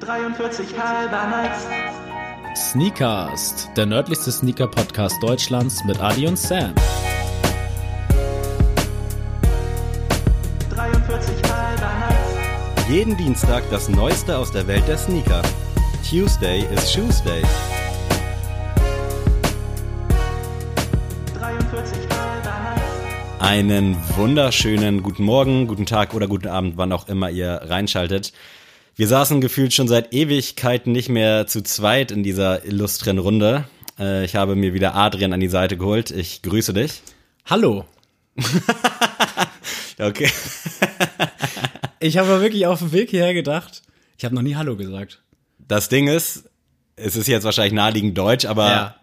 43 0.00 0.66
halber 0.78 1.26
Nights. 1.28 1.66
Sneakast, 2.72 3.70
der 3.76 3.86
nördlichste 3.86 4.32
Sneaker-Podcast 4.32 5.22
Deutschlands 5.22 5.84
mit 5.84 6.00
Adi 6.00 6.26
und 6.26 6.38
Sam. 6.38 6.74
43 10.70 11.34
halber 11.50 11.92
Nights. 12.00 12.88
Jeden 12.90 13.16
Dienstag 13.16 13.62
das 13.70 13.88
Neueste 13.88 14.36
aus 14.36 14.50
der 14.52 14.66
Welt 14.66 14.86
der 14.88 14.98
Sneaker. 14.98 15.42
Tuesday 16.08 16.66
is 16.74 16.92
Shoes 16.92 17.22
Day. 17.22 17.42
43 21.38 21.98
halber 22.10 22.54
Nights. 22.62 23.40
Einen 23.40 23.96
wunderschönen 24.16 25.02
guten 25.02 25.24
Morgen, 25.24 25.66
guten 25.66 25.86
Tag 25.86 26.14
oder 26.14 26.26
guten 26.26 26.48
Abend, 26.48 26.76
wann 26.76 26.92
auch 26.92 27.08
immer 27.08 27.30
ihr 27.30 27.60
reinschaltet. 27.64 28.32
Wir 28.96 29.08
saßen 29.08 29.40
gefühlt 29.40 29.72
schon 29.72 29.88
seit 29.88 30.12
Ewigkeiten 30.12 30.92
nicht 30.92 31.08
mehr 31.08 31.46
zu 31.46 31.62
zweit 31.62 32.10
in 32.12 32.22
dieser 32.22 32.64
illustren 32.64 33.18
Runde. 33.18 33.64
Äh, 33.98 34.24
Ich 34.24 34.36
habe 34.36 34.54
mir 34.54 34.72
wieder 34.74 34.94
Adrian 34.94 35.32
an 35.32 35.40
die 35.40 35.48
Seite 35.48 35.76
geholt. 35.76 36.10
Ich 36.10 36.42
grüße 36.42 36.72
dich. 36.72 37.02
Hallo. 37.46 37.84
Okay. 39.96 40.28
Ich 42.00 42.18
habe 42.18 42.40
wirklich 42.42 42.66
auf 42.66 42.80
dem 42.80 42.92
Weg 42.92 43.08
hierher 43.10 43.32
gedacht, 43.32 43.80
ich 44.18 44.24
habe 44.26 44.34
noch 44.34 44.42
nie 44.42 44.56
Hallo 44.56 44.76
gesagt. 44.76 45.22
Das 45.58 45.88
Ding 45.88 46.06
ist, 46.08 46.50
es 46.96 47.16
ist 47.16 47.28
jetzt 47.28 47.44
wahrscheinlich 47.44 47.72
naheliegend 47.72 48.18
Deutsch, 48.18 48.44
aber 48.44 48.68
Ja. 48.68 48.96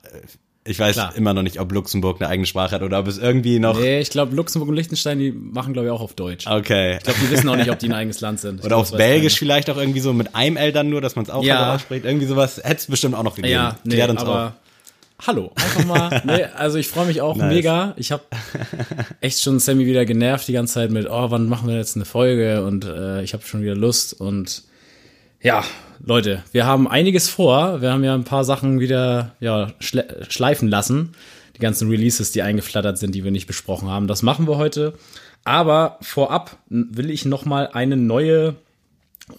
Ich 0.64 0.78
weiß 0.78 0.94
Klar. 0.94 1.16
immer 1.16 1.34
noch 1.34 1.42
nicht, 1.42 1.60
ob 1.60 1.72
Luxemburg 1.72 2.22
eine 2.22 2.30
eigene 2.30 2.46
Sprache 2.46 2.76
hat 2.76 2.84
oder 2.84 3.00
ob 3.00 3.08
es 3.08 3.18
irgendwie 3.18 3.58
noch. 3.58 3.80
Nee, 3.80 4.00
ich 4.00 4.12
glaube, 4.12 4.36
Luxemburg 4.36 4.70
und 4.70 4.76
Liechtenstein, 4.76 5.18
die 5.18 5.32
machen, 5.32 5.74
glaube 5.74 5.88
ich, 5.88 5.92
auch 5.92 6.02
auf 6.02 6.14
Deutsch. 6.14 6.46
Okay. 6.46 6.98
Ich 6.98 7.04
glaube, 7.04 7.20
die 7.20 7.32
wissen 7.32 7.50
auch 7.50 7.56
nicht, 7.56 7.72
ob 7.72 7.80
die 7.80 7.88
ein 7.88 7.94
eigenes 7.94 8.22
Land 8.22 8.40
sind. 8.40 8.60
Ich 8.60 8.66
Oder 8.66 8.78
auf 8.78 8.92
Belgisch 8.92 9.40
vielleicht 9.40 9.70
auch 9.72 9.78
irgendwie 9.78 10.02
so 10.02 10.14
mit 10.14 10.36
einem 10.36 10.58
L 10.58 10.72
dann 10.72 10.90
nur, 10.90 11.02
dass 11.02 11.16
man 11.16 11.26
es 11.26 11.32
auch 11.32 11.44
Ja. 11.44 11.74
Ausspricht. 11.76 12.06
Irgendwie 12.06 12.28
sowas 12.28 12.58
hätte 12.64 12.76
es 12.76 12.86
bestimmt 12.88 13.16
auch 13.16 13.24
noch 13.24 13.36
gegeben. 13.36 13.54
Ja, 13.54 13.78
nee, 13.84 13.96
Klärt 13.96 14.12
uns 14.12 14.22
aber 14.22 14.56
hallo, 15.26 15.52
einfach 15.56 15.86
mal. 15.86 16.22
Nee, 16.26 16.44
also 16.56 16.78
ich 16.78 16.88
freue 16.88 17.06
mich 17.08 17.22
auch 17.22 17.36
Nice. 17.38 17.54
mega. 17.54 17.94
Ich 17.98 18.12
habe 18.12 18.24
echt 19.22 19.42
schon 19.42 19.60
Sammy 19.60 19.86
wieder 19.88 20.06
genervt 20.06 20.48
die 20.48 20.54
ganze 20.54 20.76
Zeit 20.76 20.92
mit, 20.92 21.08
oh, 21.10 21.32
wann 21.32 21.48
machen 21.50 21.68
wir 21.70 21.76
jetzt 21.78 21.96
eine 21.96 22.06
Folge? 22.06 22.64
Und 22.66 22.86
äh, 22.86 23.24
ich 23.24 23.34
habe 23.34 23.44
schon 23.44 23.62
wieder 23.64 23.76
Lust. 23.76 24.14
Und 24.20 24.64
ja, 25.42 25.64
Leute, 26.04 26.44
wir 26.52 26.66
haben 26.66 26.88
einiges 26.88 27.30
vor. 27.30 27.82
Wir 27.82 27.92
haben 27.92 28.04
ja 28.04 28.16
ein 28.16 28.24
paar 28.24 28.44
Sachen 28.44 28.80
wieder 28.80 29.36
ja, 29.40 29.72
schle 29.80 30.26
schleifen 30.30 30.68
lassen. 30.68 31.14
Die 31.56 31.60
ganzen 31.60 31.90
Releases, 31.90 32.32
die 32.32 32.42
eingeflattert 32.42 32.98
sind, 32.98 33.14
die 33.14 33.24
wir 33.24 33.32
nicht 33.32 33.46
besprochen 33.46 33.90
haben. 33.90 34.08
Das 34.08 34.24
machen 34.24 34.48
wir 34.48 34.58
heute. 34.58 34.94
Aber 35.44 35.98
vorab 36.02 36.58
will 36.70 37.12
ich 37.12 37.26
noch 37.26 37.46
mal 37.46 37.68
eine 37.68 37.98
neue 37.98 38.56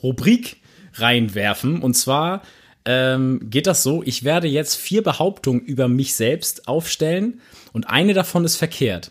Rubrik 0.03 0.59
reinwerfen. 0.95 1.83
Und 1.83 1.95
zwar 1.95 2.43
ähm, 2.85 3.41
geht 3.51 3.67
das 3.67 3.83
so, 3.83 4.03
ich 4.05 4.23
werde 4.23 4.47
jetzt 4.47 4.77
vier 4.77 5.03
Behauptungen 5.03 5.61
über 5.63 5.89
mich 5.89 6.15
selbst 6.15 6.69
aufstellen 6.69 7.41
und 7.73 7.89
eine 7.89 8.15
davon 8.15 8.45
ist 8.45 8.57
verkehrt. 8.57 9.11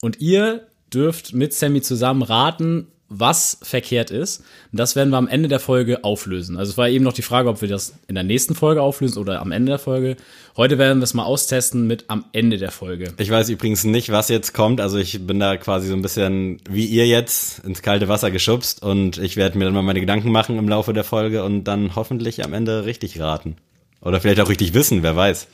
Und 0.00 0.20
ihr 0.20 0.66
dürft 0.92 1.32
mit 1.32 1.52
Sammy 1.52 1.80
zusammen 1.80 2.22
raten, 2.22 2.88
was 3.08 3.58
verkehrt 3.62 4.10
ist. 4.10 4.44
Das 4.70 4.94
werden 4.94 5.10
wir 5.10 5.16
am 5.16 5.28
Ende 5.28 5.48
der 5.48 5.60
Folge 5.60 6.04
auflösen. 6.04 6.58
Also 6.58 6.70
es 6.72 6.78
war 6.78 6.88
eben 6.88 7.04
noch 7.04 7.14
die 7.14 7.22
Frage, 7.22 7.48
ob 7.48 7.62
wir 7.62 7.68
das 7.68 7.94
in 8.06 8.14
der 8.14 8.24
nächsten 8.24 8.54
Folge 8.54 8.82
auflösen 8.82 9.18
oder 9.18 9.40
am 9.40 9.50
Ende 9.50 9.70
der 9.70 9.78
Folge. 9.78 10.16
Heute 10.56 10.76
werden 10.76 10.98
wir 10.98 11.04
es 11.04 11.14
mal 11.14 11.24
austesten 11.24 11.86
mit 11.86 12.04
am 12.08 12.26
Ende 12.32 12.58
der 12.58 12.70
Folge. 12.70 13.14
Ich 13.16 13.30
weiß 13.30 13.48
übrigens 13.48 13.84
nicht, 13.84 14.10
was 14.10 14.28
jetzt 14.28 14.52
kommt. 14.52 14.80
Also 14.80 14.98
ich 14.98 15.26
bin 15.26 15.40
da 15.40 15.56
quasi 15.56 15.88
so 15.88 15.94
ein 15.94 16.02
bisschen 16.02 16.60
wie 16.68 16.84
ihr 16.84 17.06
jetzt 17.06 17.60
ins 17.60 17.80
kalte 17.80 18.08
Wasser 18.08 18.30
geschubst 18.30 18.82
und 18.82 19.16
ich 19.16 19.36
werde 19.36 19.56
mir 19.56 19.64
dann 19.64 19.74
mal 19.74 19.82
meine 19.82 20.00
Gedanken 20.00 20.30
machen 20.30 20.58
im 20.58 20.68
Laufe 20.68 20.92
der 20.92 21.04
Folge 21.04 21.44
und 21.44 21.64
dann 21.64 21.96
hoffentlich 21.96 22.44
am 22.44 22.52
Ende 22.52 22.84
richtig 22.84 23.18
raten. 23.20 23.56
Oder 24.02 24.20
vielleicht 24.20 24.40
auch 24.40 24.50
richtig 24.50 24.74
wissen, 24.74 25.02
wer 25.02 25.16
weiß. 25.16 25.48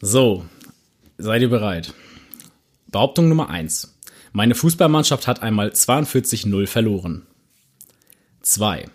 So, 0.00 0.44
seid 1.18 1.42
ihr 1.42 1.50
bereit? 1.50 1.94
Behauptung 2.88 3.28
Nummer 3.28 3.48
eins: 3.48 3.97
Meine 4.32 4.54
Fußballmannschaft 4.54 5.26
hat 5.26 5.42
einmal 5.42 5.70
42-0 5.70 6.66
verloren. 6.66 7.26
2. 8.42 8.86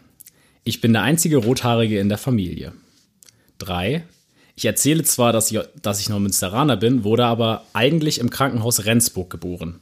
Ich 0.64 0.82
bin 0.82 0.94
der 0.94 1.04
einzige 1.04 1.38
Rothaarige 1.38 2.00
in 2.00 2.10
der 2.10 2.18
Familie. 2.18 2.74
3. 3.60 4.04
Ich 4.56 4.66
erzähle 4.66 5.04
zwar, 5.04 5.34
dass 5.34 5.52
ich, 5.52 5.60
dass 5.82 6.00
ich 6.00 6.10
noch 6.10 6.20
Münsteraner 6.20 6.78
bin, 6.78 7.04
wurde 7.04 7.26
aber 7.26 7.66
eigentlich 7.74 8.20
im 8.20 8.30
Krankenhaus 8.30 8.86
Rendsburg 8.86 9.30
geboren. 9.30 9.80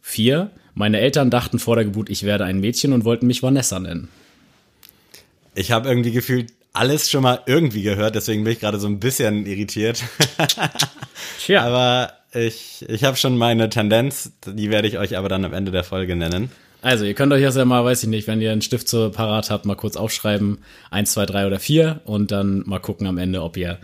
4. 0.00 0.50
Meine 0.74 1.00
Eltern 1.00 1.30
dachten 1.30 1.58
vor 1.58 1.76
der 1.76 1.84
Geburt, 1.84 2.08
ich 2.08 2.22
werde 2.22 2.44
ein 2.44 2.60
Mädchen 2.60 2.92
und 2.92 3.04
wollten 3.04 3.26
mich 3.26 3.42
Vanessa 3.42 3.78
nennen. 3.78 4.08
Ich 5.54 5.72
habe 5.72 5.88
irgendwie 5.88 6.12
gefühlt 6.12 6.52
alles 6.72 7.10
schon 7.10 7.22
mal 7.22 7.40
irgendwie 7.46 7.82
gehört, 7.82 8.14
deswegen 8.14 8.44
bin 8.44 8.52
ich 8.52 8.60
gerade 8.60 8.78
so 8.78 8.86
ein 8.86 9.00
bisschen 9.00 9.44
irritiert. 9.44 10.02
Tja, 11.40 11.64
Aber 11.64 12.12
ich, 12.32 12.84
ich 12.88 13.04
habe 13.04 13.16
schon 13.16 13.36
meine 13.36 13.68
Tendenz, 13.68 14.32
die 14.46 14.70
werde 14.70 14.88
ich 14.88 14.98
euch 14.98 15.16
aber 15.16 15.28
dann 15.28 15.44
am 15.44 15.52
Ende 15.52 15.70
der 15.70 15.84
Folge 15.84 16.16
nennen. 16.16 16.50
Also, 16.82 17.04
ihr 17.04 17.14
könnt 17.14 17.32
euch 17.32 17.42
das 17.42 17.56
ja 17.56 17.64
mal, 17.64 17.84
weiß 17.84 18.02
ich 18.04 18.08
nicht, 18.08 18.26
wenn 18.26 18.40
ihr 18.40 18.52
einen 18.52 18.62
Stift 18.62 18.88
so 18.88 19.10
parat 19.10 19.50
habt, 19.50 19.66
mal 19.66 19.74
kurz 19.74 19.96
aufschreiben. 19.96 20.58
Eins, 20.90 21.12
zwei, 21.12 21.26
drei 21.26 21.46
oder 21.46 21.58
vier 21.58 22.00
und 22.04 22.30
dann 22.30 22.62
mal 22.66 22.78
gucken 22.78 23.06
am 23.06 23.18
Ende, 23.18 23.42
ob 23.42 23.56
ihr 23.56 23.78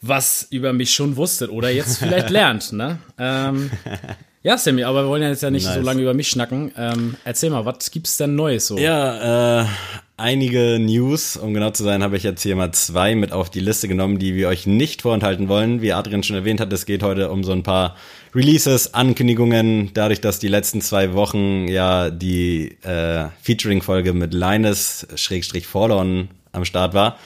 was 0.00 0.46
über 0.50 0.72
mich 0.72 0.92
schon 0.94 1.16
wusstet 1.16 1.50
oder 1.50 1.70
jetzt 1.70 1.98
vielleicht 2.02 2.30
lernt, 2.30 2.72
ne? 2.72 2.98
Ähm, 3.18 3.70
ja, 4.42 4.56
Sammy, 4.56 4.84
aber 4.84 5.04
wir 5.04 5.08
wollen 5.08 5.22
ja 5.22 5.28
jetzt 5.28 5.42
ja 5.42 5.50
nicht 5.50 5.64
so 5.64 5.74
Nice. 5.74 5.84
lange 5.84 6.02
über 6.02 6.14
mich 6.14 6.28
schnacken. 6.28 6.72
Ähm, 6.76 7.16
erzähl 7.24 7.50
mal, 7.50 7.64
was 7.64 7.90
gibt's 7.90 8.16
denn 8.16 8.34
Neues 8.34 8.66
so? 8.68 8.78
Ja, 8.78 9.62
äh, 9.62 9.66
einige 10.16 10.78
News, 10.78 11.36
um 11.36 11.52
genau 11.52 11.70
zu 11.70 11.84
sein, 11.84 12.02
habe 12.02 12.16
ich 12.16 12.22
jetzt 12.22 12.42
hier 12.42 12.56
mal 12.56 12.72
zwei 12.72 13.14
mit 13.14 13.32
auf 13.32 13.50
die 13.50 13.60
Liste 13.60 13.86
genommen, 13.88 14.18
die 14.18 14.34
wir 14.34 14.48
euch 14.48 14.66
nicht 14.66 15.02
vorenthalten 15.02 15.48
wollen. 15.48 15.82
Wie 15.82 15.92
Adrian 15.92 16.22
schon 16.22 16.36
erwähnt 16.36 16.60
hat, 16.60 16.72
es 16.72 16.86
geht 16.86 17.02
heute 17.02 17.30
um 17.30 17.44
so 17.44 17.52
ein 17.52 17.62
paar 17.62 17.96
Releases, 18.34 18.94
Ankündigungen, 18.94 19.90
dadurch, 19.94 20.20
dass 20.20 20.38
die 20.38 20.48
letzten 20.48 20.80
zwei 20.80 21.12
Wochen 21.12 21.68
ja 21.68 22.10
die 22.10 22.76
äh, 22.82 23.26
Featuring-Folge 23.42 24.12
mit 24.12 24.32
Linus 24.32 25.06
Schrägstrich 25.14 25.66
Forlorn 25.66 26.28
am 26.52 26.64
Start 26.64 26.94
war, 26.94 27.18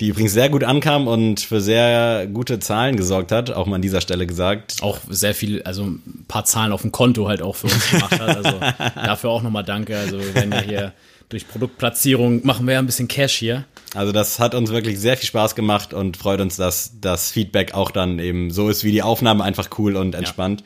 die 0.00 0.08
übrigens 0.08 0.32
sehr 0.32 0.48
gut 0.48 0.64
ankam 0.64 1.06
und 1.06 1.40
für 1.40 1.60
sehr 1.60 2.26
gute 2.26 2.58
Zahlen 2.58 2.96
gesorgt 2.96 3.30
hat, 3.30 3.50
auch 3.50 3.66
mal 3.66 3.76
an 3.76 3.82
dieser 3.82 4.00
Stelle 4.00 4.26
gesagt. 4.26 4.78
Auch 4.82 4.98
sehr 5.08 5.34
viel, 5.34 5.62
also 5.62 5.84
ein 5.84 6.24
paar 6.26 6.44
Zahlen 6.44 6.72
auf 6.72 6.82
dem 6.82 6.90
Konto 6.90 7.28
halt 7.28 7.42
auch 7.42 7.54
für 7.54 7.68
uns 7.68 7.90
gemacht 7.90 8.18
hat. 8.18 8.44
Also 8.44 8.58
dafür 8.96 9.30
auch 9.30 9.42
nochmal 9.42 9.64
danke. 9.64 9.96
Also 9.96 10.18
wir 10.18 10.34
werden 10.34 10.52
ja 10.52 10.60
hier 10.60 10.92
durch 11.34 11.48
Produktplatzierung 11.48 12.46
machen 12.46 12.64
wir 12.64 12.74
ja 12.74 12.78
ein 12.78 12.86
bisschen 12.86 13.08
Cash 13.08 13.34
hier. 13.34 13.64
Also 13.92 14.12
das 14.12 14.38
hat 14.38 14.54
uns 14.54 14.70
wirklich 14.70 15.00
sehr 15.00 15.16
viel 15.16 15.26
Spaß 15.26 15.56
gemacht 15.56 15.92
und 15.92 16.16
freut 16.16 16.40
uns, 16.40 16.56
dass 16.56 16.92
das 17.00 17.32
Feedback 17.32 17.74
auch 17.74 17.90
dann 17.90 18.20
eben 18.20 18.52
so 18.52 18.68
ist 18.68 18.84
wie 18.84 18.92
die 18.92 19.02
Aufnahme, 19.02 19.42
einfach 19.42 19.68
cool 19.78 19.96
und 19.96 20.14
entspannt. 20.14 20.62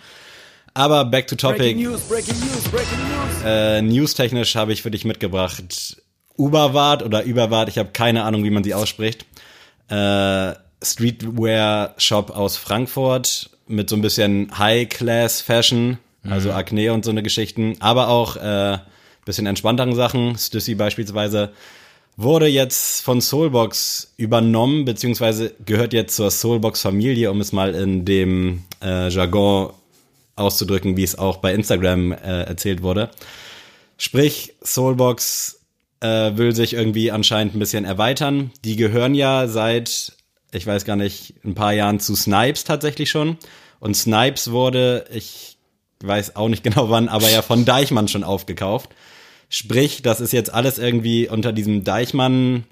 Aber 0.74 1.06
back 1.06 1.26
to 1.26 1.36
topic. 1.36 1.74
News, 1.74 2.02
breaking 2.02 2.38
news, 2.38 2.64
breaking 2.70 2.98
news. 2.98 3.44
Äh, 3.46 3.80
newstechnisch 3.80 4.56
habe 4.56 4.74
ich 4.74 4.82
für 4.82 4.90
dich 4.90 5.06
mitgebracht 5.06 5.96
Uberwart 6.36 7.02
oder 7.02 7.22
Überwart, 7.22 7.70
ich 7.70 7.78
habe 7.78 7.88
keine 7.92 8.24
Ahnung, 8.24 8.44
wie 8.44 8.50
man 8.50 8.62
sie 8.62 8.74
ausspricht. 8.74 9.24
Äh, 9.88 10.52
Streetwear-Shop 10.82 12.30
aus 12.30 12.58
Frankfurt 12.58 13.50
mit 13.66 13.88
so 13.88 13.96
ein 13.96 14.02
bisschen 14.02 14.56
High-Class-Fashion, 14.56 15.96
also 16.28 16.52
Acne 16.52 16.92
und 16.92 17.06
so 17.06 17.10
eine 17.10 17.22
Geschichten, 17.22 17.76
aber 17.80 18.08
auch 18.08 18.36
äh, 18.36 18.78
bisschen 19.28 19.46
entspannteren 19.46 19.94
Sachen, 19.94 20.36
Stussy 20.36 20.74
beispielsweise, 20.74 21.52
wurde 22.16 22.48
jetzt 22.48 23.02
von 23.02 23.20
Soulbox 23.20 24.14
übernommen, 24.16 24.84
beziehungsweise 24.84 25.54
gehört 25.64 25.92
jetzt 25.92 26.16
zur 26.16 26.30
Soulbox-Familie, 26.30 27.30
um 27.30 27.40
es 27.40 27.52
mal 27.52 27.74
in 27.74 28.04
dem 28.04 28.64
äh, 28.82 29.08
Jargon 29.08 29.72
auszudrücken, 30.34 30.96
wie 30.96 31.04
es 31.04 31.16
auch 31.16 31.36
bei 31.36 31.52
Instagram 31.54 32.12
äh, 32.12 32.42
erzählt 32.42 32.82
wurde. 32.82 33.10
Sprich, 33.98 34.54
Soulbox 34.64 35.60
äh, 36.00 36.36
will 36.36 36.54
sich 36.54 36.72
irgendwie 36.72 37.10
anscheinend 37.10 37.54
ein 37.54 37.58
bisschen 37.58 37.84
erweitern. 37.84 38.50
Die 38.64 38.76
gehören 38.76 39.14
ja 39.14 39.46
seit, 39.46 40.12
ich 40.52 40.66
weiß 40.66 40.84
gar 40.86 40.96
nicht, 40.96 41.34
ein 41.44 41.54
paar 41.54 41.72
Jahren 41.72 42.00
zu 42.00 42.16
Snipes 42.16 42.64
tatsächlich 42.64 43.10
schon. 43.10 43.36
Und 43.78 43.94
Snipes 43.94 44.50
wurde, 44.50 45.04
ich 45.12 45.58
weiß 46.02 46.36
auch 46.36 46.48
nicht 46.48 46.62
genau 46.64 46.88
wann, 46.90 47.08
aber 47.08 47.28
ja 47.28 47.42
von 47.42 47.64
Deichmann 47.64 48.08
schon 48.08 48.24
aufgekauft. 48.24 48.90
Sprich, 49.48 50.02
das 50.02 50.20
ist 50.20 50.32
jetzt 50.32 50.52
alles 50.52 50.78
irgendwie 50.78 51.28
unter 51.28 51.52
diesem 51.52 51.84
Deichmann 51.84 52.64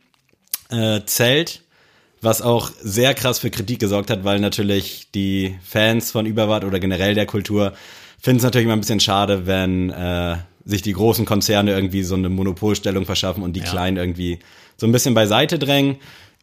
äh, 0.70 1.00
was 2.20 2.43
auch 2.43 2.70
sehr 2.81 3.14
krass 3.14 3.38
für 3.38 3.50
Kritik 3.50 3.78
gesorgt 3.78 4.11
hat, 4.11 4.25
weil 4.25 4.40
natürlich 4.40 5.08
die 5.14 5.56
Fans 5.64 6.11
von 6.11 6.26
Überwart 6.26 6.64
oder 6.64 6.81
generell 6.81 7.14
der 7.14 7.26
Kultur 7.26 7.73
finden 8.20 8.38
es 8.38 8.43
natürlich 8.43 8.64
immer 8.64 8.75
ein 8.75 8.81
bisschen 8.81 9.00
schade, 9.00 9.46
wenn 9.46 9.90
äh, 9.90 10.37
sich 10.64 10.82
die 10.82 10.93
großen 10.93 11.25
Konzerne 11.25 11.73
irgendwie 11.73 12.02
so 12.02 12.17
eine 12.17 12.28
Monopolstellung 12.28 13.06
verschaffen 13.06 13.43
und 13.43 13.55
die 13.55 13.61
kleinen 13.61 13.96
irgendwie 13.96 14.40
so 14.76 14.87
ein 14.87 14.93
bisschen 14.93 15.14
beiseite 15.14 15.58
drängen. 15.58 15.96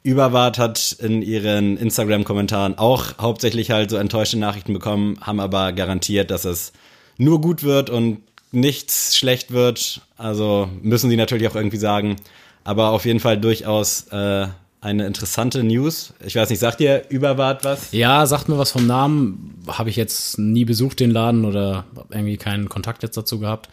Überwart 0.04 0.58
hat 0.58 0.96
in 1.00 1.22
ihren 1.22 1.78
Instagram-Kommentaren 1.78 2.78
auch 2.78 3.18
hauptsächlich 3.20 3.72
halt 3.72 3.90
so 3.90 3.98
enttäuschte 3.98 4.38
Nachrichten 4.38 4.74
bekommen, 4.74 5.18
haben 5.22 5.40
aber 5.40 5.74
garantiert, 5.74 6.32
dass 6.32 6.46
es 6.46 6.74
nur 7.18 7.42
gut 7.42 7.64
wird 7.64 7.90
und 7.90 8.22
nichts 8.54 9.18
schlecht 9.18 9.52
wird. 9.52 10.02
Also 10.18 10.70
müssen 10.82 11.10
sie 11.10 11.18
natürlich 11.18 11.48
auch 11.48 11.56
irgendwie 11.56 11.78
sagen. 11.78 12.16
Aber 12.64 12.90
auf 12.90 13.06
jeden 13.06 13.20
Fall 13.20 13.38
durchaus 13.38 14.08
äh, 14.12 14.48
eine 14.80 15.08
interessante 15.08 15.64
News. 15.64 16.14
Ich 16.26 16.36
weiß 16.36 16.50
nicht, 16.50 16.60
sagt 16.60 16.80
ihr 16.82 17.04
Überwart 17.10 17.64
was? 17.64 17.92
Ja, 17.92 18.26
sagt 18.26 18.50
mir 18.50 18.58
was 18.58 18.72
vom 18.72 18.86
Namen. 18.86 19.64
Habe 19.68 19.90
ich 19.90 19.96
jetzt 19.96 20.38
nie 20.38 20.66
besucht, 20.66 21.00
den 21.00 21.12
Laden, 21.12 21.46
oder 21.46 21.86
irgendwie 22.10 22.38
keinen 22.38 22.70
Kontakt 22.70 23.04
jetzt 23.04 23.18
dazu 23.18 23.40
gehabt. 23.40 23.70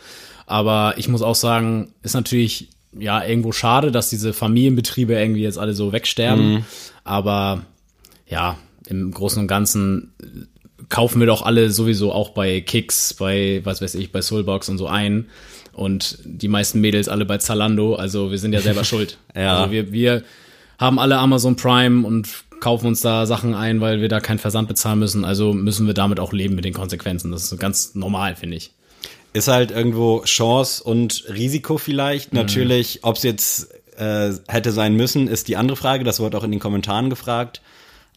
Aber 0.46 0.94
ich 0.96 1.08
muss 1.08 1.22
auch 1.22 1.34
sagen, 1.34 1.92
ist 2.02 2.14
natürlich 2.14 2.70
ja 2.98 3.24
irgendwo 3.24 3.52
schade, 3.52 3.92
dass 3.92 4.08
diese 4.10 4.32
Familienbetriebe 4.32 5.14
irgendwie 5.14 5.42
jetzt 5.42 5.58
alle 5.58 5.74
so 5.74 5.92
wegsterben. 5.92 6.64
Aber 7.04 7.62
ja, 8.26 8.56
im 8.86 9.12
Großen 9.12 9.40
und 9.40 9.46
Ganzen 9.46 10.12
kaufen 10.90 11.20
wir 11.20 11.26
doch 11.26 11.42
alle 11.42 11.70
sowieso 11.70 12.12
auch 12.12 12.30
bei 12.30 12.60
Kicks, 12.60 13.14
bei, 13.14 13.60
was 13.64 13.80
weiß 13.80 13.94
ich, 13.94 14.12
bei 14.12 14.20
Soulbox 14.20 14.68
und 14.68 14.76
so 14.76 14.86
ein. 14.86 15.26
Und 15.72 16.18
die 16.24 16.48
meisten 16.48 16.80
Mädels 16.80 17.08
alle 17.08 17.24
bei 17.24 17.38
Zalando. 17.38 17.94
Also 17.94 18.30
wir 18.30 18.38
sind 18.38 18.52
ja 18.52 18.60
selber 18.60 18.84
schuld. 18.84 19.16
Ja. 19.34 19.60
Also 19.60 19.72
wir, 19.72 19.92
wir 19.92 20.22
haben 20.78 20.98
alle 20.98 21.16
Amazon 21.18 21.56
Prime 21.56 22.06
und 22.06 22.28
kaufen 22.60 22.88
uns 22.88 23.00
da 23.00 23.24
Sachen 23.24 23.54
ein, 23.54 23.80
weil 23.80 24.00
wir 24.00 24.08
da 24.08 24.20
keinen 24.20 24.38
Versand 24.38 24.68
bezahlen 24.68 24.98
müssen. 24.98 25.24
Also 25.24 25.54
müssen 25.54 25.86
wir 25.86 25.94
damit 25.94 26.20
auch 26.20 26.32
leben 26.32 26.56
mit 26.56 26.64
den 26.64 26.74
Konsequenzen. 26.74 27.30
Das 27.30 27.50
ist 27.50 27.58
ganz 27.58 27.94
normal, 27.94 28.36
finde 28.36 28.56
ich. 28.56 28.72
Ist 29.32 29.48
halt 29.48 29.70
irgendwo 29.70 30.22
Chance 30.24 30.82
und 30.82 31.24
Risiko 31.32 31.78
vielleicht. 31.78 32.34
Natürlich, 32.34 33.00
ob 33.02 33.16
es 33.16 33.22
jetzt 33.22 33.72
äh, 33.96 34.32
hätte 34.48 34.72
sein 34.72 34.94
müssen, 34.96 35.28
ist 35.28 35.46
die 35.46 35.56
andere 35.56 35.76
Frage. 35.76 36.02
Das 36.02 36.18
wurde 36.18 36.36
auch 36.36 36.44
in 36.44 36.50
den 36.50 36.60
Kommentaren 36.60 37.10
gefragt. 37.10 37.62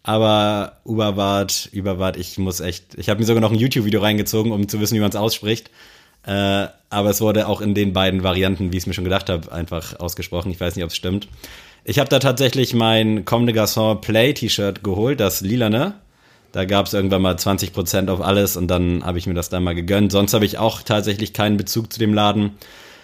Aber 0.03 0.79
Überwart, 0.85 1.69
Überwart, 1.71 2.17
ich 2.17 2.37
muss 2.37 2.59
echt, 2.59 2.95
ich 2.95 3.09
habe 3.09 3.21
mir 3.21 3.25
sogar 3.25 3.41
noch 3.41 3.51
ein 3.51 3.59
YouTube-Video 3.59 4.01
reingezogen, 4.01 4.51
um 4.51 4.67
zu 4.67 4.81
wissen, 4.81 4.95
wie 4.95 4.99
man 4.99 5.09
es 5.09 5.15
ausspricht. 5.15 5.69
Äh, 6.25 6.67
aber 6.89 7.09
es 7.09 7.21
wurde 7.21 7.47
auch 7.47 7.61
in 7.61 7.73
den 7.73 7.93
beiden 7.93 8.23
Varianten, 8.23 8.71
wie 8.71 8.77
ich 8.77 8.83
es 8.83 8.87
mir 8.87 8.93
schon 8.93 9.05
gedacht 9.05 9.29
habe, 9.29 9.51
einfach 9.51 9.99
ausgesprochen. 9.99 10.51
Ich 10.51 10.59
weiß 10.59 10.75
nicht, 10.75 10.83
ob 10.83 10.91
es 10.91 10.95
stimmt. 10.95 11.27
Ich 11.85 11.99
habe 11.99 12.09
da 12.09 12.19
tatsächlich 12.19 12.73
mein 12.73 13.25
Comme 13.25 13.45
de 13.45 13.55
Garçon 13.55 13.95
Play 13.95 14.33
T-Shirt 14.33 14.83
geholt, 14.83 15.19
das 15.19 15.41
lilane. 15.41 15.95
Da 16.51 16.65
gab 16.65 16.85
es 16.85 16.93
irgendwann 16.93 17.21
mal 17.21 17.35
20% 17.35 18.09
auf 18.09 18.21
alles 18.21 18.57
und 18.57 18.67
dann 18.67 19.03
habe 19.03 19.17
ich 19.17 19.25
mir 19.25 19.33
das 19.33 19.49
dann 19.49 19.63
mal 19.63 19.73
gegönnt. 19.73 20.11
Sonst 20.11 20.33
habe 20.33 20.45
ich 20.45 20.57
auch 20.59 20.81
tatsächlich 20.83 21.33
keinen 21.33 21.57
Bezug 21.57 21.91
zu 21.91 21.99
dem 21.99 22.13
Laden. 22.13 22.51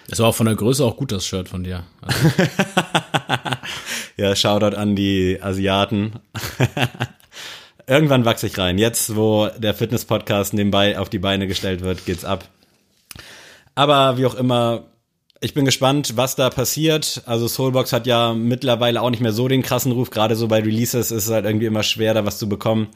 Das 0.08 0.20
war 0.20 0.28
auch 0.28 0.36
von 0.36 0.46
der 0.46 0.56
Größe 0.56 0.84
auch 0.86 0.98
gut, 0.98 1.12
das 1.12 1.26
Shirt 1.26 1.48
von 1.50 1.64
dir. 1.64 1.84
Also, 2.02 2.30
Ja, 4.20 4.36
Shoutout 4.36 4.76
an 4.76 4.98
die 4.98 5.40
Asiaten. 5.42 6.20
Irgendwann 7.88 8.26
wachse 8.26 8.48
ich 8.48 8.58
rein. 8.58 8.78
Jetzt, 8.78 9.16
wo 9.16 9.48
der 9.58 9.74
Fitness-Podcast 9.74 10.54
nebenbei 10.54 11.00
auf 11.00 11.08
die 11.08 11.20
Beine 11.20 11.48
gestellt 11.48 11.80
wird, 11.80 12.06
geht's 12.06 12.26
ab. 12.26 12.44
Aber 13.76 14.18
wie 14.18 14.26
auch 14.26 14.36
immer, 14.36 14.84
ich 15.40 15.54
bin 15.54 15.64
gespannt, 15.64 16.18
was 16.18 16.36
da 16.36 16.50
passiert. 16.50 17.22
Also 17.28 17.48
Soulbox 17.48 17.94
hat 17.94 18.08
ja 18.08 18.34
mittlerweile 18.34 19.02
auch 19.02 19.10
nicht 19.10 19.22
mehr 19.22 19.32
so 19.32 19.48
den 19.48 19.62
krassen 19.62 19.94
Ruf. 19.94 20.10
Gerade 20.10 20.36
so 20.36 20.50
bei 20.50 20.60
Releases 20.60 21.12
ist 21.12 21.28
es 21.28 21.32
halt 21.32 21.46
irgendwie 21.46 21.68
immer 21.68 21.84
schwer, 21.84 22.14
da 22.14 22.26
was 22.26 22.40
zu 22.40 22.50
bekommen. 22.50 22.90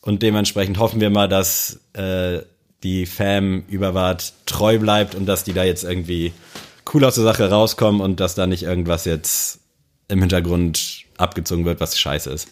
Und 0.00 0.22
dementsprechend 0.22 0.78
hoffen 0.78 1.02
wir 1.02 1.10
mal, 1.10 1.28
dass 1.28 1.80
äh, 1.92 2.38
die 2.82 3.04
Fam 3.04 3.64
Überwart 3.68 4.32
treu 4.46 4.78
bleibt 4.78 5.14
und 5.14 5.26
dass 5.26 5.44
die 5.44 5.52
da 5.52 5.64
jetzt 5.64 5.84
irgendwie 5.84 6.32
cool 6.94 7.04
aus 7.04 7.16
der 7.16 7.24
Sache 7.24 7.50
rauskommen 7.50 8.00
und 8.00 8.20
dass 8.20 8.34
da 8.34 8.46
nicht 8.46 8.62
irgendwas 8.62 9.04
jetzt 9.04 9.61
im 10.12 10.20
Hintergrund 10.20 11.04
abgezogen 11.16 11.64
wird, 11.64 11.80
was 11.80 11.98
scheiße 11.98 12.30
ist. 12.30 12.48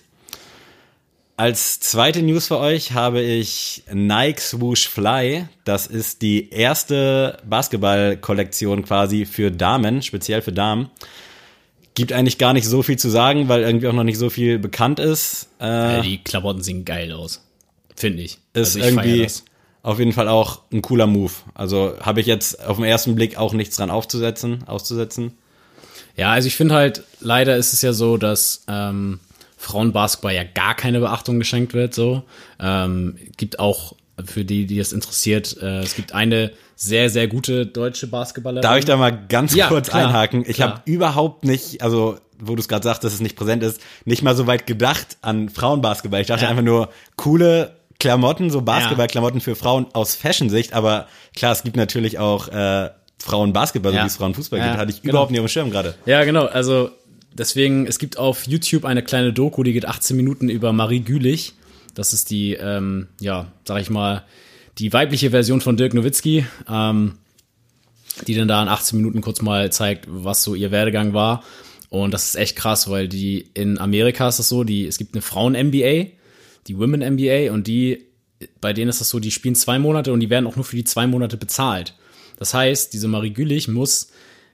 Als 1.36 1.80
zweite 1.80 2.22
News 2.22 2.48
für 2.48 2.58
euch 2.58 2.92
habe 2.92 3.22
ich 3.22 3.82
Nike 3.90 4.40
Swoosh 4.40 4.88
Fly. 4.88 5.46
Das 5.64 5.86
ist 5.86 6.20
die 6.20 6.50
erste 6.50 7.38
Basketball-Kollektion 7.46 8.84
quasi 8.84 9.24
für 9.24 9.50
Damen, 9.50 10.02
speziell 10.02 10.42
für 10.42 10.52
Damen. 10.52 10.90
Gibt 11.94 12.12
eigentlich 12.12 12.36
gar 12.36 12.52
nicht 12.52 12.66
so 12.66 12.82
viel 12.82 12.98
zu 12.98 13.08
sagen, 13.08 13.48
weil 13.48 13.62
irgendwie 13.62 13.88
auch 13.88 13.94
noch 13.94 14.04
nicht 14.04 14.18
so 14.18 14.28
viel 14.28 14.58
bekannt 14.58 15.00
ist. 15.00 15.48
Äh, 15.58 16.02
die 16.02 16.22
Klamotten 16.22 16.62
sehen 16.62 16.84
geil 16.84 17.12
aus. 17.12 17.42
Finde 17.96 18.22
ich. 18.22 18.38
ist 18.52 18.76
Also 18.76 18.78
ich 18.78 18.84
irgendwie 18.84 19.26
auf 19.82 19.98
jeden 19.98 20.12
Fall 20.12 20.28
auch 20.28 20.60
ein 20.70 20.82
cooler 20.82 21.06
Move. 21.06 21.32
Also 21.54 21.94
habe 22.00 22.20
ich 22.20 22.26
jetzt 22.26 22.62
auf 22.66 22.76
den 22.76 22.84
ersten 22.84 23.14
Blick 23.14 23.38
auch 23.38 23.54
nichts 23.54 23.76
dran 23.76 23.90
aufzusetzen, 23.90 24.64
auszusetzen. 24.68 25.32
Ja, 26.16 26.30
also 26.32 26.46
ich 26.48 26.56
finde 26.56 26.74
halt, 26.74 27.02
leider 27.20 27.56
ist 27.56 27.72
es 27.72 27.82
ja 27.82 27.92
so, 27.92 28.16
dass 28.16 28.64
ähm, 28.68 29.20
Frauenbasketball 29.56 30.34
ja 30.34 30.44
gar 30.44 30.74
keine 30.74 31.00
Beachtung 31.00 31.38
geschenkt 31.38 31.74
wird. 31.74 31.94
So 31.94 32.22
ähm, 32.58 33.16
gibt 33.36 33.58
auch 33.58 33.94
für 34.24 34.44
die, 34.44 34.66
die 34.66 34.78
das 34.78 34.92
interessiert, 34.92 35.56
äh, 35.62 35.80
es 35.80 35.94
gibt 35.94 36.12
eine 36.14 36.52
sehr, 36.76 37.10
sehr 37.10 37.26
gute 37.28 37.66
deutsche 37.66 38.06
Basketballerin. 38.06 38.62
Darf 38.62 38.78
ich 38.78 38.84
da 38.86 38.96
mal 38.96 39.10
ganz 39.28 39.54
Ja, 39.54 39.68
kurz 39.68 39.90
klar, 39.90 40.08
einhaken? 40.08 40.44
Ich 40.46 40.60
habe 40.62 40.80
überhaupt 40.86 41.44
nicht, 41.44 41.82
also 41.82 42.16
wo 42.38 42.54
du 42.54 42.60
es 42.60 42.68
gerade 42.68 42.84
sagst, 42.84 43.04
dass 43.04 43.12
es 43.12 43.20
nicht 43.20 43.36
präsent 43.36 43.62
ist, 43.62 43.80
nicht 44.06 44.22
mal 44.22 44.34
so 44.34 44.46
weit 44.46 44.66
gedacht 44.66 45.18
an 45.20 45.50
Frauenbasketball. 45.50 46.22
Ich 46.22 46.26
dachte 46.26 46.44
Ja. 46.44 46.50
einfach 46.50 46.62
nur 46.62 46.88
coole 47.16 47.76
Klamotten, 47.98 48.48
so 48.48 48.62
Basketballklamotten 48.62 49.42
für 49.42 49.56
Frauen 49.56 49.86
aus 49.92 50.14
Fashion-Sicht. 50.14 50.72
Aber 50.72 51.06
klar, 51.36 51.52
es 51.52 51.62
gibt 51.62 51.76
natürlich 51.76 52.18
auch 52.18 52.48
äh, 52.48 52.88
Frauenbasketball, 53.22 53.92
so 53.92 53.96
Ja. 53.98 54.02
wie 54.04 54.06
es 54.08 54.16
Frauenfußball 54.16 54.58
Ja, 54.58 54.66
gibt. 54.68 54.78
Hatte 54.78 54.90
ich 54.92 55.02
genau. 55.02 55.12
überhaupt 55.12 55.30
nicht 55.30 55.40
auf 55.40 55.46
dem 55.46 55.50
Schirm 55.50 55.70
gerade. 55.70 55.94
Ja, 56.06 56.24
genau. 56.24 56.46
Also 56.46 56.90
deswegen, 57.32 57.86
es 57.86 57.98
gibt 57.98 58.18
auf 58.18 58.46
YouTube 58.46 58.84
eine 58.84 59.02
kleine 59.02 59.32
Doku, 59.32 59.62
die 59.62 59.72
geht 59.72 59.86
18 59.86 60.16
Minuten 60.16 60.48
über 60.48 60.72
Marie 60.72 61.00
Gülich. 61.00 61.54
Das 61.94 62.12
ist 62.12 62.30
die, 62.30 62.54
ähm, 62.54 63.08
ja, 63.20 63.52
sag 63.66 63.82
ich 63.82 63.90
mal, 63.90 64.24
die 64.78 64.92
weibliche 64.92 65.30
Version 65.30 65.60
von 65.60 65.76
Dirk 65.76 65.92
Nowitzki, 65.92 66.46
ähm, 66.68 67.14
die 68.26 68.34
dann 68.34 68.48
da 68.48 68.62
in 68.62 68.68
18 68.68 68.96
Minuten 68.98 69.20
kurz 69.20 69.42
mal 69.42 69.70
zeigt, 69.72 70.06
was 70.08 70.42
so 70.42 70.54
ihr 70.54 70.70
Werdegang 70.70 71.12
war. 71.14 71.42
Und 71.88 72.14
das 72.14 72.26
ist 72.26 72.36
echt 72.36 72.56
krass, 72.56 72.88
weil 72.88 73.08
die 73.08 73.46
in 73.54 73.78
Amerika 73.78 74.28
ist 74.28 74.38
das 74.38 74.48
so, 74.48 74.62
die, 74.64 74.86
es 74.86 74.96
gibt 74.96 75.14
eine 75.14 75.22
Frauen-NBA, 75.22 76.06
die 76.68 76.78
Women-NBA 76.78 77.52
und 77.52 77.66
die, 77.66 78.04
bei 78.60 78.72
denen 78.72 78.88
ist 78.88 79.00
das 79.00 79.08
so, 79.08 79.18
die 79.18 79.30
spielen 79.32 79.56
zwei 79.56 79.78
Monate 79.78 80.12
und 80.12 80.20
die 80.20 80.30
werden 80.30 80.46
auch 80.46 80.56
nur 80.56 80.64
für 80.64 80.76
die 80.76 80.84
zwei 80.84 81.06
Monate 81.06 81.36
bezahlt. 81.36 81.94
Das 82.40 82.54
heißt, 82.54 82.94
diese 82.94 83.06
Marie 83.06 83.30
Gülich 83.30 83.68
muss 83.68 84.08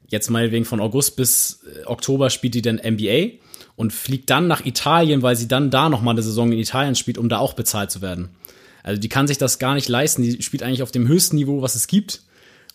jetzt 0.08 0.28
meinetwegen 0.28 0.64
von 0.64 0.80
August 0.80 1.16
bis 1.16 1.60
äh, 1.64 1.86
Oktober 1.86 2.30
spielt 2.30 2.54
die 2.54 2.62
dann 2.62 2.80
NBA 2.84 3.38
und 3.76 3.92
fliegt 3.92 4.28
dann 4.28 4.48
nach 4.48 4.66
Italien, 4.66 5.22
weil 5.22 5.36
sie 5.36 5.48
dann 5.48 5.70
da 5.70 5.88
nochmal 5.88 6.14
eine 6.14 6.22
Saison 6.22 6.50
in 6.50 6.58
Italien 6.58 6.96
spielt, 6.96 7.16
um 7.16 7.28
da 7.28 7.38
auch 7.38 7.54
bezahlt 7.54 7.92
zu 7.92 8.02
werden. 8.02 8.30
Also 8.82 9.00
die 9.00 9.08
kann 9.08 9.28
sich 9.28 9.38
das 9.38 9.60
gar 9.60 9.74
nicht 9.74 9.88
leisten. 9.88 10.22
Die 10.22 10.42
spielt 10.42 10.64
eigentlich 10.64 10.82
auf 10.82 10.90
dem 10.90 11.06
höchsten 11.06 11.36
Niveau, 11.36 11.62
was 11.62 11.76
es 11.76 11.86
gibt 11.86 12.22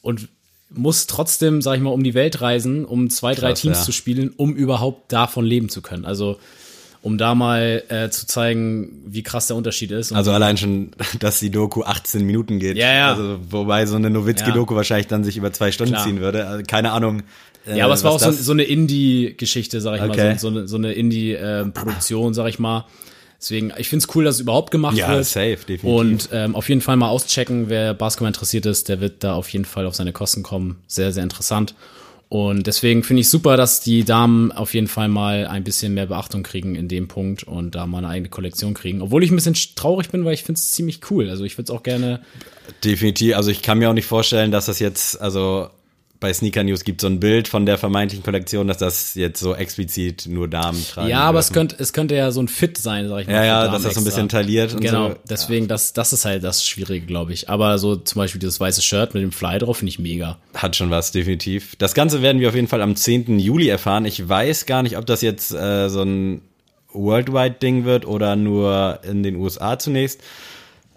und 0.01 0.29
muss 0.69 1.07
trotzdem, 1.07 1.61
sag 1.61 1.75
ich 1.75 1.81
mal, 1.81 1.89
um 1.89 2.03
die 2.03 2.13
Welt 2.13 2.39
reisen, 2.39 2.85
um 2.85 3.09
zwei, 3.09 3.35
drei 3.35 3.49
Krass, 3.49 3.61
Teams 3.61 3.79
ja. 3.79 3.83
zu 3.83 3.91
spielen, 3.91 4.33
um 4.37 4.55
überhaupt 4.55 5.11
davon 5.11 5.45
leben 5.45 5.67
zu 5.67 5.81
können. 5.81 6.05
Also 6.05 6.39
um 7.03 7.17
da 7.17 7.33
mal 7.35 7.83
äh, 7.89 8.09
zu 8.09 8.27
zeigen, 8.27 9.01
wie 9.07 9.23
krass 9.23 9.47
der 9.47 9.55
Unterschied 9.55 9.91
ist. 9.91 10.11
Also 10.13 10.31
allein 10.31 10.57
schon, 10.57 10.91
dass 11.19 11.39
die 11.39 11.49
Doku 11.49 11.83
18 11.83 12.23
Minuten 12.25 12.59
geht. 12.59 12.77
Ja, 12.77 12.93
ja. 12.93 13.11
Also 13.11 13.39
wobei 13.49 13.85
so 13.85 13.95
eine 13.95 14.09
Nowitzki-Doku 14.09 14.75
wahrscheinlich 14.75 15.07
dann 15.07 15.23
sich 15.23 15.35
über 15.37 15.51
zwei 15.51 15.71
Stunden 15.71 15.93
Klar. 15.93 16.05
ziehen 16.05 16.19
würde. 16.21 16.45
Also 16.47 16.63
keine 16.67 16.91
Ahnung. 16.91 17.23
äh, 17.65 17.77
Ja, 17.77 17.85
aber 17.85 17.95
es 17.95 18.03
war 18.03 18.11
auch 18.11 18.19
so, 18.19 18.31
so 18.31 18.51
eine 18.51 18.63
Indie-Geschichte, 18.63 19.81
sag 19.81 19.95
ich 19.95 20.01
Okay. 20.03 20.29
mal, 20.33 20.37
so, 20.39 20.49
so 20.49 20.57
eine, 20.59 20.67
so 20.67 20.77
eine 20.77 20.93
Indie-Produktion, 20.93 22.33
sag 22.33 22.47
ich 22.49 22.59
mal. 22.59 22.85
Deswegen, 23.39 23.73
ich 23.79 23.89
find's 23.89 24.07
cool, 24.13 24.23
dass 24.23 24.35
es 24.35 24.41
überhaupt 24.41 24.69
gemacht 24.69 24.95
Ja, 24.95 25.09
wird. 25.09 25.25
safe, 25.25 25.57
definitiv. 25.67 25.83
Und 25.85 26.29
ähm, 26.31 26.55
auf 26.55 26.69
jeden 26.69 26.81
Fall 26.81 26.95
mal 26.97 27.09
auschecken, 27.09 27.69
wer 27.69 27.95
Basketball 27.95 28.27
interessiert 28.27 28.67
ist, 28.67 28.87
der 28.87 29.01
wird 29.01 29.23
da 29.23 29.33
auf 29.33 29.49
jeden 29.49 29.65
Fall 29.65 29.87
auf 29.87 29.95
seine 29.95 30.13
Kosten 30.13 30.43
kommen. 30.43 30.77
Sehr, 30.85 31.11
sehr 31.11 31.23
interessant. 31.23 31.73
Und 32.31 32.65
deswegen 32.65 33.03
finde 33.03 33.19
ich 33.19 33.29
super, 33.29 33.57
dass 33.57 33.81
die 33.81 34.05
Damen 34.05 34.53
auf 34.53 34.73
jeden 34.73 34.87
Fall 34.87 35.09
mal 35.09 35.45
ein 35.47 35.65
bisschen 35.65 35.93
mehr 35.93 36.05
Beachtung 36.05 36.43
kriegen 36.43 36.75
in 36.75 36.87
dem 36.87 37.09
Punkt 37.09 37.43
und 37.43 37.75
da 37.75 37.85
mal 37.85 37.97
eine 37.97 38.07
eigene 38.07 38.29
Kollektion 38.29 38.73
kriegen. 38.73 39.01
Obwohl 39.01 39.21
ich 39.25 39.31
ein 39.31 39.35
bisschen 39.35 39.57
traurig 39.75 40.11
bin, 40.11 40.23
weil 40.23 40.33
ich 40.33 40.43
finde 40.43 40.57
es 40.57 40.71
ziemlich 40.71 41.01
cool. 41.09 41.29
Also 41.29 41.43
ich 41.43 41.57
würde 41.57 41.73
es 41.73 41.77
auch 41.77 41.83
gerne. 41.83 42.21
Definitiv. 42.85 43.35
Also 43.35 43.51
ich 43.51 43.61
kann 43.61 43.79
mir 43.79 43.89
auch 43.89 43.93
nicht 43.93 44.05
vorstellen, 44.05 44.49
dass 44.49 44.67
das 44.67 44.79
jetzt, 44.79 45.19
also 45.19 45.67
bei 46.21 46.31
Sneaker 46.31 46.63
News 46.63 46.83
gibt 46.83 47.01
so 47.01 47.07
ein 47.07 47.19
Bild 47.19 47.47
von 47.47 47.65
der 47.65 47.79
vermeintlichen 47.79 48.23
Kollektion, 48.23 48.67
dass 48.67 48.77
das 48.77 49.15
jetzt 49.15 49.39
so 49.39 49.55
explizit 49.55 50.27
nur 50.27 50.47
Damen 50.47 50.81
tragen. 50.85 51.09
Ja, 51.09 51.21
aber 51.21 51.39
es 51.39 51.51
könnte, 51.51 51.75
es 51.79 51.93
könnte 51.93 52.15
ja 52.15 52.29
so 52.29 52.41
ein 52.41 52.47
Fit 52.47 52.77
sein, 52.77 53.09
sag 53.09 53.21
ich 53.21 53.27
mal. 53.27 53.33
Ja, 53.33 53.43
ja, 53.43 53.67
dass 53.67 53.81
das 53.81 53.95
so 53.95 54.01
ein 54.01 54.03
bisschen 54.05 54.29
tailliert 54.29 54.75
und 54.75 54.81
Genau, 54.81 55.09
so. 55.09 55.15
deswegen, 55.27 55.67
das, 55.67 55.93
das 55.93 56.13
ist 56.13 56.23
halt 56.23 56.43
das 56.43 56.65
Schwierige, 56.65 57.07
glaube 57.07 57.33
ich. 57.33 57.49
Aber 57.49 57.79
so 57.79 57.95
zum 57.95 58.19
Beispiel 58.19 58.39
dieses 58.39 58.59
weiße 58.59 58.83
Shirt 58.83 59.15
mit 59.15 59.23
dem 59.23 59.31
Fly 59.31 59.57
drauf 59.57 59.77
finde 59.77 59.89
ich 59.89 59.97
mega. 59.97 60.37
Hat 60.53 60.75
schon 60.75 60.91
was, 60.91 61.11
definitiv. 61.11 61.75
Das 61.77 61.95
Ganze 61.95 62.21
werden 62.21 62.39
wir 62.39 62.49
auf 62.49 62.55
jeden 62.55 62.67
Fall 62.67 62.83
am 62.83 62.95
10. 62.95 63.39
Juli 63.39 63.67
erfahren. 63.67 64.05
Ich 64.05 64.29
weiß 64.29 64.67
gar 64.67 64.83
nicht, 64.83 64.97
ob 64.99 65.07
das 65.07 65.21
jetzt 65.23 65.51
äh, 65.51 65.89
so 65.89 66.03
ein 66.03 66.41
Worldwide-Ding 66.93 67.83
wird 67.83 68.05
oder 68.05 68.35
nur 68.35 68.99
in 69.03 69.23
den 69.23 69.37
USA 69.37 69.79
zunächst. 69.79 70.21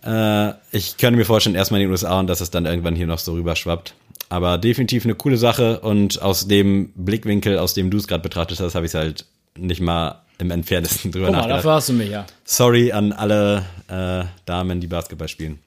Äh, 0.05 0.51
ich 0.71 0.99
könnte 0.99 1.17
mir 1.17 1.25
vorstellen, 1.25 1.57
erstmal 1.57 1.81
in 1.81 1.87
den 1.87 1.93
USA 1.93 2.21
und 2.21 2.27
dass 2.27 2.43
es 2.43 2.51
dann 2.51 2.67
irgendwann 2.67 2.95
hier 2.95 3.07
noch 3.07 3.19
so 3.19 3.33
rüberschwappt. 3.33 3.95
Aber 4.29 4.59
definitiv 4.59 5.05
eine 5.05 5.15
coole 5.15 5.37
Sache 5.37 5.81
und 5.81 6.21
aus 6.23 6.49
dem 6.49 6.93
Blickwinkel, 6.97 7.59
aus 7.59 7.75
dem 7.75 7.91
du 7.91 7.99
es 7.99 8.09
gerade 8.09 8.23
betrachtet 8.23 8.59
hast, 8.61 8.75
habe 8.75 8.87
ich 8.87 8.91
es 8.91 8.95
halt 8.95 9.27
nicht 9.57 9.81
mal 9.81 10.23
im 10.39 10.51
entferntesten 10.51 11.13
drüber 11.13 11.27
Guck 11.27 11.33
mal, 11.35 11.39
nachgedacht. 11.43 11.59
dafür 11.61 11.73
hast 11.75 11.89
du 11.91 11.93
mich 11.93 12.11
ja. 12.11 12.27
Sorry 12.45 12.91
an 12.93 13.13
alle 13.13 13.65
äh, 13.89 14.25
Damen, 14.47 14.81
die 14.81 14.87
Basketball 14.89 15.29
spielen. 15.29 15.59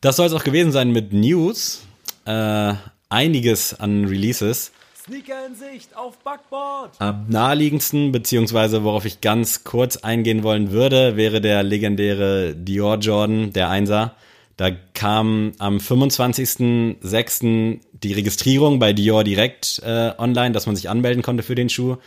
Das 0.00 0.16
soll 0.16 0.26
es 0.26 0.32
auch 0.32 0.44
gewesen 0.44 0.72
sein 0.72 0.90
mit 0.92 1.12
News. 1.12 1.82
Äh, 2.24 2.74
einiges 3.08 3.78
an 3.78 4.04
Releases. 4.06 4.72
Sneaker 5.04 5.46
in 5.46 5.54
Sicht 5.54 5.96
auf 5.96 6.18
Backboard. 6.18 6.92
Am 7.00 7.26
naheliegendsten, 7.28 8.12
beziehungsweise 8.12 8.84
worauf 8.84 9.04
ich 9.06 9.20
ganz 9.20 9.64
kurz 9.64 9.96
eingehen 9.96 10.42
wollen 10.42 10.70
würde, 10.70 11.16
wäre 11.16 11.40
der 11.40 11.62
legendäre 11.62 12.54
Dior 12.54 12.98
Jordan, 12.98 13.52
der 13.52 13.70
Einser. 13.70 14.14
Da 14.58 14.70
kam 14.92 15.54
am 15.58 15.78
25.06. 15.78 17.80
die 17.92 18.12
Registrierung 18.12 18.78
bei 18.80 18.92
Dior 18.92 19.22
direkt 19.22 19.80
äh, 19.84 20.10
online, 20.18 20.50
dass 20.50 20.66
man 20.66 20.74
sich 20.74 20.90
anmelden 20.90 21.22
konnte 21.22 21.44
für 21.44 21.54
den 21.54 21.68
Schuh. 21.68 21.98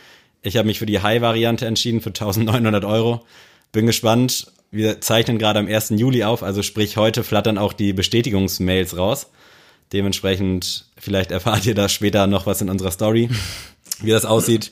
Ich 0.42 0.58
habe 0.58 0.66
mich 0.66 0.78
für 0.78 0.84
die 0.84 1.00
High-Variante 1.00 1.64
entschieden 1.64 2.02
für 2.02 2.10
1900 2.10 2.84
Euro. 2.84 3.24
Bin 3.72 3.86
gespannt. 3.86 4.52
Wir 4.70 5.00
zeichnen 5.00 5.38
gerade 5.38 5.60
am 5.60 5.66
1. 5.66 5.94
Juli 5.96 6.24
auf, 6.24 6.42
also 6.42 6.62
sprich 6.62 6.98
heute 6.98 7.24
flattern 7.24 7.56
auch 7.56 7.72
die 7.72 7.94
Bestätigungsmails 7.94 8.98
raus. 8.98 9.30
Dementsprechend, 9.94 10.84
vielleicht 10.98 11.30
erfahrt 11.30 11.64
ihr 11.64 11.74
da 11.74 11.88
später 11.88 12.26
noch 12.26 12.44
was 12.44 12.60
in 12.60 12.68
unserer 12.68 12.90
Story, 12.90 13.30
wie 14.02 14.10
das 14.10 14.26
aussieht. 14.26 14.70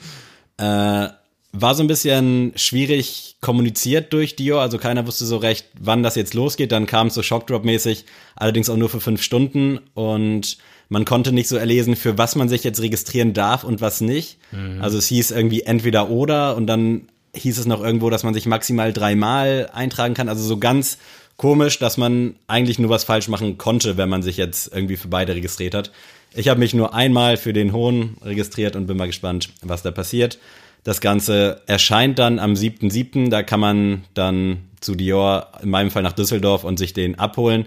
Äh, 0.59 1.09
war 1.52 1.75
so 1.75 1.83
ein 1.83 1.88
bisschen 1.88 2.52
schwierig 2.54 3.37
kommuniziert 3.40 4.12
durch 4.12 4.37
Dior, 4.37 4.61
also 4.61 4.78
keiner 4.78 5.07
wusste 5.07 5.25
so 5.26 5.37
recht, 5.37 5.66
wann 5.80 6.02
das 6.02 6.14
jetzt 6.14 6.35
losgeht. 6.35 6.71
Dann 6.71 6.87
kam 6.87 7.09
es 7.09 7.14
so 7.14 7.23
Shockdrop-mäßig, 7.23 8.04
allerdings 8.37 8.71
auch 8.71 8.76
nur 8.76 8.88
für 8.88 9.00
fünf 9.00 9.23
Stunden 9.23 9.80
und 9.95 10.59
man 10.88 11.04
konnte 11.04 11.33
nicht 11.33 11.49
so 11.49 11.57
erlesen, 11.57 11.97
für 11.97 12.19
was 12.19 12.37
man 12.37 12.49
sich 12.49 12.64
jetzt 12.64 12.80
registrieren 12.80 13.33
darf 13.33 13.64
und 13.64 13.80
was 13.80 14.00
nicht. 14.00 14.38
Mhm. 14.52 14.83
Also 14.83 14.99
es 14.99 15.07
hieß 15.07 15.30
irgendwie 15.30 15.62
entweder 15.62 16.11
oder 16.11 16.57
und 16.57 16.66
dann 16.66 17.09
hieß 17.35 17.59
es 17.59 17.66
noch 17.66 17.83
irgendwo, 17.83 18.11
dass 18.11 18.25
man 18.25 18.35
sich 18.35 18.47
maximal 18.47 18.92
dreimal 18.92 19.71
eintragen 19.73 20.14
kann. 20.14 20.28
Also 20.28 20.42
so 20.42 20.59
ganz 20.59 20.99
komisch, 21.37 21.78
dass 21.78 21.97
man 21.97 22.35
eigentlich 22.49 22.78
nur 22.78 22.90
was 22.90 23.04
falsch 23.04 23.28
machen 23.28 23.57
konnte, 23.57 23.97
wenn 23.97 24.09
man 24.09 24.23
sich 24.23 24.37
jetzt 24.37 24.73
irgendwie 24.75 24.97
für 24.97 25.09
beide 25.09 25.35
registriert 25.35 25.75
hat. 25.75 25.90
Ich 26.35 26.49
habe 26.49 26.61
mich 26.61 26.75
nur 26.75 26.92
einmal 26.92 27.37
für 27.37 27.52
den 27.52 27.73
Hohen 27.73 28.16
registriert 28.23 28.76
und 28.76 28.87
bin 28.87 28.97
mal 28.97 29.07
gespannt, 29.07 29.50
was 29.62 29.83
da 29.83 29.90
passiert. 29.90 30.38
Das 30.85 31.01
Ganze 31.01 31.63
erscheint 31.67 32.19
dann 32.19 32.39
am 32.39 32.55
7.7. 32.55 33.31
Da 33.31 33.43
kann 33.43 33.61
man 33.61 34.05
dann 34.15 34.69
zu 34.81 34.95
Dior, 34.95 35.53
in 35.63 35.71
meinem 35.71 35.91
Fall 35.91 36.03
nach 36.03 36.13
Düsseldorf 36.13 36.65
und 36.65 36.79
sich 36.79 36.93
den 36.93 37.19
abholen. 37.19 37.67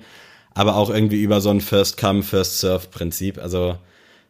Aber 0.56 0.76
auch 0.76 0.90
irgendwie 0.90 1.22
über 1.22 1.42
so 1.42 1.50
ein 1.50 1.62
First-Come, 1.62 2.24
First-Serve-Prinzip. 2.24 3.38
Also 3.38 3.78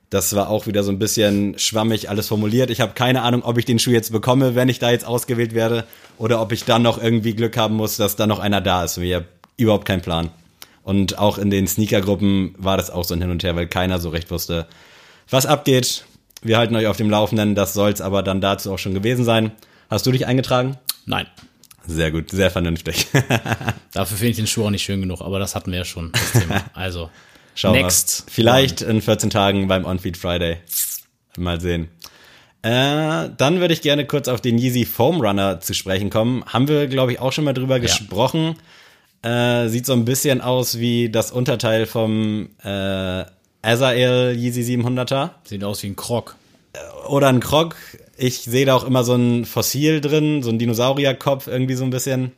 das 0.10 0.36
war 0.36 0.50
auch 0.50 0.68
wieder 0.68 0.84
so 0.84 0.92
ein 0.92 1.00
bisschen 1.00 1.58
schwammig 1.58 2.10
alles 2.10 2.28
formuliert. 2.28 2.70
Ich 2.70 2.82
habe 2.82 2.94
keine 2.94 3.24
Ahnung, 3.24 3.44
ob 3.44 3.58
ich 3.58 3.66
den 3.66 3.80
Schuh 3.80 3.92
jetzt 3.92 4.12
bekomme, 4.12 4.54
wenn 4.54 4.70
ich 4.70 4.80
da 4.80 4.92
jetzt 4.92 5.06
ausgewählt 5.06 5.54
werde, 5.54 5.86
oder 6.18 6.40
ob 6.40 6.52
ich 6.52 6.66
dann 6.66 6.84
noch 6.84 7.02
irgendwie 7.02 7.34
Glück 7.34 7.58
haben 7.58 7.76
muss, 7.76 7.98
dass 7.98 8.16
da 8.16 8.28
noch 8.28 8.40
einer 8.40 8.62
da 8.62 8.84
ist. 8.84 8.98
Habe 8.98 9.26
überhaupt 9.58 9.88
keinen 9.88 10.02
Plan. 10.02 10.30
Und 10.84 11.18
auch 11.18 11.38
in 11.38 11.50
den 11.50 11.66
Sneaker-Gruppen 11.66 12.56
war 12.58 12.78
das 12.78 12.92
auch 12.92 13.06
so 13.06 13.16
ein 13.16 13.22
Hin 13.22 13.32
und 13.32 13.44
Her, 13.44 13.56
weil 13.56 13.68
keiner 13.68 14.00
so 14.00 14.10
recht 14.10 14.30
wusste, 14.30 14.68
was 15.30 15.46
abgeht. 15.46 16.06
Wir 16.44 16.58
halten 16.58 16.76
euch 16.76 16.88
auf 16.88 16.98
dem 16.98 17.10
Laufenden. 17.10 17.56
Das 17.56 17.74
soll 17.74 17.92
es 17.92 18.02
aber 18.02 18.22
dann 18.22 18.42
dazu 18.42 18.72
auch 18.74 18.80
schon 18.80 18.94
gewesen 18.94 19.24
sein. 19.24 19.52
Hast 19.90 20.06
du 20.06 20.12
dich 20.12 20.28
eingetragen? 20.28 20.78
Nein. 21.06 21.28
Sehr 21.86 22.12
gut, 22.12 22.32
sehr 22.32 22.50
vernünftig. 22.50 23.08
Dafür 23.94 24.18
finde 24.18 24.32
ich 24.32 24.38
den 24.38 24.48
Schuh 24.48 24.66
auch 24.66 24.70
nicht 24.70 24.84
schön 24.84 25.02
genug, 25.02 25.22
aber 25.22 25.40
das 25.40 25.56
hatten 25.56 25.72
wir 25.72 25.80
ja 25.80 25.86
schon, 25.86 26.12
das 26.12 26.32
Thema. 26.32 26.64
Also, 26.74 27.10
Schauen 27.56 27.74
next. 27.74 28.26
Wir. 28.28 28.34
Vielleicht 28.34 28.82
in 28.82 29.02
14 29.02 29.30
Tagen 29.30 29.68
beim 29.68 29.86
On-Feed 29.86 30.18
Friday. 30.18 30.58
Mal 31.38 31.60
sehen. 31.60 31.90
Äh, 32.62 33.30
dann 33.38 33.60
würde 33.60 33.74
ich 33.74 33.82
gerne 33.82 34.06
kurz 34.06 34.28
auf 34.28 34.40
den 34.40 34.58
Yeezy 34.58 34.86
Foam 34.86 35.20
Runner 35.20 35.60
zu 35.60 35.74
sprechen 35.74 36.10
kommen. 36.10 36.46
Haben 36.46 36.68
wir, 36.68 36.88
glaube 36.88 37.12
ich, 37.12 37.20
auch 37.20 37.34
schon 37.34 37.44
mal 37.44 37.54
drüber 37.54 37.76
ja. 37.76 37.82
gesprochen. 37.82 38.56
Äh, 39.22 39.68
sieht 39.68 39.86
so 39.86 39.94
ein 39.94 40.06
bisschen 40.06 40.42
aus 40.42 40.80
wie 40.80 41.10
das 41.10 41.32
Unterteil 41.32 41.86
vom 41.86 42.50
äh, 42.64 43.26
Azael 43.64 44.36
Yeezy 44.38 44.62
700er. 44.62 45.32
Sieht 45.46 45.64
aus 45.64 45.82
wie 45.82 45.88
ein 45.88 45.96
Krog. 45.96 46.36
Oder 47.08 47.30
ein 47.30 47.40
Krog. 47.40 47.76
Ich 48.18 48.42
sehe 48.42 48.66
da 48.66 48.76
auch 48.76 48.84
immer 48.84 49.04
so 49.04 49.16
ein 49.16 49.46
Fossil 49.46 50.02
drin, 50.02 50.44
so 50.44 50.50
ein 50.50 50.60
Dinosaurierkopf 50.60 51.48
irgendwie 51.48 51.76
so 51.76 51.84
ein 51.84 51.90
bisschen. 51.90 52.34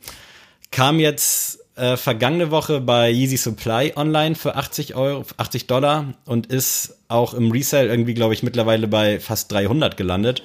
Kam 0.72 1.00
jetzt 1.00 1.60
äh, 1.76 1.98
vergangene 1.98 2.52
Woche 2.52 2.80
bei 2.80 3.10
Yeezy 3.10 3.38
Supply 3.38 3.94
online 3.96 4.36
für 4.36 4.56
80 4.56 4.96
Euro, 4.96 5.26
80 5.38 5.68
Dollar 5.68 6.14
und 6.26 6.48
ist 6.48 6.96
auch 7.08 7.34
im 7.34 7.52
Resale 7.52 7.90
irgendwie, 7.90 8.14
glaube 8.14 8.34
ich, 8.34 8.44
mittlerweile 8.44 8.88
bei 8.88 9.20
fast 9.20 9.52
300 9.52 9.98
gelandet. 9.98 10.44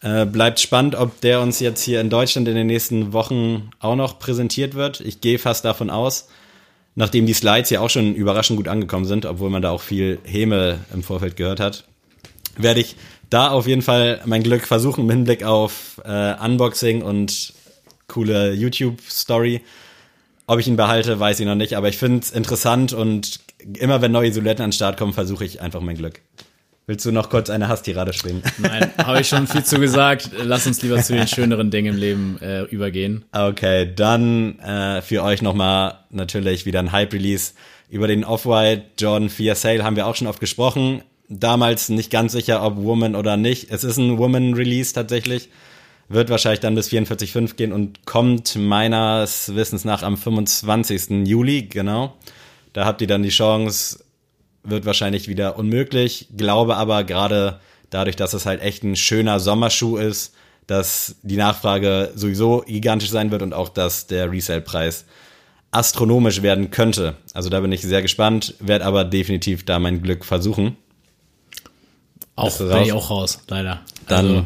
Äh, 0.00 0.26
bleibt 0.26 0.60
spannend, 0.60 0.94
ob 0.94 1.20
der 1.20 1.40
uns 1.40 1.58
jetzt 1.58 1.82
hier 1.82 2.00
in 2.00 2.10
Deutschland 2.10 2.46
in 2.48 2.54
den 2.54 2.66
nächsten 2.66 3.12
Wochen 3.12 3.70
auch 3.80 3.96
noch 3.96 4.18
präsentiert 4.18 4.74
wird. 4.74 5.00
Ich 5.00 5.20
gehe 5.20 5.38
fast 5.38 5.64
davon 5.64 5.90
aus, 5.90 6.28
nachdem 6.98 7.26
die 7.26 7.32
Slides 7.32 7.70
ja 7.70 7.80
auch 7.80 7.90
schon 7.90 8.16
überraschend 8.16 8.56
gut 8.56 8.66
angekommen 8.66 9.04
sind, 9.04 9.24
obwohl 9.24 9.50
man 9.50 9.62
da 9.62 9.70
auch 9.70 9.82
viel 9.82 10.18
Häme 10.24 10.80
im 10.92 11.04
Vorfeld 11.04 11.36
gehört 11.36 11.60
hat, 11.60 11.84
werde 12.56 12.80
ich 12.80 12.96
da 13.30 13.50
auf 13.50 13.68
jeden 13.68 13.82
Fall 13.82 14.20
mein 14.24 14.42
Glück 14.42 14.66
versuchen 14.66 15.04
im 15.04 15.10
Hinblick 15.10 15.44
auf 15.44 16.02
äh, 16.04 16.34
Unboxing 16.44 17.02
und 17.02 17.52
coole 18.08 18.52
YouTube-Story. 18.52 19.60
Ob 20.48 20.58
ich 20.58 20.66
ihn 20.66 20.74
behalte, 20.74 21.20
weiß 21.20 21.38
ich 21.38 21.46
noch 21.46 21.54
nicht, 21.54 21.76
aber 21.76 21.88
ich 21.88 21.98
finde 21.98 22.18
es 22.18 22.32
interessant 22.32 22.92
und 22.92 23.38
immer 23.78 24.02
wenn 24.02 24.10
neue 24.10 24.32
Silhouetten 24.32 24.64
an 24.64 24.70
den 24.70 24.72
Start 24.74 24.96
kommen, 24.98 25.12
versuche 25.12 25.44
ich 25.44 25.60
einfach 25.60 25.80
mein 25.80 25.96
Glück. 25.96 26.20
Willst 26.88 27.04
du 27.04 27.12
noch 27.12 27.28
kurz 27.28 27.50
eine 27.50 27.68
Hasstirade 27.68 28.14
schwingen? 28.14 28.42
Nein, 28.58 28.90
habe 28.96 29.20
ich 29.20 29.28
schon 29.28 29.46
viel 29.46 29.62
zu 29.62 29.78
gesagt. 29.78 30.30
Lass 30.42 30.66
uns 30.66 30.80
lieber 30.80 30.96
zu 31.02 31.12
den 31.12 31.28
schöneren 31.28 31.70
Dingen 31.70 31.92
im 31.92 32.00
Leben 32.00 32.38
äh, 32.40 32.62
übergehen. 32.62 33.26
Okay, 33.30 33.92
dann 33.94 34.58
äh, 34.60 35.02
für 35.02 35.22
euch 35.22 35.42
nochmal 35.42 35.98
natürlich 36.08 36.64
wieder 36.64 36.78
ein 36.78 36.90
Hype-Release. 36.90 37.52
Über 37.90 38.08
den 38.08 38.24
Off-White 38.24 38.84
Jordan 38.98 39.28
4 39.28 39.54
Sale 39.54 39.84
haben 39.84 39.96
wir 39.96 40.06
auch 40.06 40.16
schon 40.16 40.28
oft 40.28 40.40
gesprochen. 40.40 41.02
Damals 41.28 41.90
nicht 41.90 42.10
ganz 42.10 42.32
sicher, 42.32 42.64
ob 42.64 42.78
Woman 42.78 43.16
oder 43.16 43.36
nicht. 43.36 43.70
Es 43.70 43.84
ist 43.84 43.98
ein 43.98 44.16
Woman-Release 44.16 44.94
tatsächlich. 44.94 45.50
Wird 46.08 46.30
wahrscheinlich 46.30 46.60
dann 46.60 46.74
bis 46.74 46.88
44,5 46.88 47.56
gehen 47.56 47.74
und 47.74 48.06
kommt 48.06 48.56
meines 48.56 49.54
Wissens 49.54 49.84
nach 49.84 50.02
am 50.02 50.16
25. 50.16 51.28
Juli, 51.28 51.64
genau. 51.64 52.14
Da 52.72 52.86
habt 52.86 53.02
ihr 53.02 53.06
dann 53.06 53.22
die 53.22 53.28
Chance, 53.28 53.98
wird 54.70 54.86
wahrscheinlich 54.86 55.28
wieder 55.28 55.58
unmöglich. 55.58 56.28
Glaube 56.36 56.76
aber 56.76 57.04
gerade 57.04 57.60
dadurch, 57.90 58.16
dass 58.16 58.34
es 58.34 58.46
halt 58.46 58.62
echt 58.62 58.82
ein 58.82 58.96
schöner 58.96 59.40
Sommerschuh 59.40 59.96
ist, 59.96 60.34
dass 60.66 61.16
die 61.22 61.36
Nachfrage 61.36 62.12
sowieso 62.14 62.62
gigantisch 62.66 63.10
sein 63.10 63.30
wird 63.30 63.42
und 63.42 63.54
auch, 63.54 63.70
dass 63.70 64.06
der 64.06 64.30
Resale-Preis 64.30 65.06
astronomisch 65.70 66.42
werden 66.42 66.70
könnte. 66.70 67.16
Also 67.34 67.50
da 67.50 67.60
bin 67.60 67.72
ich 67.72 67.82
sehr 67.82 68.02
gespannt, 68.02 68.54
werde 68.60 68.84
aber 68.84 69.04
definitiv 69.04 69.64
da 69.64 69.78
mein 69.78 70.02
Glück 70.02 70.24
versuchen. 70.24 70.76
Auch 72.36 72.56
bin 72.58 72.82
ich 72.82 72.92
auch 72.92 73.10
raus, 73.10 73.40
leider. 73.48 73.80
Dann 74.06 74.26
also, 74.26 74.44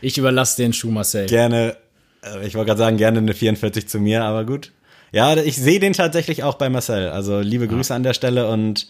ich 0.00 0.18
überlasse 0.18 0.62
den 0.62 0.72
Schuh 0.72 0.90
Marcel. 0.90 1.26
Gerne, 1.26 1.76
äh, 2.22 2.46
ich 2.46 2.54
wollte 2.54 2.66
gerade 2.66 2.78
sagen, 2.78 2.96
gerne 2.96 3.18
eine 3.18 3.32
44 3.32 3.88
zu 3.88 4.00
mir, 4.00 4.24
aber 4.24 4.44
gut. 4.44 4.72
Ja, 5.12 5.36
ich 5.36 5.56
sehe 5.56 5.78
den 5.78 5.92
tatsächlich 5.92 6.42
auch 6.42 6.54
bei 6.54 6.68
Marcel. 6.68 7.08
Also 7.08 7.40
liebe 7.40 7.68
Grüße 7.68 7.90
ja. 7.90 7.96
an 7.96 8.02
der 8.02 8.14
Stelle 8.14 8.48
und 8.48 8.88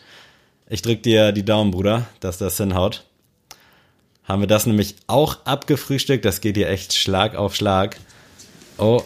ich 0.73 0.81
drück 0.81 1.02
dir 1.02 1.33
die 1.33 1.45
Daumen, 1.45 1.71
Bruder, 1.71 2.07
dass 2.21 2.38
das 2.38 2.57
hinhaut. 2.57 3.05
Haben 4.25 4.41
wir 4.41 4.47
das 4.47 4.64
nämlich 4.64 4.97
auch 5.07 5.45
abgefrühstückt. 5.45 6.25
Das 6.25 6.41
geht 6.41 6.57
hier 6.57 6.71
echt 6.71 6.95
Schlag 6.95 7.37
auf 7.37 7.55
Schlag. 7.55 7.99
Oh, 8.79 9.02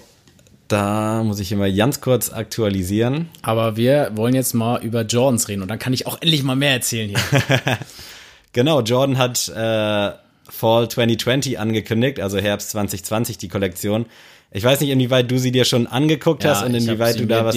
da 0.69 1.25
muss 1.25 1.41
ich 1.41 1.51
immer 1.51 1.69
ganz 1.71 2.01
kurz 2.01 2.33
aktualisieren. 2.33 3.31
Aber 3.43 3.77
wir 3.77 4.13
wollen 4.15 4.35
jetzt 4.37 4.55
mal 4.55 4.81
über 4.81 5.03
Jordans 5.03 5.49
reden 5.49 5.63
und 5.63 5.69
dann 5.69 5.81
kann 5.81 5.93
ich 5.93 6.07
auch 6.07 6.23
endlich 6.23 6.45
mal 6.45 6.55
mehr 6.55 6.73
erzählen 6.73 7.09
hier. 7.09 7.19
genau, 8.53 8.83
Jordan 8.83 9.19
hat 9.19 9.49
äh, 9.49 10.13
Fall 10.49 10.89
2020 10.89 11.59
angekündigt, 11.59 12.21
also 12.21 12.39
Herbst 12.39 12.71
2020 12.71 13.39
die 13.39 13.49
Kollektion. 13.49 14.07
Ich 14.53 14.65
weiß 14.65 14.81
nicht, 14.81 14.91
inwieweit 14.91 15.31
du 15.31 15.39
sie 15.39 15.53
dir 15.53 15.65
schon 15.65 15.87
angeguckt 15.87 16.45
ja, 16.45 16.51
hast 16.51 16.65
und 16.65 16.75
inwieweit 16.75 17.19
du 17.19 17.27
da 17.27 17.45
was 17.45 17.57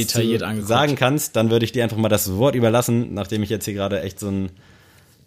sagen 0.67 0.95
kannst. 0.95 1.35
Dann 1.35 1.49
würde 1.49 1.65
ich 1.65 1.71
dir 1.71 1.83
einfach 1.83 1.97
mal 1.97 2.09
das 2.09 2.35
Wort 2.35 2.55
überlassen, 2.55 3.13
nachdem 3.13 3.43
ich 3.43 3.49
jetzt 3.49 3.65
hier 3.65 3.73
gerade 3.73 4.01
echt 4.01 4.19
so 4.19 4.27
ein 4.27 4.49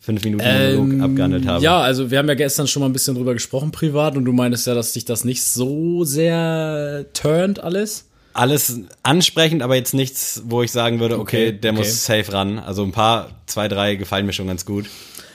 fünf 0.03 0.25
Minuten 0.25 0.45
Monolog 0.45 0.93
ähm, 0.93 1.03
abgehandelt 1.03 1.47
habe. 1.47 1.65
Ja, 1.65 1.81
also 1.81 2.11
wir 2.11 2.19
haben 2.19 2.29
ja 2.29 2.35
gestern 2.35 2.67
schon 2.67 2.81
mal 2.81 2.89
ein 2.89 2.93
bisschen 2.93 3.15
drüber 3.15 3.35
gesprochen 3.35 3.71
privat 3.71 4.17
und 4.17 4.25
du 4.25 4.33
meintest 4.33 4.67
ja, 4.67 4.75
dass 4.75 4.93
dich 4.93 5.05
das 5.05 5.25
nicht 5.25 5.45
so 5.45 6.05
sehr 6.05 7.07
turnt 7.15 7.61
alles. 7.61 8.09
Alles 8.35 8.81
ansprechend, 9.03 9.63
aber 9.63 9.77
jetzt 9.77 9.95
nichts, 9.95 10.43
wo 10.47 10.63
ich 10.63 10.73
sagen 10.73 10.99
würde, 11.01 11.19
okay, 11.19 11.49
okay 11.49 11.59
der 11.59 11.73
okay. 11.73 11.79
muss 11.79 12.05
safe 12.05 12.33
ran. 12.33 12.59
Also 12.59 12.83
ein 12.83 12.93
paar, 12.93 13.31
zwei, 13.47 13.69
drei 13.69 13.95
gefallen 13.95 14.27
mir 14.27 14.33
schon 14.33 14.49
ganz 14.49 14.67
gut. 14.67 14.87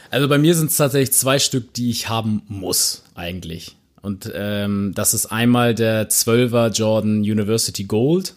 Also 0.10 0.28
bei 0.28 0.38
mir 0.38 0.54
sind 0.56 0.72
es 0.72 0.78
tatsächlich 0.78 1.14
zwei 1.14 1.40
Stück, 1.40 1.74
die 1.74 1.90
ich 1.90 2.10
haben 2.10 2.42
muss, 2.48 3.04
eigentlich. 3.16 3.77
Und 4.02 4.32
ähm, 4.34 4.94
das 4.96 5.14
ist 5.14 5.28
einmal 5.28 5.76
der 5.76 6.10
12er 6.10 6.72
Jordan 6.72 7.20
University 7.20 7.84
Gold. 7.84 8.36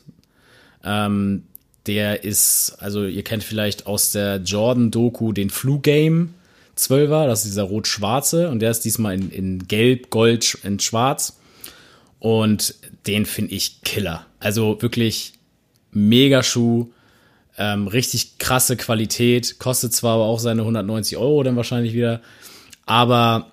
Ähm, 0.84 1.44
der 1.86 2.24
ist, 2.24 2.76
also 2.78 3.04
ihr 3.04 3.24
kennt 3.24 3.42
vielleicht 3.42 3.86
aus 3.86 4.12
der 4.12 4.36
Jordan-Doku 4.36 5.32
den 5.32 5.50
Flu 5.50 5.78
Game 5.80 6.34
12er, 6.76 7.26
das 7.26 7.40
ist 7.40 7.52
dieser 7.52 7.64
rot-schwarze 7.64 8.48
und 8.48 8.60
der 8.60 8.70
ist 8.70 8.84
diesmal 8.84 9.14
in, 9.14 9.30
in 9.30 9.68
gelb, 9.68 10.10
gold 10.10 10.58
und 10.64 10.82
schwarz. 10.82 11.38
Und 12.18 12.74
den 13.06 13.26
finde 13.26 13.54
ich 13.54 13.82
killer. 13.82 14.26
Also 14.40 14.80
wirklich 14.82 15.34
mega 15.90 16.42
Schuh, 16.42 16.90
ähm, 17.58 17.88
richtig 17.88 18.38
krasse 18.38 18.76
Qualität, 18.76 19.58
kostet 19.58 19.92
zwar 19.92 20.14
aber 20.14 20.24
auch 20.24 20.38
seine 20.38 20.62
190 20.62 21.16
Euro 21.16 21.42
dann 21.42 21.56
wahrscheinlich 21.56 21.94
wieder, 21.94 22.20
Aber 22.86 23.52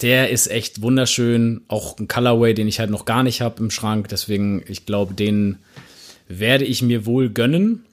der 0.00 0.30
ist 0.30 0.48
echt 0.50 0.82
wunderschön. 0.82 1.62
Auch 1.68 1.98
ein 1.98 2.08
Colorway, 2.08 2.54
den 2.54 2.68
ich 2.68 2.80
halt 2.80 2.90
noch 2.90 3.04
gar 3.04 3.22
nicht 3.22 3.40
habe 3.40 3.62
im 3.62 3.70
Schrank. 3.70 4.08
Deswegen, 4.08 4.62
ich 4.68 4.86
glaube, 4.86 5.14
den 5.14 5.58
werde 6.28 6.64
ich 6.64 6.82
mir 6.82 7.06
wohl 7.06 7.30
gönnen. 7.30 7.84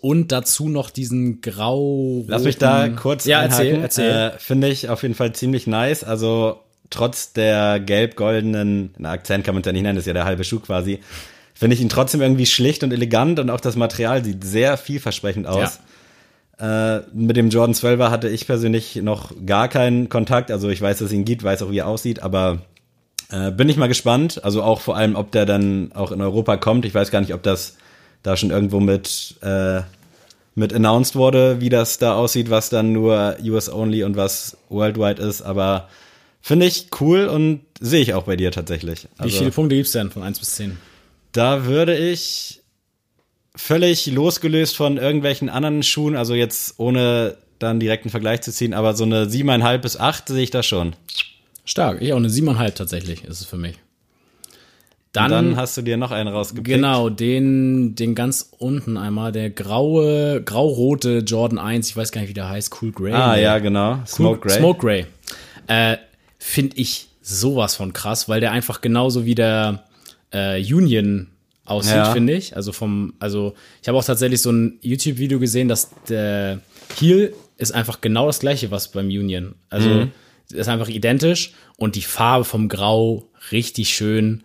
Und 0.00 0.32
dazu 0.32 0.68
noch 0.68 0.90
diesen 0.90 1.40
grau. 1.40 2.24
Lass 2.26 2.44
mich 2.44 2.58
da 2.58 2.88
kurz 2.88 3.24
Ja, 3.24 3.40
einhaken. 3.40 3.82
erzähl. 3.82 4.10
Äh, 4.34 4.38
Finde 4.38 4.68
ich 4.68 4.88
auf 4.90 5.02
jeden 5.02 5.14
Fall 5.14 5.32
ziemlich 5.34 5.66
nice. 5.66 6.04
Also 6.04 6.60
trotz 6.90 7.32
der 7.32 7.80
gelb-goldenen, 7.80 8.94
na, 8.98 9.12
Akzent 9.12 9.44
kann 9.44 9.54
man 9.54 9.62
es 9.62 9.66
ja 9.66 9.72
nicht 9.72 9.82
nennen, 9.82 9.96
das 9.96 10.02
ist 10.02 10.08
ja 10.08 10.12
der 10.12 10.26
halbe 10.26 10.44
Schuh 10.44 10.60
quasi, 10.60 11.00
finde 11.54 11.74
ich 11.74 11.80
ihn 11.80 11.88
trotzdem 11.88 12.20
irgendwie 12.20 12.46
schlicht 12.46 12.84
und 12.84 12.92
elegant 12.92 13.38
und 13.40 13.48
auch 13.50 13.60
das 13.60 13.76
Material 13.76 14.22
sieht 14.24 14.44
sehr 14.44 14.76
vielversprechend 14.76 15.46
aus. 15.46 15.80
Äh, 16.58 17.00
mit 17.12 17.36
dem 17.36 17.48
Jordan 17.50 17.74
12er 17.74 18.10
hatte 18.10 18.28
ich 18.28 18.46
persönlich 18.46 18.96
noch 18.96 19.32
gar 19.44 19.68
keinen 19.68 20.08
Kontakt. 20.08 20.50
Also 20.50 20.68
ich 20.68 20.80
weiß, 20.80 20.98
dass 20.98 21.06
es 21.06 21.12
ihn 21.12 21.24
gibt, 21.24 21.42
weiß 21.42 21.62
auch, 21.62 21.70
wie 21.70 21.78
er 21.78 21.88
aussieht, 21.88 22.22
aber 22.22 22.58
äh, 23.30 23.50
bin 23.50 23.68
ich 23.68 23.76
mal 23.76 23.88
gespannt. 23.88 24.44
Also 24.44 24.62
auch 24.62 24.80
vor 24.80 24.96
allem, 24.96 25.16
ob 25.16 25.32
der 25.32 25.46
dann 25.46 25.90
auch 25.94 26.12
in 26.12 26.20
Europa 26.20 26.56
kommt. 26.56 26.84
Ich 26.84 26.94
weiß 26.94 27.10
gar 27.10 27.20
nicht, 27.20 27.34
ob 27.34 27.42
das 27.42 27.76
da 28.22 28.36
schon 28.36 28.50
irgendwo 28.50 28.80
mit, 28.80 29.34
äh, 29.42 29.80
mit 30.54 30.72
announced 30.72 31.16
wurde, 31.16 31.60
wie 31.60 31.68
das 31.68 31.98
da 31.98 32.14
aussieht, 32.14 32.48
was 32.50 32.70
dann 32.70 32.92
nur 32.92 33.36
US 33.44 33.68
only 33.68 34.04
und 34.04 34.16
was 34.16 34.56
worldwide 34.68 35.20
ist. 35.20 35.42
Aber 35.42 35.88
finde 36.40 36.66
ich 36.66 36.88
cool 37.00 37.26
und 37.26 37.62
sehe 37.80 38.00
ich 38.00 38.14
auch 38.14 38.22
bei 38.24 38.36
dir 38.36 38.52
tatsächlich. 38.52 39.08
Wie 39.16 39.24
Also, 39.24 39.38
viele 39.38 39.50
Punkte 39.50 39.74
gibt's 39.76 39.92
denn 39.92 40.10
von 40.10 40.22
1 40.22 40.38
bis 40.38 40.54
10? 40.54 40.78
da 41.32 41.64
würde 41.66 41.96
ich 41.96 42.60
völlig 43.56 44.06
losgelöst 44.06 44.76
von 44.76 44.96
irgendwelchen 44.96 45.48
anderen 45.48 45.82
Schuhen, 45.82 46.16
also 46.16 46.34
jetzt 46.34 46.74
ohne 46.78 47.36
dann 47.58 47.80
direkt 47.80 48.04
einen 48.04 48.10
Vergleich 48.10 48.42
zu 48.42 48.52
ziehen, 48.52 48.74
aber 48.74 48.94
so 48.94 49.04
eine 49.04 49.28
siebeneinhalb 49.30 49.82
bis 49.82 49.96
acht 49.96 50.28
sehe 50.28 50.42
ich 50.42 50.50
da 50.50 50.62
schon. 50.62 50.94
Stark. 51.64 52.02
Ich 52.02 52.12
auch 52.12 52.18
eine 52.18 52.28
7,5 52.28 52.74
tatsächlich 52.74 53.24
ist 53.24 53.40
es 53.40 53.46
für 53.46 53.56
mich. 53.56 53.76
Dann, 55.12 55.30
Dann, 55.30 55.56
hast 55.56 55.76
du 55.76 55.82
dir 55.82 55.96
noch 55.96 56.10
einen 56.10 56.28
rausgepickt. 56.28 56.66
genau, 56.66 57.08
den, 57.08 57.94
den 57.94 58.16
ganz 58.16 58.50
unten 58.58 58.96
einmal, 58.96 59.30
der 59.30 59.48
graue, 59.48 60.42
grau-rote 60.42 61.18
Jordan 61.18 61.58
1, 61.60 61.88
ich 61.88 61.96
weiß 61.96 62.10
gar 62.10 62.20
nicht, 62.22 62.30
wie 62.30 62.34
der 62.34 62.48
heißt, 62.48 62.82
Cool 62.82 62.90
Grey. 62.90 63.12
Ah, 63.12 63.36
Nee. 63.36 63.42
ja, 63.42 63.58
genau. 63.60 64.00
Smoke 64.06 64.40
Gray. 64.40 64.58
Smoke 64.58 64.80
Gray. 64.80 65.06
Äh, 65.68 65.98
Finde 66.38 66.76
ich 66.78 67.06
sowas 67.22 67.76
von 67.76 67.92
krass, 67.92 68.28
weil 68.28 68.40
der 68.40 68.50
einfach 68.50 68.80
genauso 68.80 69.24
wie 69.24 69.36
der 69.36 69.84
äh, 70.32 70.60
Union 70.60 71.28
aussieht, 71.64 71.94
Ja. 71.96 72.12
finde 72.12 72.34
ich. 72.34 72.56
Also 72.56 72.72
vom, 72.72 73.14
also 73.18 73.54
ich 73.82 73.88
habe 73.88 73.96
auch 73.98 74.04
tatsächlich 74.04 74.42
so 74.42 74.50
ein 74.52 74.78
YouTube-Video 74.82 75.38
gesehen, 75.38 75.68
dass 75.68 75.90
der 76.08 76.60
Heel 76.98 77.34
ist 77.56 77.72
einfach 77.72 78.00
genau 78.00 78.26
das 78.26 78.40
gleiche, 78.40 78.70
was 78.70 78.90
beim 78.90 79.06
Union. 79.06 79.54
Also 79.70 79.88
Mhm. 79.90 80.10
ist 80.52 80.68
einfach 80.68 80.88
identisch 80.88 81.52
und 81.76 81.94
die 81.96 82.02
Farbe 82.02 82.44
vom 82.44 82.68
Grau 82.68 83.28
richtig 83.52 83.90
schön. 83.94 84.42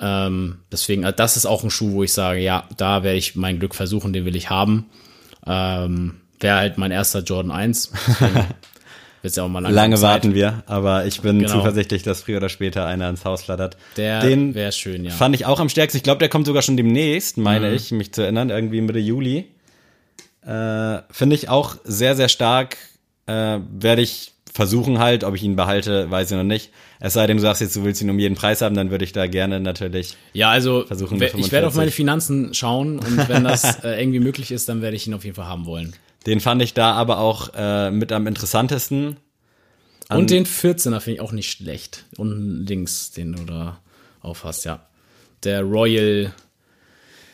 Ähm, 0.00 0.58
deswegen, 0.70 1.04
äh, 1.04 1.12
das 1.12 1.36
ist 1.36 1.46
auch 1.46 1.64
ein 1.64 1.70
Schuh, 1.70 1.92
wo 1.92 2.02
ich 2.04 2.12
sage, 2.12 2.40
ja, 2.40 2.68
da 2.76 3.02
werde 3.02 3.18
ich 3.18 3.34
mein 3.34 3.58
Glück 3.58 3.74
versuchen, 3.74 4.12
den 4.12 4.24
will 4.24 4.36
ich 4.36 4.50
haben. 4.50 4.86
Ähm, 5.46 6.20
Wäre 6.40 6.56
halt 6.58 6.78
mein 6.78 6.92
erster 6.92 7.20
Jordan 7.20 7.50
1. 7.50 7.90
Wird's 9.28 9.36
ja 9.36 9.42
auch 9.42 9.48
mal 9.48 9.60
Lange 9.60 9.96
Zeit. 9.96 10.02
warten 10.02 10.34
wir, 10.34 10.62
aber 10.66 11.04
ich 11.04 11.20
bin 11.20 11.40
Genau. 11.40 11.52
zuversichtlich, 11.52 12.02
dass 12.02 12.22
früher 12.22 12.38
oder 12.38 12.48
später 12.48 12.86
einer 12.86 13.10
ins 13.10 13.26
Haus 13.26 13.42
flattert. 13.42 13.76
Der 13.98 14.20
Den 14.20 14.54
wäre 14.54 14.72
schön, 14.72 15.04
ja. 15.04 15.10
fand 15.10 15.34
ich 15.34 15.44
auch 15.44 15.60
am 15.60 15.68
stärksten. 15.68 15.98
Ich 15.98 16.02
glaube, 16.02 16.18
der 16.20 16.30
kommt 16.30 16.46
sogar 16.46 16.62
schon 16.62 16.78
demnächst, 16.78 17.36
Mhm. 17.36 17.42
meine 17.44 17.72
ich, 17.74 17.90
mich 17.90 18.12
zu 18.12 18.22
erinnern, 18.22 18.48
irgendwie 18.48 18.80
Mitte 18.80 18.98
Juli. 18.98 19.44
Äh, 20.46 21.02
Finde 21.10 21.36
ich 21.36 21.48
auch 21.48 21.76
sehr, 21.84 22.16
sehr 22.16 22.28
stark. 22.28 22.76
Äh, 23.26 23.58
Werde 23.78 24.00
ich 24.02 24.32
versuchen 24.54 24.98
halt, 24.98 25.22
ob 25.24 25.34
ich 25.34 25.42
ihn 25.42 25.56
behalte, 25.56 26.10
weiß 26.10 26.30
ich 26.30 26.36
noch 26.36 26.42
nicht. 26.42 26.70
Es 27.00 27.12
sei 27.12 27.26
denn, 27.26 27.36
du 27.36 27.42
sagst 27.42 27.60
jetzt, 27.60 27.76
du 27.76 27.84
willst 27.84 28.00
ihn 28.02 28.10
um 28.10 28.18
jeden 28.18 28.34
Preis 28.34 28.60
haben, 28.62 28.74
dann 28.74 28.90
würde 28.90 29.04
ich 29.04 29.12
da 29.12 29.26
gerne 29.26 29.60
natürlich. 29.60 30.16
Ja, 30.32 30.50
also 30.50 30.84
Versuchen 30.86 31.16
ich 31.16 31.20
werde 31.52 31.66
auf 31.68 31.74
45. 31.74 31.76
meine 31.76 31.90
Finanzen 31.92 32.54
schauen 32.54 32.98
und 32.98 33.28
wenn 33.28 33.44
das 33.44 33.78
äh, 33.84 34.00
irgendwie 34.00 34.18
möglich 34.20 34.50
ist, 34.50 34.68
dann 34.68 34.80
werde 34.82 34.96
ich 34.96 35.06
ihn 35.06 35.14
auf 35.14 35.22
jeden 35.24 35.36
Fall 35.36 35.46
haben 35.46 35.66
wollen. 35.66 35.92
Den 36.28 36.40
fand 36.40 36.62
ich 36.62 36.74
da 36.74 36.92
aber 36.92 37.18
auch 37.18 37.50
äh, 37.56 37.90
mit 37.90 38.12
am 38.12 38.26
interessantesten. 38.28 39.16
An- 40.08 40.18
Und 40.18 40.30
den 40.30 40.46
14er 40.46 41.00
finde 41.00 41.16
ich 41.16 41.20
auch 41.20 41.32
nicht 41.32 41.50
schlecht. 41.50 42.04
Unten 42.16 42.64
links, 42.66 43.10
den 43.10 43.32
du 43.32 43.44
da 43.44 43.80
aufhast, 44.20 44.64
ja. 44.64 44.86
Der 45.42 45.62
Royal. 45.62 46.32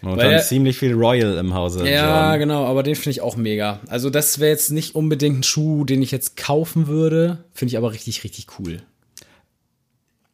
Weil 0.02 0.33
er- 0.33 0.42
ziemlich 0.42 0.76
viel 0.78 0.92
Royal 0.92 1.37
im 1.38 1.54
Hause. 1.54 1.88
Ja, 1.88 2.24
Jordan. 2.24 2.38
genau, 2.40 2.66
aber 2.66 2.83
den 2.83 2.94
finde 2.94 3.11
ich 3.11 3.20
auch 3.20 3.37
mega. 3.37 3.80
Also 3.88 4.11
das 4.11 4.38
wäre 4.38 4.50
jetzt 4.50 4.70
nicht 4.70 4.94
unbedingt 4.94 5.40
ein 5.40 5.42
Schuh, 5.42 5.85
den 5.85 6.02
ich 6.02 6.11
jetzt 6.11 6.37
kaufen 6.37 6.87
würde. 6.87 7.44
Finde 7.52 7.70
ich 7.72 7.78
aber 7.78 7.92
richtig, 7.92 8.22
richtig 8.24 8.46
cool. 8.59 8.83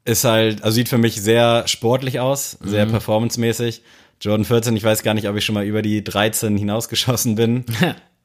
Ist 0.05 0.25
halt, 0.25 0.62
also 0.64 0.75
sieht 0.75 0.88
für 0.88 0.99
mich 0.99 1.20
sehr 1.23 1.68
sportlich 1.68 2.20
aus, 2.20 2.59
sehr 2.62 2.87
Mhm. 2.87 2.90
performancemäßig. 2.92 3.83
Jordan 4.20 4.44
14, 4.44 4.77
ich 4.77 4.83
weiß 4.85 5.03
gar 5.03 5.14
nicht, 5.14 5.29
ob 5.29 5.37
ich 5.37 5.44
schon 5.44 5.55
mal 5.55 5.64
über 5.64 5.83
die 5.83 6.03
13 6.03 6.57
hinausgeschossen 6.57 7.35
bin. 7.37 7.64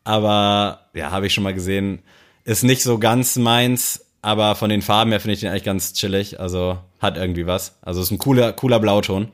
aber 0.06 0.88
ja, 0.94 1.12
habe 1.12 1.28
ich 1.28 1.34
schon 1.34 1.44
mal 1.44 1.54
gesehen. 1.54 2.00
Ist 2.46 2.64
nicht 2.64 2.84
so 2.84 2.98
ganz 2.98 3.36
meins, 3.36 4.06
aber 4.22 4.56
von 4.56 4.70
den 4.70 4.82
Farben 4.82 5.12
her 5.12 5.20
finde 5.20 5.34
ich 5.34 5.42
den 5.42 5.50
eigentlich 5.50 5.64
ganz 5.64 5.94
chillig. 5.94 6.40
Also 6.40 6.78
hat 7.00 7.18
irgendwie 7.18 7.46
was. 7.46 7.76
Also 7.82 8.02
ist 8.02 8.12
ein 8.12 8.18
cooler, 8.18 8.54
cooler 8.54 8.80
Blauton. 8.80 9.28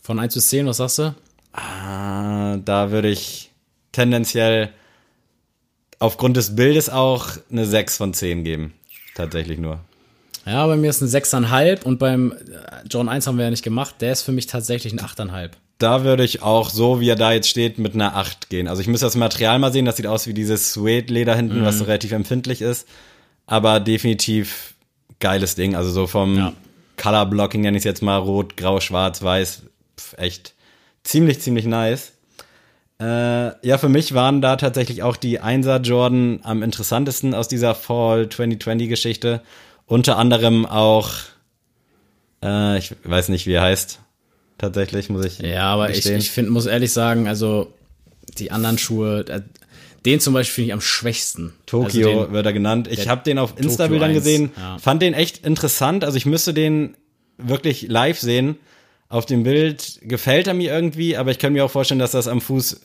Von 0.00 0.20
1 0.20 0.34
bis 0.34 0.48
10, 0.50 0.66
was 0.66 0.76
sagst 0.76 0.98
du? 0.98 1.14
Ah, 1.52 2.58
da 2.58 2.90
würde 2.92 3.08
ich 3.08 3.50
tendenziell 3.92 4.70
aufgrund 5.98 6.36
des 6.36 6.54
Bildes 6.54 6.90
auch 6.90 7.28
eine 7.50 7.66
6 7.66 7.96
von 7.96 8.14
10 8.14 8.44
geben. 8.44 8.74
Tatsächlich 9.14 9.58
nur. 9.58 9.80
Ja, 10.46 10.66
bei 10.66 10.76
mir 10.76 10.90
ist 10.90 11.00
ein 11.00 11.08
6,5 11.08 11.82
und 11.84 11.98
beim 11.98 12.34
John 12.88 13.08
1 13.08 13.26
haben 13.26 13.36
wir 13.36 13.44
ja 13.44 13.50
nicht 13.50 13.64
gemacht. 13.64 13.96
Der 14.00 14.12
ist 14.12 14.22
für 14.22 14.32
mich 14.32 14.46
tatsächlich 14.46 14.92
ein 14.92 15.00
8,5. 15.00 15.50
Da 15.80 16.04
würde 16.04 16.24
ich 16.24 16.42
auch 16.42 16.68
so, 16.70 17.00
wie 17.00 17.08
er 17.08 17.16
da 17.16 17.32
jetzt 17.32 17.48
steht, 17.48 17.78
mit 17.78 17.94
einer 17.94 18.14
8 18.14 18.50
gehen. 18.50 18.68
Also 18.68 18.82
ich 18.82 18.86
müsste 18.86 19.06
das 19.06 19.16
Material 19.16 19.58
mal 19.58 19.72
sehen. 19.72 19.86
Das 19.86 19.96
sieht 19.96 20.06
aus 20.06 20.26
wie 20.26 20.34
dieses 20.34 20.72
Suede-Leder 20.74 21.34
hinten, 21.34 21.64
was 21.64 21.78
so 21.78 21.84
relativ 21.84 22.12
empfindlich 22.12 22.60
ist. 22.60 22.86
Aber 23.46 23.80
definitiv 23.80 24.74
geiles 25.20 25.54
Ding. 25.54 25.74
Also 25.74 25.90
so 25.90 26.06
vom 26.06 26.36
Ja. 26.36 26.52
Color 26.98 27.26
Blocking 27.26 27.62
nenne 27.62 27.78
ich 27.78 27.80
es 27.80 27.84
jetzt 27.86 28.02
mal 28.02 28.18
rot, 28.18 28.58
grau, 28.58 28.78
schwarz, 28.80 29.22
weiß. 29.22 29.62
Pff, 29.98 30.18
echt 30.18 30.54
ziemlich, 31.02 31.40
ziemlich 31.40 31.64
nice. 31.64 32.12
Äh, 33.00 33.66
ja, 33.66 33.78
für 33.78 33.88
mich 33.88 34.12
waren 34.12 34.42
da 34.42 34.56
tatsächlich 34.56 35.02
auch 35.02 35.16
die 35.16 35.40
1er 35.40 35.80
Jordan 35.80 36.40
am 36.42 36.62
interessantesten 36.62 37.32
aus 37.32 37.48
dieser 37.48 37.74
Fall 37.74 38.28
2020 38.28 38.90
Geschichte. 38.90 39.40
Unter 39.86 40.18
anderem 40.18 40.66
auch, 40.66 41.10
äh, 42.44 42.76
ich 42.76 42.94
weiß 43.02 43.30
nicht, 43.30 43.46
wie 43.46 43.54
er 43.54 43.62
heißt. 43.62 44.00
Tatsächlich, 44.60 45.08
muss 45.08 45.24
ich. 45.24 45.38
Ja, 45.38 45.72
aber 45.72 45.88
ich, 45.88 45.96
gestehen. 45.96 46.18
ich 46.18 46.30
finde, 46.30 46.50
muss 46.50 46.66
ehrlich 46.66 46.92
sagen, 46.92 47.26
also 47.26 47.72
die 48.38 48.50
anderen 48.50 48.76
Schuhe, 48.76 49.24
den 50.04 50.20
zum 50.20 50.34
Beispiel 50.34 50.54
finde 50.54 50.66
ich 50.66 50.72
am 50.74 50.82
schwächsten. 50.82 51.54
Tokio 51.64 52.08
Also 52.08 52.24
den, 52.24 52.32
wird 52.34 52.44
er 52.44 52.52
genannt. 52.52 52.86
Ich 52.90 53.08
habe 53.08 53.22
den 53.24 53.38
auf 53.38 53.58
Insta-Bildern 53.58 54.10
1, 54.10 54.18
gesehen, 54.18 54.50
ja. 54.58 54.76
fand 54.78 55.00
den 55.00 55.14
echt 55.14 55.46
interessant. 55.46 56.04
Also 56.04 56.18
ich 56.18 56.26
müsste 56.26 56.52
den 56.52 56.94
wirklich 57.38 57.88
live 57.88 58.20
sehen. 58.20 58.58
Auf 59.10 59.26
dem 59.26 59.42
Bild 59.42 59.98
gefällt 60.02 60.46
er 60.46 60.54
mir 60.54 60.72
irgendwie, 60.72 61.16
aber 61.16 61.30
ich 61.32 61.38
kann 61.38 61.52
mir 61.52 61.64
auch 61.64 61.70
vorstellen, 61.70 61.98
dass 61.98 62.12
das 62.12 62.28
am 62.28 62.40
Fuß 62.40 62.80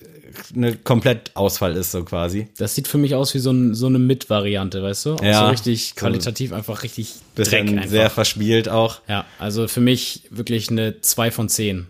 eine 0.54 0.76
komplett 0.76 1.32
Ausfall 1.36 1.76
ist, 1.78 1.92
so 1.92 2.04
quasi. 2.04 2.48
das 2.58 2.76
sieht 2.76 2.88
für 2.90 2.98
mich 2.98 3.16
aus 3.16 3.34
wie 3.36 3.40
so, 3.40 3.52
ein, 3.52 3.74
so 3.74 3.86
eine 3.86 4.00
Mit-Variante, 4.00 4.84
weißt 4.84 5.06
du? 5.06 5.14
Auch 5.16 5.24
Ja. 5.24 5.46
so 5.46 5.52
richtig 5.52 5.96
qualitativ 5.96 6.52
einfach 6.52 6.84
richtig 6.84 7.14
Dreck 7.36 7.70
einfach. 7.70 7.88
sehr 7.88 8.10
verspielt 8.10 8.68
auch. 8.68 9.00
ja, 9.08 9.26
also 9.40 9.68
für 9.70 9.80
mich 9.80 10.24
wirklich 10.32 10.70
eine 10.70 11.00
2 11.00 11.32
von 11.32 11.48
10. 11.48 11.88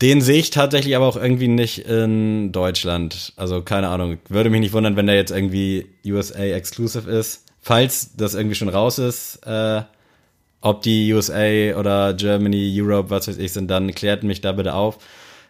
Den 0.00 0.20
sehe 0.20 0.38
ich 0.38 0.50
tatsächlich 0.50 0.94
aber 0.94 1.06
auch 1.06 1.16
irgendwie 1.16 1.48
nicht 1.48 1.78
in 1.86 2.52
Deutschland. 2.52 3.32
Also 3.36 3.62
keine 3.62 3.88
Ahnung. 3.88 4.18
Würde 4.28 4.50
mich 4.50 4.60
nicht 4.60 4.72
wundern, 4.72 4.96
wenn 4.96 5.06
der 5.06 5.16
jetzt 5.16 5.30
irgendwie 5.30 5.86
USA 6.04 6.40
exclusive 6.44 7.10
ist. 7.10 7.44
Falls 7.60 8.10
das 8.16 8.34
irgendwie 8.34 8.56
schon 8.56 8.68
raus 8.68 8.98
ist, 8.98 9.40
äh, 9.46 9.82
ob 10.62 10.82
die 10.82 11.12
USA 11.12 11.76
oder 11.78 12.14
Germany, 12.14 12.72
Europe, 12.80 13.10
was 13.10 13.28
weiß 13.28 13.36
ich 13.38 13.52
sind, 13.52 13.70
dann 13.70 13.94
klärt 13.94 14.22
mich 14.22 14.40
da 14.40 14.52
bitte 14.52 14.74
auf. 14.74 14.98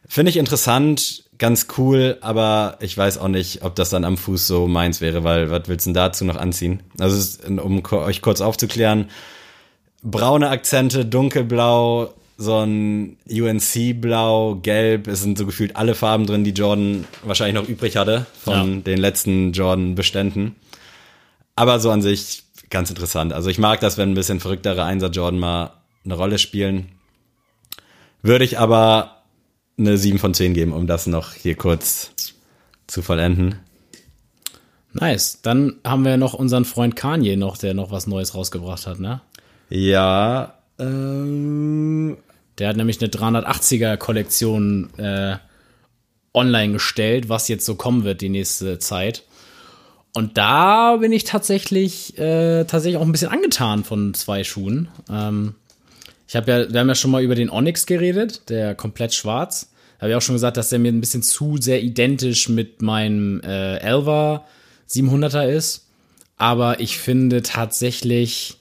Finde 0.08 0.30
ich 0.30 0.36
interessant, 0.36 1.22
ganz 1.38 1.68
cool, 1.78 2.18
aber 2.20 2.76
ich 2.80 2.96
weiß 2.98 3.18
auch 3.18 3.28
nicht, 3.28 3.62
ob 3.62 3.74
das 3.76 3.90
dann 3.90 4.04
am 4.04 4.16
Fuß 4.16 4.46
so 4.46 4.66
meins 4.66 5.00
wäre, 5.00 5.22
weil 5.22 5.50
was 5.50 5.62
willst 5.68 5.86
du 5.86 5.90
denn 5.90 5.94
dazu 5.94 6.24
noch 6.24 6.36
anziehen? 6.36 6.82
Also 6.98 7.38
um 7.62 7.82
euch 7.92 8.20
kurz 8.20 8.40
aufzuklären, 8.40 9.10
braune 10.02 10.48
Akzente, 10.48 11.04
dunkelblau, 11.04 12.12
so 12.38 12.58
ein 12.58 13.16
UNC-Blau, 13.30 14.56
gelb. 14.56 15.06
Es 15.06 15.22
sind 15.22 15.38
so 15.38 15.46
gefühlt 15.46 15.76
alle 15.76 15.94
Farben 15.94 16.26
drin, 16.26 16.42
die 16.42 16.50
Jordan 16.50 17.04
wahrscheinlich 17.22 17.54
noch 17.62 17.68
übrig 17.68 17.96
hatte 17.96 18.26
von 18.42 18.74
Ja. 18.76 18.80
den 18.80 18.98
letzten 18.98 19.52
Jordan-Beständen. 19.52 20.56
Aber 21.54 21.78
so 21.78 21.90
an 21.90 22.02
sich 22.02 22.42
ganz 22.72 22.90
interessant. 22.90 23.32
Also 23.32 23.48
ich 23.48 23.58
mag 23.58 23.78
das, 23.78 23.96
wenn 23.96 24.10
ein 24.10 24.14
bisschen 24.14 24.40
verrücktere 24.40 24.82
Einser 24.82 25.10
Jordan 25.10 25.38
mal 25.38 25.70
eine 26.04 26.14
Rolle 26.14 26.38
spielen. 26.38 26.88
Würde 28.22 28.44
ich 28.44 28.58
aber 28.58 29.22
eine 29.78 29.96
7 29.96 30.18
von 30.18 30.34
10 30.34 30.54
geben, 30.54 30.72
um 30.72 30.88
das 30.88 31.06
noch 31.06 31.34
hier 31.34 31.54
kurz 31.54 32.10
zu 32.88 33.02
vollenden. 33.02 33.60
Nice. 34.92 35.40
Dann 35.42 35.76
haben 35.84 36.04
wir 36.04 36.16
noch 36.16 36.34
unseren 36.34 36.64
Freund 36.64 36.96
Kanye 36.96 37.36
noch, 37.36 37.56
der 37.56 37.74
noch 37.74 37.90
was 37.90 38.06
Neues 38.06 38.34
rausgebracht 38.34 38.86
hat, 38.86 38.98
ne? 39.00 39.20
Ja, 39.70 40.58
ähm, 40.78 42.18
Der 42.58 42.68
hat 42.68 42.76
nämlich 42.76 43.00
eine 43.00 43.10
380er 43.10 43.96
Kollektion 43.96 44.90
äh, 44.98 45.36
online 46.34 46.74
gestellt, 46.74 47.28
was 47.28 47.48
jetzt 47.48 47.64
so 47.64 47.74
kommen 47.74 48.04
wird 48.04 48.20
die 48.20 48.28
nächste 48.28 48.78
Zeit. 48.78 49.24
Und 50.14 50.36
da 50.36 50.96
bin 50.96 51.12
ich 51.12 51.24
tatsächlich 51.24 52.18
äh, 52.18 52.64
tatsächlich 52.64 52.96
auch 52.98 53.06
ein 53.06 53.12
bisschen 53.12 53.30
angetan 53.30 53.82
von 53.82 54.12
zwei 54.14 54.44
Schuhen. 54.44 54.88
Ähm, 55.10 55.54
ich 56.28 56.36
habe 56.36 56.50
ja, 56.50 56.72
wir 56.72 56.80
haben 56.80 56.88
ja 56.88 56.94
schon 56.94 57.10
mal 57.10 57.22
über 57.22 57.34
den 57.34 57.50
Onyx 57.50 57.86
geredet, 57.86 58.48
der 58.50 58.74
komplett 58.74 59.14
schwarz. 59.14 59.70
Da 59.98 60.02
habe 60.02 60.10
ich 60.10 60.16
auch 60.16 60.22
schon 60.22 60.34
gesagt, 60.34 60.56
dass 60.56 60.68
der 60.68 60.78
mir 60.78 60.92
ein 60.92 61.00
bisschen 61.00 61.22
zu 61.22 61.56
sehr 61.58 61.82
identisch 61.82 62.48
mit 62.48 62.82
meinem 62.82 63.40
äh, 63.42 63.78
Elva 63.78 64.44
700er 64.88 65.46
ist. 65.46 65.86
Aber 66.36 66.80
ich 66.80 66.98
finde 66.98 67.42
tatsächlich 67.42 68.56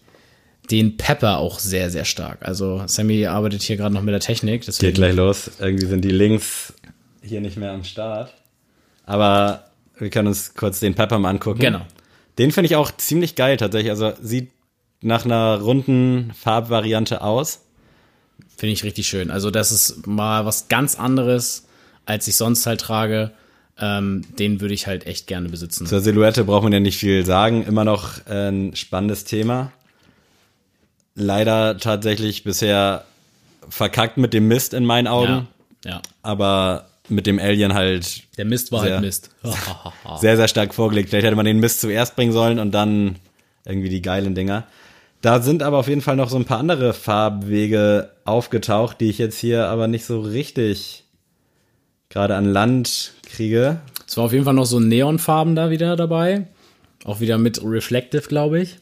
den 0.69 0.97
Pepper 0.97 1.39
auch 1.39 1.59
sehr, 1.59 1.89
sehr 1.89 2.05
stark. 2.05 2.39
Also 2.41 2.83
Sammy 2.85 3.25
arbeitet 3.25 3.61
hier 3.61 3.75
gerade 3.75 3.93
noch 3.93 4.03
mit 4.03 4.13
der 4.13 4.21
Technik. 4.21 4.65
Geht 4.79 4.95
gleich 4.95 5.15
los. 5.15 5.51
Irgendwie 5.59 5.87
sind 5.87 6.05
die 6.05 6.11
Links 6.11 6.73
hier 7.21 7.41
nicht 7.41 7.57
mehr 7.57 7.71
am 7.71 7.83
Start. 7.83 8.33
Aber 9.05 9.70
wir 10.01 10.09
können 10.09 10.27
uns 10.27 10.55
kurz 10.55 10.79
den 10.79 10.95
Pepper 10.95 11.19
mal 11.19 11.29
angucken. 11.29 11.59
Genau. 11.59 11.85
Den 12.39 12.51
finde 12.51 12.65
ich 12.65 12.75
auch 12.75 12.91
ziemlich 12.91 13.35
geil 13.35 13.57
tatsächlich. 13.57 13.91
Also 13.91 14.13
sieht 14.19 14.51
nach 15.01 15.25
einer 15.25 15.59
runden 15.61 16.33
Farbvariante 16.33 17.21
aus. 17.21 17.61
Finde 18.57 18.73
ich 18.73 18.83
richtig 18.83 19.07
schön. 19.07 19.29
Also 19.29 19.51
das 19.51 19.71
ist 19.71 20.07
mal 20.07 20.45
was 20.45 20.67
ganz 20.69 20.95
anderes, 20.95 21.67
als 22.05 22.27
ich 22.27 22.35
sonst 22.35 22.65
halt 22.65 22.81
trage. 22.81 23.31
Ähm, 23.77 24.23
den 24.39 24.59
würde 24.59 24.73
ich 24.73 24.87
halt 24.87 25.05
echt 25.05 25.27
gerne 25.27 25.49
besitzen. 25.49 25.85
Zur 25.85 26.01
Silhouette 26.01 26.43
braucht 26.45 26.63
man 26.63 26.73
ja 26.73 26.79
nicht 26.79 26.97
viel 26.97 27.23
sagen. 27.25 27.63
Immer 27.63 27.83
noch 27.83 28.25
ein 28.25 28.75
spannendes 28.75 29.23
Thema. 29.23 29.71
Leider 31.13 31.77
tatsächlich 31.77 32.43
bisher 32.43 33.05
verkackt 33.69 34.17
mit 34.17 34.33
dem 34.33 34.47
Mist 34.47 34.73
in 34.73 34.85
meinen 34.85 35.07
Augen. 35.07 35.47
Ja, 35.85 35.91
ja. 35.91 36.01
Aber 36.23 36.90
mit 37.11 37.27
dem 37.27 37.39
Alien 37.39 37.73
halt 37.73 38.23
Der 38.37 38.45
Mist 38.45 38.71
war 38.71 38.81
Sehr. 38.83 38.93
halt 38.93 39.01
Mist. 39.01 39.29
sehr, 40.19 40.37
sehr 40.37 40.47
stark 40.47 40.73
vorgelegt. 40.73 41.09
Vielleicht 41.09 41.25
hätte 41.25 41.35
man 41.35 41.45
den 41.45 41.59
Mist 41.59 41.81
zuerst 41.81 42.15
bringen 42.15 42.31
sollen 42.31 42.59
und 42.59 42.71
dann 42.71 43.17
irgendwie 43.65 43.89
die 43.89 44.01
geilen 44.01 44.35
Dinger. 44.35 44.65
Da 45.21 45.41
sind 45.41 45.61
aber 45.61 45.77
auf 45.77 45.87
jeden 45.87 46.01
Fall 46.01 46.15
noch 46.15 46.29
so 46.29 46.37
ein 46.37 46.45
paar 46.45 46.59
andere 46.59 46.93
Farbwege 46.93 48.11
aufgetaucht, 48.25 48.99
die 49.01 49.09
ich 49.09 49.19
jetzt 49.19 49.37
hier 49.37 49.67
aber 49.67 49.87
nicht 49.87 50.05
so 50.05 50.19
richtig 50.21 51.03
gerade 52.09 52.35
an 52.35 52.45
Land 52.45 53.13
kriege. 53.23 53.79
es 54.07 54.17
war 54.17 54.25
auf 54.25 54.33
jeden 54.33 54.45
Fall 54.45 54.53
noch 54.53 54.65
so 54.65 54.79
Neonfarben 54.79 55.55
da 55.55 55.69
wieder 55.69 55.95
dabei. 55.95 56.47
Auch 57.03 57.19
wieder 57.19 57.37
mit 57.37 57.63
Reflective, 57.63 58.23
glaube 58.23 58.61
ich. 58.61 58.77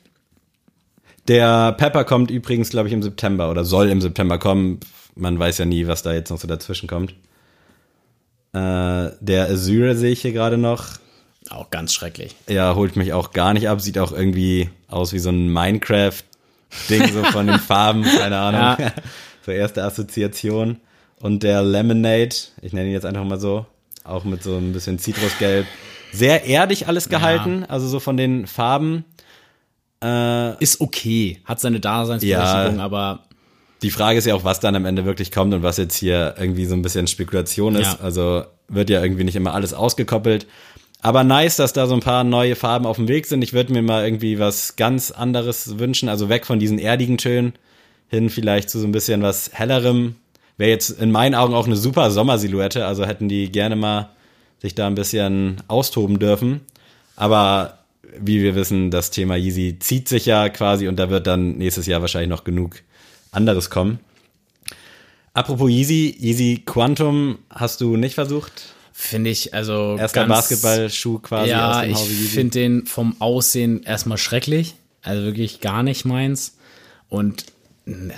Der 1.28 1.74
Pepper 1.74 2.06
kommt 2.06 2.32
übrigens, 2.32 2.70
glaube 2.70 2.88
ich, 2.88 2.94
im 2.94 3.04
September 3.04 3.52
oder 3.52 3.64
soll 3.64 3.90
im 3.90 4.02
September 4.02 4.40
kommen. 4.40 4.80
Man 5.16 5.38
weiß 5.38 5.60
ja 5.60 5.66
nie, 5.66 5.88
was 5.88 6.02
da 6.02 6.14
jetzt 6.14 6.30
noch 6.32 6.40
so 6.40 6.48
dazwischen 6.48 6.88
kommt. 6.88 7.14
Äh, 8.54 9.12
der 9.20 9.48
Azure 9.50 9.96
sehe 9.96 10.12
ich 10.12 10.22
hier 10.22 10.32
gerade 10.34 10.58
noch. 10.58 10.86
Auch 11.50 11.70
ganz 11.72 11.94
schrecklich. 11.94 12.36
Ja, 12.48 12.76
holt 12.76 12.96
mich 12.96 13.14
auch 13.14 13.32
gar 13.32 13.54
nicht 13.54 13.70
ab. 13.70 13.82
Sieht 13.82 13.98
auch 13.98 14.12
irgendwie 14.12 14.70
aus 14.88 15.14
wie 15.14 15.20
so 15.20 15.30
ein 15.30 15.52
Minecraft-Ding, 15.52 17.12
so 17.14 17.24
von 17.24 17.48
den 17.48 17.60
Farben, 17.60 18.04
keine 18.04 18.38
Ahnung. 18.38 18.62
Ja. 18.86 18.92
so 19.46 19.52
erste 19.52 19.84
Assoziation. 19.84 20.78
Und 21.22 21.44
der 21.44 21.64
Lemonade, 21.64 22.36
ich 22.62 22.72
nenne 22.74 22.88
ihn 22.88 22.94
jetzt 22.94 23.06
einfach 23.06 23.24
mal 23.26 23.40
so, 23.40 23.66
auch 24.04 24.24
mit 24.24 24.44
so 24.44 24.56
ein 24.58 24.74
bisschen 24.74 25.00
Zitrusgelb. 25.00 25.66
Sehr 26.12 26.46
erdig 26.46 26.88
alles 26.88 27.10
gehalten, 27.10 27.66
also 27.68 27.88
so 27.88 28.00
von 28.00 28.18
den 28.18 28.48
Farben. 28.48 29.06
Ist 30.60 30.80
okay. 30.82 31.42
Hat 31.46 31.60
seine 31.60 31.80
Daseinsberechtigung, 31.82 32.78
Ja. 32.78 32.84
aber 32.84 33.26
Die 33.82 33.92
Frage 33.92 34.18
ist 34.18 34.26
ja 34.26 34.36
auch, 34.36 34.44
was 34.44 34.60
dann 34.60 34.76
am 34.76 34.86
Ende 34.86 35.06
wirklich 35.06 35.32
kommt 35.32 35.54
und 35.54 35.64
was 35.64 35.78
jetzt 35.78 35.96
hier 35.96 36.36
irgendwie 36.38 36.66
so 36.66 36.76
ein 36.76 36.82
bisschen 36.82 37.08
Spekulation 37.08 37.76
ist. 37.76 37.94
Ja. 37.94 38.00
Also 38.02 38.44
wird 38.68 38.90
ja 38.90 39.02
irgendwie 39.02 39.24
nicht 39.24 39.36
immer 39.36 39.54
alles 39.54 39.74
ausgekoppelt. 39.74 40.48
Aber 41.02 41.24
nice, 41.24 41.56
dass 41.56 41.72
da 41.72 41.88
so 41.88 41.94
ein 41.94 42.02
paar 42.02 42.26
neue 42.26 42.56
Farben 42.56 42.86
auf 42.86 42.98
dem 42.98 43.08
Weg 43.08 43.26
sind. 43.26 43.42
Ich 43.42 43.54
würde 43.54 43.72
mir 43.72 43.82
mal 43.82 44.04
irgendwie 44.04 44.38
was 44.38 44.76
ganz 44.76 45.12
anderes 45.12 45.80
wünschen. 45.80 46.10
Also 46.10 46.28
weg 46.28 46.46
von 46.46 46.60
diesen 46.60 46.78
erdigen 46.78 47.18
Tönen 47.18 47.54
hin 48.10 48.30
vielleicht 48.30 48.70
zu 48.70 48.80
so 48.80 48.88
ein 48.88 48.92
bisschen 48.92 49.22
was 49.22 49.52
hellerem. 49.54 50.16
Wäre 50.58 50.72
jetzt 50.72 50.90
in 50.90 51.12
meinen 51.12 51.36
Augen 51.36 51.54
auch 51.54 51.68
eine 51.68 51.78
super 51.78 52.12
Sommersilhouette. 52.12 52.86
Also 52.86 53.06
hätten 53.06 53.30
die 53.30 53.50
gerne 53.50 53.78
mal 53.78 54.10
sich 54.62 54.76
da 54.76 54.88
ein 54.88 54.96
bisschen 54.96 55.62
austoben 55.70 56.20
dürfen. 56.20 56.62
Aber 57.16 57.80
wie 58.20 58.42
wir 58.42 58.56
wissen, 58.56 58.92
das 58.92 59.12
Thema 59.12 59.38
Yeezy 59.38 59.78
zieht 59.80 60.10
sich 60.10 60.26
ja 60.26 60.50
quasi 60.50 60.88
und 60.90 60.98
da 60.98 61.10
wird 61.10 61.28
dann 61.28 61.58
nächstes 61.58 61.86
Jahr 61.86 62.02
wahrscheinlich 62.02 62.30
noch 62.30 62.44
genug 62.44 62.82
anderes 63.32 63.70
kommen. 63.70 64.00
Apropos 65.34 65.70
Yeezy, 65.70 66.16
Yeezy 66.20 66.64
Quantum 66.66 67.40
hast 67.50 67.82
du 67.82 67.96
nicht 67.98 68.16
versucht? 68.16 68.74
finde 68.92 69.30
ich, 69.30 69.54
also. 69.54 69.96
Erster 69.98 70.26
Basketballschuh 70.28 71.20
quasi 71.20 71.44
aus 71.44 71.50
Ja, 71.52 71.82
dem 71.84 71.92
ich 71.92 71.96
Hause 71.98 72.12
Yeezy. 72.12 72.28
finde 72.28 72.52
den 72.60 72.86
vom 72.86 73.16
Aussehen 73.22 73.82
erstmal 73.84 74.18
schrecklich. 74.18 74.76
Also 75.02 75.24
wirklich 75.24 75.62
gar 75.62 75.84
nicht 75.84 76.04
meins. 76.04 76.58
Und 77.08 77.46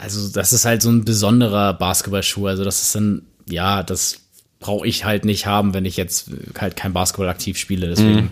also 0.01 0.29
das 0.29 0.53
ist 0.53 0.65
halt 0.65 0.81
so 0.81 0.89
ein 0.89 1.05
besonderer 1.05 1.75
Basketballschuh. 1.75 2.47
Also 2.47 2.63
das 2.63 2.81
ist 2.81 2.95
dann, 2.95 3.21
ja, 3.47 3.83
das 3.83 4.21
brauche 4.59 4.87
ich 4.87 5.05
halt 5.05 5.23
nicht 5.23 5.45
haben, 5.45 5.75
wenn 5.75 5.85
ich 5.85 5.97
jetzt 5.97 6.31
halt 6.59 6.75
kein 6.75 6.93
Basketball 6.93 7.29
aktiv 7.29 7.57
spiele. 7.59 7.87
Deswegen, 7.87 8.15
Mhm. 8.15 8.29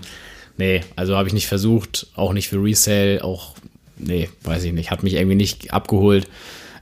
nee, 0.57 0.81
also 0.95 1.15
habe 1.17 1.27
ich 1.27 1.33
nicht 1.35 1.47
versucht, 1.47 2.07
auch 2.15 2.33
nicht 2.33 2.47
für 2.49 2.57
Resale, 2.63 3.23
auch, 3.23 3.53
nee, 3.99 4.27
weiß 4.41 4.63
ich 4.63 4.73
nicht, 4.73 4.89
hat 4.89 5.03
mich 5.03 5.13
irgendwie 5.13 5.35
nicht 5.35 5.71
abgeholt. 5.71 6.27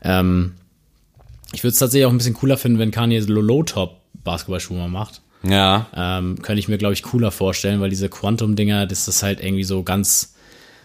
Ähm, 0.08 0.54
ich 1.54 1.64
würde 1.64 1.74
es 1.74 1.80
tatsächlich 1.80 2.06
auch 2.06 2.12
ein 2.12 2.18
bisschen 2.18 2.34
cooler 2.34 2.58
finden, 2.58 2.80
wenn 2.80 2.92
Kanye 2.92 3.22
so 3.22 3.32
Low-Top 3.34 4.02
Basketballschuhe 4.24 4.78
mal 4.78 4.88
macht. 4.90 5.22
Ja, 5.44 5.88
Ähm, 5.96 6.42
könnte 6.42 6.60
ich 6.60 6.68
mir, 6.68 6.78
glaube 6.78 6.94
ich, 6.94 7.04
cooler 7.04 7.32
vorstellen, 7.32 7.80
weil 7.80 7.90
diese 7.92 8.10
Quantum-Dinger, 8.10 8.88
das 8.88 9.08
ist 9.08 9.22
halt 9.24 9.40
irgendwie 9.44 9.64
so 9.64 9.84
ganz, 9.84 10.34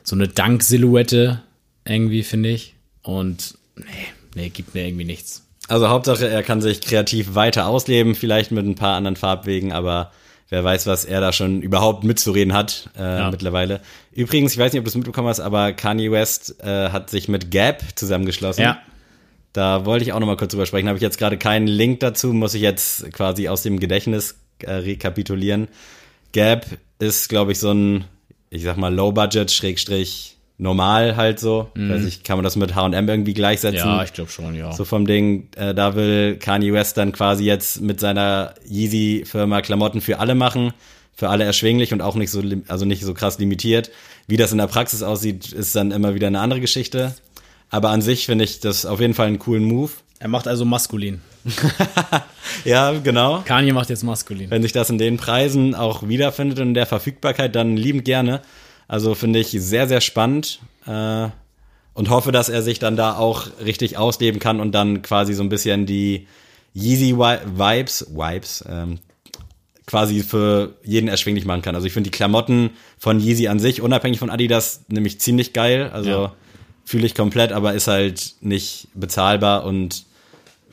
so 0.04 0.14
eine 0.14 0.28
Dank-Silhouette, 0.28 1.40
irgendwie, 1.84 2.22
finde 2.22 2.50
ich. 2.50 2.74
Und 3.02 3.56
nee, 3.76 3.84
nee, 4.36 4.48
gibt 4.50 4.74
mir 4.74 4.86
irgendwie 4.86 5.04
nichts. 5.04 5.42
also 5.68 5.88
Hauptsache, 5.88 6.28
er 6.28 6.42
kann 6.42 6.60
sich 6.60 6.80
kreativ 6.80 7.34
weiter 7.34 7.66
ausleben, 7.66 8.14
vielleicht 8.14 8.52
mit 8.52 8.66
ein 8.66 8.74
paar 8.76 8.96
anderen 8.96 9.16
Farbwegen, 9.16 9.72
aber 9.72 10.12
wer 10.50 10.62
weiß, 10.62 10.86
was 10.86 11.04
er 11.06 11.20
da 11.20 11.32
schon 11.32 11.62
überhaupt 11.62 12.04
mitzureden 12.04 12.52
hat 12.52 12.90
äh, 12.96 13.18
Ja. 13.20 13.30
mittlerweile. 13.30 13.80
Übrigens, 14.12 14.52
ich 14.52 14.58
weiß 14.58 14.72
nicht, 14.72 14.80
ob 14.80 14.84
du 14.84 14.90
es 14.90 14.94
mitbekommen 14.94 15.28
hast, 15.28 15.40
aber 15.40 15.72
Kanye 15.72 16.10
West 16.12 16.62
äh, 16.62 16.90
hat 16.90 17.08
sich 17.10 17.26
mit 17.28 17.50
Gap 17.50 17.82
zusammengeschlossen. 17.96 18.62
Ja, 18.62 18.78
Da 19.52 19.84
wollte 19.84 20.04
ich 20.04 20.12
auch 20.12 20.20
noch 20.20 20.26
mal 20.26 20.36
kurz 20.36 20.52
drüber 20.52 20.66
sprechen. 20.66 20.88
Habe 20.88 20.96
ich 20.98 21.02
jetzt 21.02 21.18
gerade 21.18 21.36
keinen 21.36 21.66
Link 21.66 22.00
dazu, 22.00 22.32
muss 22.32 22.54
ich 22.54 22.62
jetzt 22.62 23.12
quasi 23.12 23.48
aus 23.48 23.62
dem 23.62 23.78
Gedächtnis 23.78 24.36
äh, 24.60 24.72
rekapitulieren. 24.72 25.68
Gap 26.32 26.66
ist, 26.98 27.28
glaube 27.28 27.52
ich, 27.52 27.58
so 27.58 27.72
ein, 27.72 28.04
ich 28.48 28.62
sag 28.62 28.76
mal, 28.78 28.94
Low-Budget, 28.94 29.50
Schrägstrich, 29.50 30.36
normal 30.56 31.16
halt 31.16 31.40
so. 31.40 31.68
Weiß 31.74 32.04
ich, 32.04 32.22
kann 32.22 32.38
man 32.38 32.44
das 32.44 32.56
mit 32.56 32.74
H&M 32.74 33.08
irgendwie 33.08 33.34
gleichsetzen? 33.34 33.88
ja, 33.88 34.04
ich 34.04 34.12
glaube 34.12 34.30
schon, 34.30 34.54
ja. 34.54 34.72
So 34.72 34.84
vom 34.84 35.06
Ding, 35.06 35.48
äh, 35.56 35.74
da 35.74 35.94
will 35.94 36.36
Kanye 36.36 36.72
West 36.72 36.96
dann 36.96 37.12
quasi 37.12 37.44
jetzt 37.44 37.80
mit 37.80 38.00
seiner 38.00 38.54
Yeezy-Firma 38.64 39.60
Klamotten 39.60 40.00
für 40.00 40.20
alle 40.20 40.34
machen, 40.34 40.72
für 41.12 41.28
alle 41.28 41.44
erschwinglich 41.44 41.92
und 41.92 42.00
auch 42.00 42.14
nicht 42.14 42.30
so, 42.30 42.42
also 42.68 42.84
nicht 42.84 43.04
so 43.04 43.12
krass 43.12 43.38
limitiert. 43.38 43.90
Wie 44.28 44.36
das 44.36 44.52
in 44.52 44.58
der 44.58 44.68
Praxis 44.68 45.02
aussieht, 45.02 45.52
ist 45.52 45.74
dann 45.74 45.90
immer 45.90 46.14
wieder 46.14 46.28
eine 46.28 46.40
andere 46.40 46.60
Geschichte. 46.60 47.14
Aber 47.72 47.88
an 47.88 48.02
sich 48.02 48.26
finde 48.26 48.44
ich 48.44 48.60
das 48.60 48.84
auf 48.86 49.00
jeden 49.00 49.14
Fall 49.14 49.26
einen 49.26 49.38
coolen 49.38 49.64
Move. 49.64 49.90
Er 50.20 50.28
macht 50.28 50.46
also 50.46 50.64
maskulin. 50.64 51.20
Ja, 52.64 52.92
genau. 52.92 53.42
Kanye 53.44 53.72
macht 53.72 53.88
jetzt 53.88 54.04
maskulin. 54.04 54.50
Wenn 54.50 54.62
sich 54.62 54.72
das 54.72 54.90
in 54.90 54.98
den 54.98 55.16
Preisen 55.16 55.74
auch 55.74 56.06
wiederfindet 56.06 56.60
und 56.60 56.68
in 56.68 56.74
der 56.74 56.86
Verfügbarkeit, 56.86 57.54
dann 57.56 57.76
liebend 57.76 58.04
gerne. 58.04 58.42
Also 58.88 59.14
finde 59.14 59.38
ich 59.38 59.48
sehr, 59.50 59.88
sehr 59.88 60.00
spannend. 60.00 60.60
Äh, 60.86 61.28
und 61.94 62.10
hoffe, 62.10 62.30
dass 62.30 62.48
er 62.48 62.62
sich 62.62 62.78
dann 62.78 62.96
da 62.96 63.16
auch 63.16 63.46
richtig 63.64 63.96
ausleben 63.96 64.38
kann 64.38 64.60
und 64.60 64.72
dann 64.72 65.02
quasi 65.02 65.34
so 65.34 65.42
ein 65.42 65.48
bisschen 65.48 65.86
die 65.86 66.26
Yeezy 66.74 67.16
Vibes, 67.16 68.06
Vibes, 68.10 68.64
ähm, 68.68 68.98
quasi 69.86 70.20
für 70.22 70.74
jeden 70.84 71.08
erschwinglich 71.08 71.44
machen 71.46 71.62
kann. 71.62 71.74
Also 71.74 71.86
ich 71.86 71.92
finde 71.92 72.10
die 72.10 72.16
Klamotten 72.16 72.70
von 72.98 73.18
Yeezy 73.18 73.48
an 73.48 73.58
sich, 73.58 73.80
unabhängig 73.80 74.18
von 74.18 74.30
Adidas, 74.30 74.84
nämlich 74.88 75.20
ziemlich 75.20 75.52
geil. 75.52 75.90
Also 75.92 76.10
Ja. 76.10 76.34
Fühle 76.84 77.06
ich 77.06 77.14
komplett, 77.14 77.52
aber 77.52 77.74
ist 77.74 77.88
halt 77.88 78.34
nicht 78.40 78.88
bezahlbar 78.94 79.64
und 79.64 80.04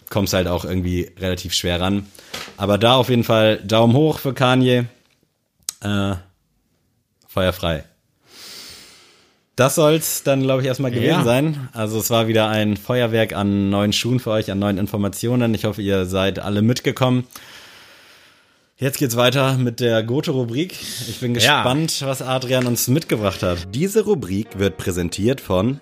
kommst 0.10 0.34
halt 0.34 0.48
auch 0.48 0.65
irgendwie 0.65 1.12
relativ 1.19 1.54
schwer 1.54 1.80
ran. 1.80 2.08
Aber 2.58 2.78
da 2.78 2.95
auf 2.95 3.10
jeden 3.10 3.24
Fall 3.24 3.58
Daumen 3.63 3.93
hoch 3.93 4.19
für 4.19 4.34
Kanye. 4.34 4.86
Äh, 5.82 6.15
feuerfrei. 7.28 7.84
Das 9.56 9.76
soll's 9.76 10.24
dann, 10.24 10.41
glaube 10.43 10.62
ich, 10.62 10.67
erstmal 10.67 10.91
gewesen 10.91 11.08
Ja. 11.19 11.24
sein. 11.24 11.69
Also 11.74 12.00
es 12.00 12.10
war 12.10 12.28
wieder 12.28 12.48
ein 12.48 12.78
Feuerwerk 12.78 13.34
an 13.34 13.69
neuen 13.69 13.91
Schuhen 13.91 14.19
für 14.22 14.32
euch, 14.32 14.50
an 14.52 14.60
neuen 14.60 14.78
Informationen. 14.78 15.54
Ich 15.54 15.65
hoffe, 15.65 15.82
ihr 15.82 16.06
seid 16.06 16.39
alle 16.39 16.62
mitgekommen. 16.62 17.28
Jetzt 18.82 18.98
geht's 18.98 19.18
weiter 19.18 19.58
mit 19.58 19.82
der 19.82 20.04
Goto-Rubrik. 20.04 20.72
Ich 21.10 21.20
bin 21.20 21.36
Ja. 21.36 21.58
gespannt, 21.63 22.02
was 22.06 22.22
Adrian 22.22 22.65
uns 22.65 22.88
mitgebracht 22.88 23.44
hat. 23.44 23.68
Diese 23.76 24.06
Rubrik 24.06 24.58
wird 24.58 24.78
präsentiert 24.78 25.42
von 25.42 25.82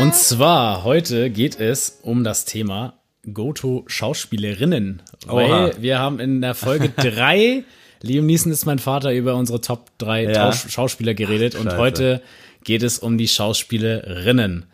Und 0.00 0.14
zwar 0.14 0.84
heute 0.84 1.30
geht 1.30 1.58
es 1.58 1.98
um 2.02 2.24
das 2.24 2.44
Thema 2.44 2.98
Goto-Schauspielerinnen. 3.32 5.00
Weil 5.26 5.72
wir 5.80 5.98
haben 5.98 6.20
in 6.20 6.42
der 6.42 6.54
Folge 6.54 6.90
drei, 6.96 7.64
Liam 8.02 8.26
Neeson 8.26 8.52
ist 8.52 8.66
mein 8.66 8.78
Vater, 8.78 9.12
über 9.14 9.34
unsere 9.36 9.62
Top 9.62 9.90
3 9.98 10.24
Ja. 10.24 10.52
Schauspieler 10.52 11.14
geredet. 11.14 11.54
Und 11.54 11.64
Scheiße. 11.64 11.78
heute 11.78 12.22
geht 12.64 12.82
es 12.82 12.98
um 12.98 13.16
die 13.16 13.28
Schauspielerinnen. 13.28 14.66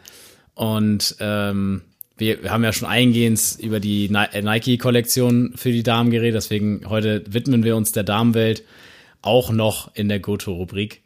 Und 0.54 1.14
ähm, 1.20 1.82
wir, 2.16 2.50
haben 2.50 2.62
ja 2.62 2.72
schon 2.72 2.88
eingehend 2.88 3.40
über 3.58 3.80
die 3.80 4.06
äh, 4.06 4.42
Nike-Kollektion 4.42 5.52
für 5.56 5.72
die 5.72 5.82
Damen 5.82 6.10
geredet. 6.10 6.36
Deswegen 6.36 6.88
heute 6.88 7.24
widmen 7.28 7.64
wir 7.64 7.76
uns 7.76 7.92
der 7.92 8.04
Damenwelt 8.04 8.62
auch 9.22 9.50
noch 9.50 9.94
in 9.94 10.08
der 10.08 10.20
Goto-Rubrik. 10.20 11.02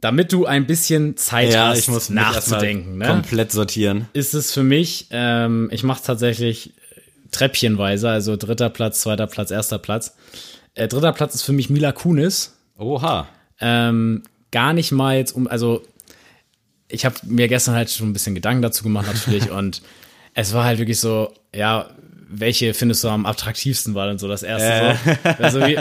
Damit 0.00 0.32
du 0.32 0.46
ein 0.46 0.66
bisschen 0.66 1.16
Zeit 1.16 1.52
Ja, 1.52 1.68
hast, 1.68 1.80
ich 1.80 1.88
muss 1.88 2.08
nachzudenken. 2.08 2.98
Ne? 2.98 3.06
komplett 3.06 3.50
sortieren. 3.50 4.06
ist 4.12 4.32
es 4.32 4.52
für 4.52 4.62
mich, 4.62 5.08
ähm, 5.10 5.68
ich 5.72 5.82
mache 5.82 6.02
tatsächlich 6.04 6.72
treppchenweise, 7.32 8.08
also 8.08 8.36
dritter 8.36 8.70
Platz, 8.70 9.00
zweiter 9.00 9.26
Platz, 9.26 9.50
erster 9.50 9.78
Platz. 9.78 10.16
Äh, 10.74 10.86
dritter 10.86 11.12
Platz 11.12 11.34
ist 11.34 11.42
für 11.42 11.52
mich 11.52 11.68
Mila 11.68 11.92
Kunis. 11.92 12.56
Oha. 12.78 13.28
Ähm, 13.60 14.22
gar 14.52 14.72
nicht 14.72 14.92
mal 14.92 15.16
jetzt 15.16 15.32
um, 15.32 15.48
also 15.48 15.82
ich 16.86 17.04
habe 17.04 17.16
mir 17.24 17.48
gestern 17.48 17.74
halt 17.74 17.90
schon 17.90 18.08
ein 18.08 18.12
bisschen 18.12 18.36
Gedanken 18.36 18.62
dazu 18.62 18.84
gemacht 18.84 19.06
natürlich 19.06 19.50
und 19.50 19.82
es 20.38 20.52
war 20.54 20.64
halt 20.64 20.78
wirklich 20.78 21.00
so, 21.00 21.32
ja, 21.52 21.90
welche 22.30 22.72
findest 22.72 23.02
du 23.02 23.08
am 23.08 23.26
attraktivsten 23.26 23.96
war 23.96 24.06
dann 24.06 24.18
so 24.18 24.28
das 24.28 24.44
erste 24.44 24.96
so. 25.24 25.42
Also 25.42 25.60
wie, 25.60 25.76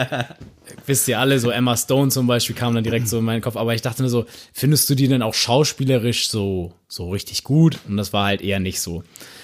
wisst 0.87 1.07
ihr 1.07 1.19
alle, 1.19 1.39
so 1.39 1.51
Emma 1.51 1.77
Stone 1.77 2.09
zum 2.09 2.25
Beispiel 2.25 2.55
kam 2.55 2.73
dann 2.73 2.83
direkt 2.83 3.07
so 3.07 3.19
in 3.19 3.25
meinen 3.25 3.41
Kopf, 3.41 3.55
aber 3.55 3.75
ich 3.75 3.83
dachte 3.83 4.01
mir 4.01 4.09
so, 4.09 4.25
findest 4.53 4.89
du 4.89 4.95
die 4.95 5.07
denn 5.07 5.21
auch 5.21 5.35
schauspielerisch 5.35 6.29
so, 6.29 6.73
so 6.87 7.11
richtig 7.11 7.43
gut? 7.43 7.77
Und 7.87 7.97
das 7.97 8.13
war 8.13 8.25
halt 8.25 8.41
eher 8.41 8.59
nicht 8.59 8.81
so. 8.81 9.03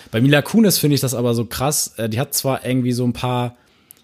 Bei 0.09 0.19
Mila 0.19 0.41
Kunis 0.41 0.79
finde 0.79 0.95
ich 0.95 1.01
das 1.01 1.13
aber 1.13 1.35
so 1.35 1.45
krass, 1.45 1.93
äh, 1.97 2.09
die 2.09 2.19
hat 2.19 2.33
zwar 2.33 2.65
irgendwie 2.65 2.93
so 2.93 3.03
ein 3.03 3.13
paar, 3.13 3.55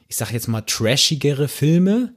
ich 0.10 0.16
sag 0.16 0.32
jetzt 0.32 0.48
mal 0.48 0.62
trashigere 0.62 1.48
Filme, 1.48 2.14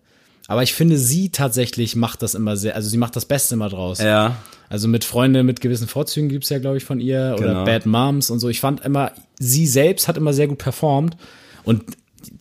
aber 0.48 0.62
ich 0.64 0.74
finde, 0.74 0.98
sie 0.98 1.30
tatsächlich 1.30 1.96
macht 1.96 2.20
das 2.20 2.34
immer 2.34 2.58
sehr, 2.58 2.74
also 2.74 2.90
sie 2.90 2.98
macht 2.98 3.16
das 3.16 3.24
Beste 3.24 3.54
immer 3.54 3.70
draus. 3.70 4.00
Ja. 4.00 4.36
Also 4.72 4.88
mit 4.88 5.04
Freunde 5.04 5.42
mit 5.42 5.60
gewissen 5.60 5.86
Vorzügen 5.86 6.30
gibt's 6.30 6.48
ja, 6.48 6.58
glaube 6.58 6.78
ich, 6.78 6.84
von 6.86 6.98
ihr 6.98 7.34
oder 7.36 7.48
Genau. 7.48 7.64
Bad 7.66 7.84
Moms 7.84 8.30
und 8.30 8.38
so. 8.38 8.48
Ich 8.48 8.58
fand 8.58 8.82
immer, 8.82 9.12
sie 9.38 9.66
selbst 9.66 10.08
hat 10.08 10.16
immer 10.16 10.32
sehr 10.32 10.48
gut 10.48 10.56
performt 10.56 11.18
und 11.62 11.84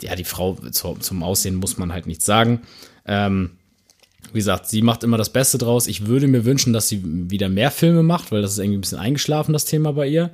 ja, 0.00 0.16
die 0.16 0.24
Frau 0.24 0.54
zu, 0.70 0.94
zum 0.98 1.22
Aussehen 1.22 1.56
muss 1.56 1.76
man 1.76 1.92
halt 1.92 2.06
nichts 2.06 2.24
sagen. 2.24 2.62
Ähm, 3.04 3.50
wie 4.32 4.38
gesagt, 4.38 4.66
sie 4.66 4.80
macht 4.80 5.04
immer 5.04 5.18
das 5.18 5.28
Beste 5.28 5.58
draus. 5.58 5.86
Ich 5.86 6.06
würde 6.06 6.26
mir 6.26 6.46
wünschen, 6.46 6.72
dass 6.72 6.88
sie 6.88 7.02
wieder 7.04 7.50
mehr 7.50 7.70
Filme 7.70 8.02
macht, 8.02 8.32
weil 8.32 8.40
das 8.40 8.52
ist 8.52 8.60
irgendwie 8.60 8.78
ein 8.78 8.80
bisschen 8.80 8.98
eingeschlafen, 8.98 9.52
das 9.52 9.66
Thema 9.66 9.92
bei 9.92 10.06
ihr. 10.06 10.30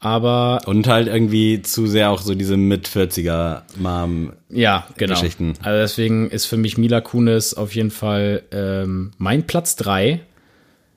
Aber 0.00 0.62
Und 0.64 0.88
halt 0.88 1.06
irgendwie 1.06 1.60
zu 1.60 1.86
sehr 1.86 2.08
auch 2.12 2.22
so 2.22 2.34
diese 2.34 2.56
mit 2.56 2.88
40er 2.88 3.60
Mom. 3.76 4.32
Ja, 4.48 4.86
genau. 4.96 5.12
Geschichten. 5.12 5.52
Also 5.60 5.80
deswegen 5.82 6.30
ist 6.30 6.46
für 6.46 6.56
mich 6.56 6.78
Mila 6.78 7.02
Kunis 7.02 7.52
auf 7.52 7.74
jeden 7.74 7.90
Fall 7.90 8.42
ähm, 8.52 9.10
mein 9.18 9.46
Platz 9.46 9.76
drei. 9.76 10.22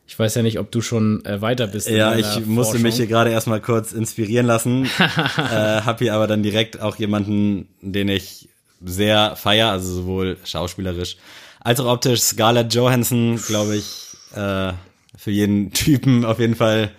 Ich 0.09 0.17
weiß 0.17 0.33
ja 0.33 0.41
nicht, 0.41 0.57
ob 0.57 0.71
du 0.71 0.81
schon 0.81 1.23
äh, 1.23 1.39
weiter 1.39 1.67
bist. 1.67 1.87
Ja, 1.87 2.15
ich 2.15 2.25
musste 2.47 2.71
Forschung. 2.71 2.81
mich 2.81 2.95
hier 2.95 3.05
gerade 3.05 3.29
erstmal 3.29 3.61
kurz 3.61 3.91
inspirieren 3.91 4.47
lassen. 4.47 4.85
äh, 5.37 5.37
hab 5.37 5.99
hier 5.99 6.15
aber 6.15 6.25
dann 6.25 6.41
direkt 6.41 6.81
auch 6.81 6.95
jemanden, 6.95 7.67
den 7.81 8.09
ich 8.09 8.49
sehr 8.83 9.35
feier, 9.35 9.69
also 9.69 9.93
sowohl 9.93 10.37
schauspielerisch 10.43 11.17
als 11.59 11.79
auch 11.79 11.85
optisch. 11.85 12.21
Scarlett 12.21 12.73
Johansson, 12.73 13.39
glaube 13.45 13.75
ich, 13.75 14.17
äh, 14.33 14.73
für 15.15 15.29
jeden 15.29 15.73
Typen 15.73 16.25
auf 16.25 16.39
jeden 16.39 16.55
Fall, 16.55 16.89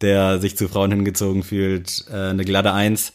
der 0.00 0.38
sich 0.40 0.56
zu 0.56 0.66
Frauen 0.66 0.90
hingezogen 0.90 1.42
fühlt, 1.42 2.06
äh, 2.10 2.30
eine 2.30 2.46
glatte 2.46 2.72
Eins. 2.72 3.12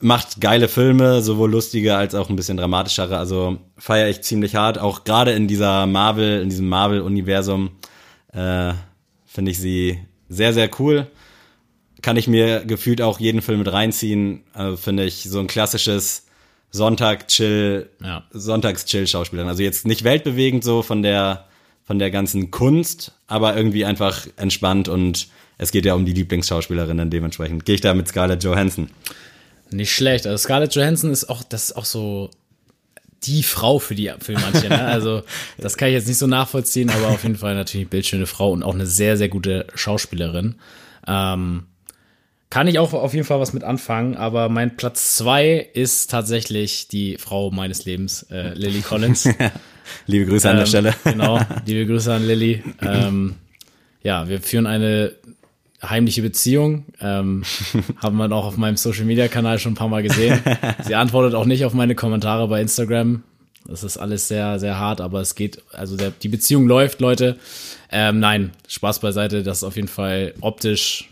Macht 0.00 0.40
geile 0.40 0.66
Filme, 0.66 1.22
sowohl 1.22 1.52
lustige 1.52 1.94
als 1.94 2.16
auch 2.16 2.28
ein 2.28 2.34
bisschen 2.34 2.56
dramatischere. 2.56 3.18
Also 3.18 3.58
feiere 3.78 4.08
ich 4.08 4.22
ziemlich 4.22 4.56
hart. 4.56 4.80
Auch 4.80 5.04
gerade 5.04 5.30
in 5.30 5.46
dieser 5.46 5.86
Marvel, 5.86 6.42
in 6.42 6.48
diesem 6.48 6.68
Marvel-Universum 6.68 7.70
äh, 8.34 8.74
finde 9.26 9.50
ich 9.50 9.58
sie 9.58 9.98
sehr, 10.28 10.52
sehr 10.52 10.70
cool. 10.78 11.06
Kann 12.02 12.16
ich 12.16 12.28
mir 12.28 12.64
gefühlt 12.64 13.00
auch 13.00 13.18
jeden 13.20 13.40
Film 13.42 13.60
mit 13.60 13.72
reinziehen. 13.72 14.42
Also 14.52 14.76
finde 14.76 15.04
ich 15.04 15.24
so 15.24 15.40
ein 15.40 15.46
klassisches 15.46 16.26
Sonntag-Chill, 16.70 17.88
Ja. 18.02 18.24
Sonntags-Chill-Schauspielerin. 18.32 19.48
Also 19.48 19.62
jetzt 19.62 19.86
nicht 19.86 20.04
weltbewegend 20.04 20.64
so 20.64 20.82
von 20.82 21.02
der, 21.02 21.46
von 21.84 21.98
der 21.98 22.10
ganzen 22.10 22.50
Kunst, 22.50 23.12
aber 23.26 23.56
irgendwie 23.56 23.84
einfach 23.84 24.26
entspannt 24.36 24.88
und 24.88 25.28
es 25.56 25.70
geht 25.70 25.84
ja 25.86 25.94
um 25.94 26.04
die 26.04 26.12
Lieblingsschauspielerinnen. 26.12 27.10
Dementsprechend 27.10 27.64
gehe 27.64 27.76
ich 27.76 27.80
da 27.80 27.94
mit 27.94 28.08
Scarlett 28.08 28.42
Johansson. 28.42 28.90
Nicht 29.70 29.92
schlecht. 29.92 30.26
Also 30.26 30.42
Scarlett 30.42 30.74
Johansson 30.74 31.10
ist 31.10 31.30
auch, 31.30 31.42
das 31.44 31.66
ist 31.70 31.76
auch 31.76 31.84
so 31.84 32.30
die 33.26 33.42
Frau 33.42 33.78
für 33.78 33.94
die 33.94 34.12
für 34.20 34.32
manche. 34.32 34.68
Ne? 34.68 34.84
Also 34.84 35.22
das 35.58 35.76
kann 35.76 35.88
ich 35.88 35.94
jetzt 35.94 36.08
nicht 36.08 36.18
so 36.18 36.26
nachvollziehen, 36.26 36.90
aber 36.90 37.08
auf 37.08 37.22
jeden 37.22 37.36
Fall 37.36 37.54
natürlich 37.54 37.84
eine 37.86 37.90
bildschöne 37.90 38.26
Frau 38.26 38.50
und 38.52 38.62
auch 38.62 38.74
eine 38.74 38.86
sehr, 38.86 39.16
sehr 39.16 39.28
gute 39.28 39.66
Schauspielerin. 39.74 40.56
Ähm, 41.06 41.64
kann 42.50 42.68
ich 42.68 42.78
auch 42.78 42.92
auf 42.92 43.14
jeden 43.14 43.26
Fall 43.26 43.40
was 43.40 43.52
mit 43.52 43.64
anfangen, 43.64 44.16
aber 44.16 44.48
mein 44.48 44.76
Platz 44.76 45.16
zwei 45.16 45.68
ist 45.74 46.10
tatsächlich 46.10 46.86
die 46.86 47.18
Frau 47.18 47.50
meines 47.50 47.84
Lebens, 47.84 48.24
äh, 48.30 48.54
Lily 48.54 48.80
Collins. 48.80 49.28
Liebe 50.06 50.26
Grüße 50.26 50.48
an 50.48 50.56
der 50.56 50.64
Ähm, 50.64 50.68
Stelle. 50.68 50.94
Genau, 51.04 51.40
liebe 51.66 51.86
Grüße 51.86 52.12
an 52.12 52.26
Lilly. 52.26 52.62
Ähm, 52.80 53.34
ja, 54.02 54.28
wir 54.28 54.40
führen 54.40 54.66
eine 54.66 55.12
heimliche 55.90 56.22
Beziehung. 56.22 56.86
Ähm, 57.00 57.44
haben 58.02 58.16
wir 58.16 58.30
auch 58.32 58.46
auf 58.46 58.56
meinem 58.56 58.76
Social 58.76 59.04
Media 59.04 59.28
Kanal 59.28 59.58
schon 59.58 59.72
ein 59.72 59.76
paar 59.76 59.88
Mal 59.88 60.02
gesehen. 60.02 60.40
Sie 60.84 60.94
antwortet 60.94 61.34
auch 61.34 61.46
nicht 61.46 61.64
auf 61.64 61.74
meine 61.74 61.94
Kommentare 61.94 62.48
bei 62.48 62.60
Instagram. 62.60 63.22
Das 63.66 63.82
ist 63.82 63.96
alles 63.96 64.28
sehr, 64.28 64.58
sehr 64.58 64.78
hart, 64.78 65.00
aber 65.00 65.20
es 65.20 65.34
geht, 65.34 65.62
also 65.72 65.96
der, 65.96 66.10
die 66.10 66.28
Beziehung 66.28 66.66
läuft, 66.66 67.00
Leute. 67.00 67.38
Ähm, 67.90 68.20
nein, 68.20 68.52
Spaß 68.68 68.98
beiseite, 68.98 69.42
das 69.42 69.58
ist 69.58 69.64
auf 69.64 69.76
jeden 69.76 69.88
Fall 69.88 70.34
optisch 70.40 71.08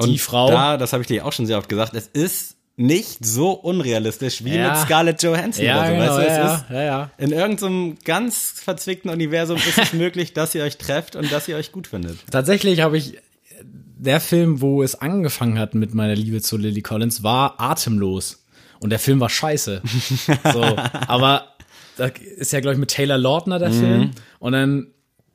die 0.00 0.10
Und 0.10 0.20
Frau. 0.20 0.50
Da, 0.50 0.76
das 0.76 0.92
habe 0.92 1.02
ich 1.02 1.06
dir 1.06 1.24
auch 1.24 1.32
schon 1.32 1.46
sehr 1.46 1.56
oft 1.58 1.68
gesagt, 1.68 1.94
es 1.94 2.08
ist 2.08 2.56
nicht 2.76 3.24
so 3.24 3.52
unrealistisch 3.52 4.44
wie 4.44 4.54
Ja. 4.54 4.72
mit 4.72 4.78
Scarlett 4.80 5.22
Johansson 5.22 5.64
ja, 5.64 5.78
oder 5.78 5.86
so. 5.86 5.92
genau, 5.94 6.06
weißt 6.06 6.18
du, 6.18 6.22
es 6.22 6.36
ja, 6.36 6.54
ist, 6.54 6.64
ja, 6.70 6.82
ja. 6.82 7.10
in 7.16 7.32
irgendeinem 7.32 7.96
ganz 8.04 8.52
verzwickten 8.62 9.10
Universum 9.10 9.56
ist 9.56 9.78
es 9.78 9.92
möglich, 9.94 10.34
dass 10.34 10.54
ihr 10.54 10.62
euch 10.62 10.76
trefft 10.76 11.16
und 11.16 11.32
dass 11.32 11.48
ihr 11.48 11.56
euch 11.56 11.72
gut 11.72 11.86
findet. 11.86 12.18
Tatsächlich 12.30 12.80
habe 12.82 12.98
ich 12.98 13.18
der 13.96 14.20
Film, 14.20 14.60
wo 14.60 14.82
es 14.82 14.94
angefangen 14.94 15.58
hat 15.58 15.74
mit 15.74 15.94
meiner 15.94 16.14
Liebe 16.14 16.40
zu 16.40 16.56
Lily 16.56 16.82
Collins, 16.82 17.22
war 17.22 17.60
atemlos. 17.60 18.44
Und 18.78 18.90
der 18.90 18.98
Film 18.98 19.20
war 19.20 19.30
scheiße. 19.30 19.82
so, 20.52 20.62
aber 20.62 21.46
da 21.96 22.06
ist 22.36 22.52
ja, 22.52 22.60
glaube 22.60 22.74
ich, 22.74 22.78
mit 22.78 22.90
Taylor 22.90 23.18
Lautner 23.18 23.58
der 23.58 23.72
Film. 23.72 24.10
Und 24.38 24.52
dann 24.52 24.88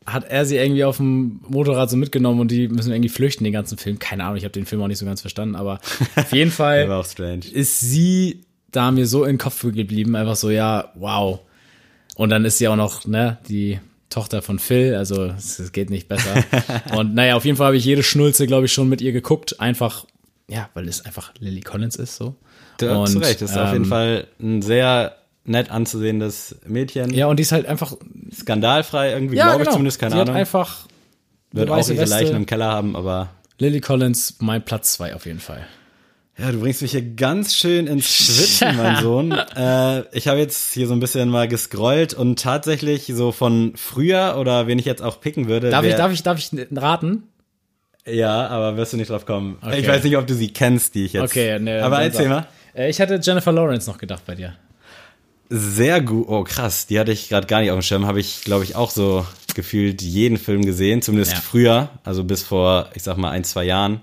hat 0.06 0.26
er 0.26 0.46
sie 0.46 0.58
irgendwie 0.58 0.84
auf 0.84 0.98
dem 0.98 1.42
Motorrad 1.48 1.90
so 1.90 1.98
mitgenommen 1.98 2.40
und 2.40 2.50
die 2.50 2.68
müssen 2.68 2.92
irgendwie 2.92 3.10
flüchten, 3.10 3.44
den 3.44 3.54
ganzen 3.54 3.78
Film. 3.78 4.00
Keine 4.00 4.24
Ahnung, 4.24 4.38
ich 4.38 4.44
habe 4.44 4.52
den 4.52 4.66
Film 4.66 4.82
auch 4.82 4.88
nicht 4.88 4.98
so 4.98 5.06
ganz 5.06 5.22
verstanden, 5.22 5.56
aber 5.56 5.80
auf 6.16 6.32
jeden 6.34 6.52
Fall 6.52 7.04
ist 7.52 7.80
sie 7.80 8.42
da 8.72 8.92
mir 8.92 9.06
so 9.06 9.24
in 9.24 9.34
den 9.34 9.38
Kopf 9.38 9.62
geblieben, 9.62 10.16
einfach 10.16 10.36
so, 10.36 10.50
ja, 10.50 10.92
wow. 10.96 11.40
Und 12.16 12.30
dann 12.30 12.46
ist 12.46 12.58
sie 12.58 12.68
auch 12.68 12.76
noch, 12.76 13.06
ne, 13.06 13.38
die 13.48 13.80
Tochter 14.12 14.42
von 14.42 14.60
Phil, 14.60 14.94
also 14.96 15.26
es, 15.26 15.72
geht 15.72 15.90
nicht 15.90 16.08
besser. 16.08 16.44
Und 16.96 17.16
naja, 17.16 17.36
auf 17.36 17.46
jeden 17.46 17.58
Fall 17.58 17.68
habe 17.68 17.78
ich 17.78 17.86
jede 17.86 18.04
Schnulze, 18.04 18.46
glaube 18.46 18.66
ich, 18.66 18.74
schon 18.74 18.90
mit 18.90 19.02
ihr 19.02 19.14
geguckt, 19.14 19.60
einfach, 19.60 20.06
ja, 20.48 20.70
weil 20.74 20.88
es 20.88 21.06
einfach 21.06 21.34
Lily 21.40 21.62
Collins 21.62 21.96
ist, 21.96 22.18
so. 22.18 22.36
Du 22.78 22.90
hast 22.90 23.16
Und, 23.16 23.24
recht, 23.24 23.42
das 23.42 23.52
ist 23.52 23.58
auf 23.58 23.72
jeden 23.72 23.86
ähm, 23.86 23.90
Fall 23.90 24.28
ein 24.40 24.62
sehr 24.62 25.16
nett 25.46 25.72
anzusehendes 25.72 26.58
Mädchen. 26.68 27.14
Ja, 27.14 27.28
und 27.28 27.38
die 27.38 27.44
ist 27.44 27.52
halt 27.52 27.66
einfach, 27.66 27.96
Skandalfrei 28.34 29.14
irgendwie, 29.14 29.38
ja, 29.38 29.46
glaube 29.46 29.62
ich 29.62 29.66
genau. 29.66 29.72
zumindest, 29.72 30.00
keine 30.00 30.16
die 30.16 30.22
Ahnung. 30.22 30.36
hat 30.36 30.40
einfach 30.40 30.88
Wird 31.52 31.70
auch 31.70 31.90
ihre. 31.90 32.06
Leichen 32.06 32.36
im 32.36 32.46
Keller 32.46 32.68
haben, 32.68 32.96
aber 32.96 33.30
Lily 33.60 33.80
Collins, 33.80 34.36
mein 34.40 34.64
Platz 34.64 34.94
zwei 34.94 35.16
auf 35.16 35.26
jeden 35.26 35.40
Fall. 35.40 35.66
Ja, 36.42 36.52
du 36.52 36.60
bringst 36.60 36.82
mich 36.82 36.92
hier 36.92 37.04
ganz 37.04 37.56
schön 37.56 37.86
ins 37.86 38.06
Schwitzen, 38.08 38.76
mein 38.76 38.96
Sohn. 39.04 39.32
Äh, 39.32 40.04
ich 40.18 40.28
habe 40.28 40.40
jetzt 40.40 40.74
hier 40.74 40.88
so 40.88 40.94
ein 40.94 41.00
bisschen 41.00 41.30
mal 41.30 41.48
gescrollt 41.48 42.16
und 42.16 42.40
tatsächlich 42.40 43.06
so 43.14 43.32
von 43.32 43.74
früher 43.76 44.38
oder 44.40 44.66
wen 44.66 44.80
ich 44.80 44.86
jetzt 44.86 45.04
auch 45.04 45.22
picken 45.22 45.48
würde. 45.48 45.70
Darf 45.70 45.86
ich, 45.86 45.94
darf 45.96 46.12
ich, 46.12 46.24
darf 46.24 46.40
ich 46.40 46.50
raten? 46.76 47.24
Ja, 48.08 48.48
aber 48.48 48.76
wirst 48.78 48.94
du 48.94 48.98
nicht 48.98 49.12
drauf 49.12 49.28
kommen. 49.28 49.58
Okay. 49.62 49.82
Ich 49.82 49.88
weiß 49.88 50.04
nicht, 50.04 50.18
ob 50.18 50.26
du 50.26 50.34
sie 50.34 50.52
kennst, 50.52 50.96
die 50.96 51.06
ich 51.06 51.14
jetzt. 51.14 51.30
Okay, 51.32 51.60
ne, 51.60 51.84
Aber 51.84 52.02
erzähl 52.02 52.28
mal. 52.30 52.48
Äh, 52.74 52.90
Ich 52.90 53.00
hatte 53.00 53.20
Jennifer 53.22 53.52
Lawrence 53.52 53.88
noch 53.88 54.00
gedacht 54.00 54.24
bei 54.26 54.34
dir. 54.34 54.56
Sehr 55.50 56.02
gut. 56.02 56.26
Oh, 56.28 56.44
krass. 56.44 56.88
Die 56.88 56.98
hatte 57.00 57.12
ich 57.12 57.30
gerade 57.30 57.46
gar 57.46 57.60
nicht 57.62 57.70
auf 57.70 57.78
dem 57.78 57.84
Schirm. 57.84 58.08
Habe 58.08 58.20
ich, 58.20 58.42
glaube 58.44 58.64
ich, 58.64 58.76
auch 58.76 58.90
so 58.90 59.26
gefühlt 59.54 60.02
jeden 60.02 60.38
Film 60.38 60.64
gesehen. 60.66 61.02
Zumindest 61.04 61.34
Ja. 61.34 61.40
früher. 61.40 61.90
Also 62.04 62.24
bis 62.24 62.42
vor, 62.42 62.90
ich 62.96 63.04
sag 63.04 63.18
mal, 63.18 63.30
ein, 63.30 63.44
zwei 63.44 63.66
Jahren. 63.66 64.02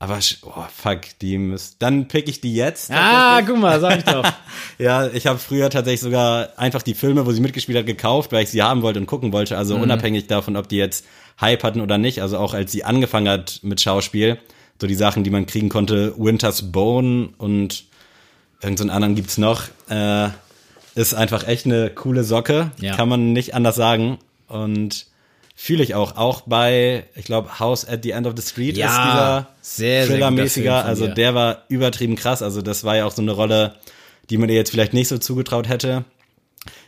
Aber 0.00 0.20
oh, 0.42 0.64
fuck, 0.72 1.00
die 1.20 1.38
müsst. 1.38 1.76
Dann 1.80 2.06
pick 2.06 2.28
ich 2.28 2.40
die 2.40 2.54
jetzt. 2.54 2.90
Ah, 2.92 3.42
guck 3.42 3.58
mal, 3.58 3.80
sag 3.80 3.98
ich 3.98 4.04
doch. 4.04 4.24
Ja, 4.78 5.08
ich 5.08 5.26
habe 5.26 5.40
früher 5.40 5.70
tatsächlich 5.70 6.00
sogar 6.00 6.50
einfach 6.56 6.82
die 6.82 6.94
Filme, 6.94 7.26
wo 7.26 7.32
sie 7.32 7.40
mitgespielt 7.40 7.78
hat, 7.78 7.86
gekauft, 7.86 8.30
weil 8.30 8.44
ich 8.44 8.50
sie 8.50 8.62
haben 8.62 8.82
wollte 8.82 9.00
und 9.00 9.06
gucken 9.06 9.32
wollte. 9.32 9.58
Also 9.58 9.74
unabhängig 9.74 10.28
davon, 10.28 10.56
ob 10.56 10.68
die 10.68 10.76
jetzt 10.76 11.04
Hype 11.40 11.64
hatten 11.64 11.80
oder 11.80 11.98
nicht. 11.98 12.22
Also 12.22 12.38
auch 12.38 12.54
als 12.54 12.70
sie 12.70 12.84
angefangen 12.84 13.28
hat 13.28 13.58
mit 13.62 13.80
Schauspiel, 13.80 14.38
so 14.80 14.86
die 14.86 14.94
Sachen, 14.94 15.24
die 15.24 15.30
man 15.30 15.46
kriegen 15.46 15.68
konnte, 15.68 16.14
Winter's 16.16 16.70
Bone 16.70 17.30
und 17.38 17.84
irgendeinen 18.62 18.90
anderen 18.90 19.14
gibt's 19.16 19.36
noch, 19.36 19.64
äh, 19.88 20.28
ist 20.94 21.14
einfach 21.14 21.46
echt 21.46 21.66
eine 21.66 21.90
coole 21.90 22.22
Socke. 22.22 22.70
Ja. 22.80 22.94
Kann 22.94 23.08
man 23.08 23.32
nicht 23.32 23.54
anders 23.54 23.74
sagen. 23.74 24.18
Und 24.46 25.06
fühle 25.60 25.82
ich 25.82 25.96
auch. 25.96 26.16
Auch 26.16 26.42
bei, 26.42 27.04
ich 27.16 27.24
glaube, 27.24 27.58
House 27.58 27.84
at 27.84 28.04
the 28.04 28.12
End 28.12 28.28
of 28.28 28.34
the 28.36 28.42
Street 28.42 28.76
Ja, 28.76 29.48
ist 29.60 29.78
dieser 29.78 30.06
Thriller-mäßiger. 30.06 30.84
Also 30.84 31.08
der 31.08 31.34
war 31.34 31.64
übertrieben 31.68 32.14
krass. 32.14 32.42
Also 32.42 32.62
das 32.62 32.84
war 32.84 32.96
ja 32.96 33.04
auch 33.04 33.10
so 33.10 33.22
eine 33.22 33.32
Rolle, 33.32 33.74
die 34.30 34.38
man 34.38 34.48
ihr 34.48 34.54
jetzt 34.54 34.70
vielleicht 34.70 34.94
nicht 34.94 35.08
so 35.08 35.18
zugetraut 35.18 35.68
hätte. 35.68 36.04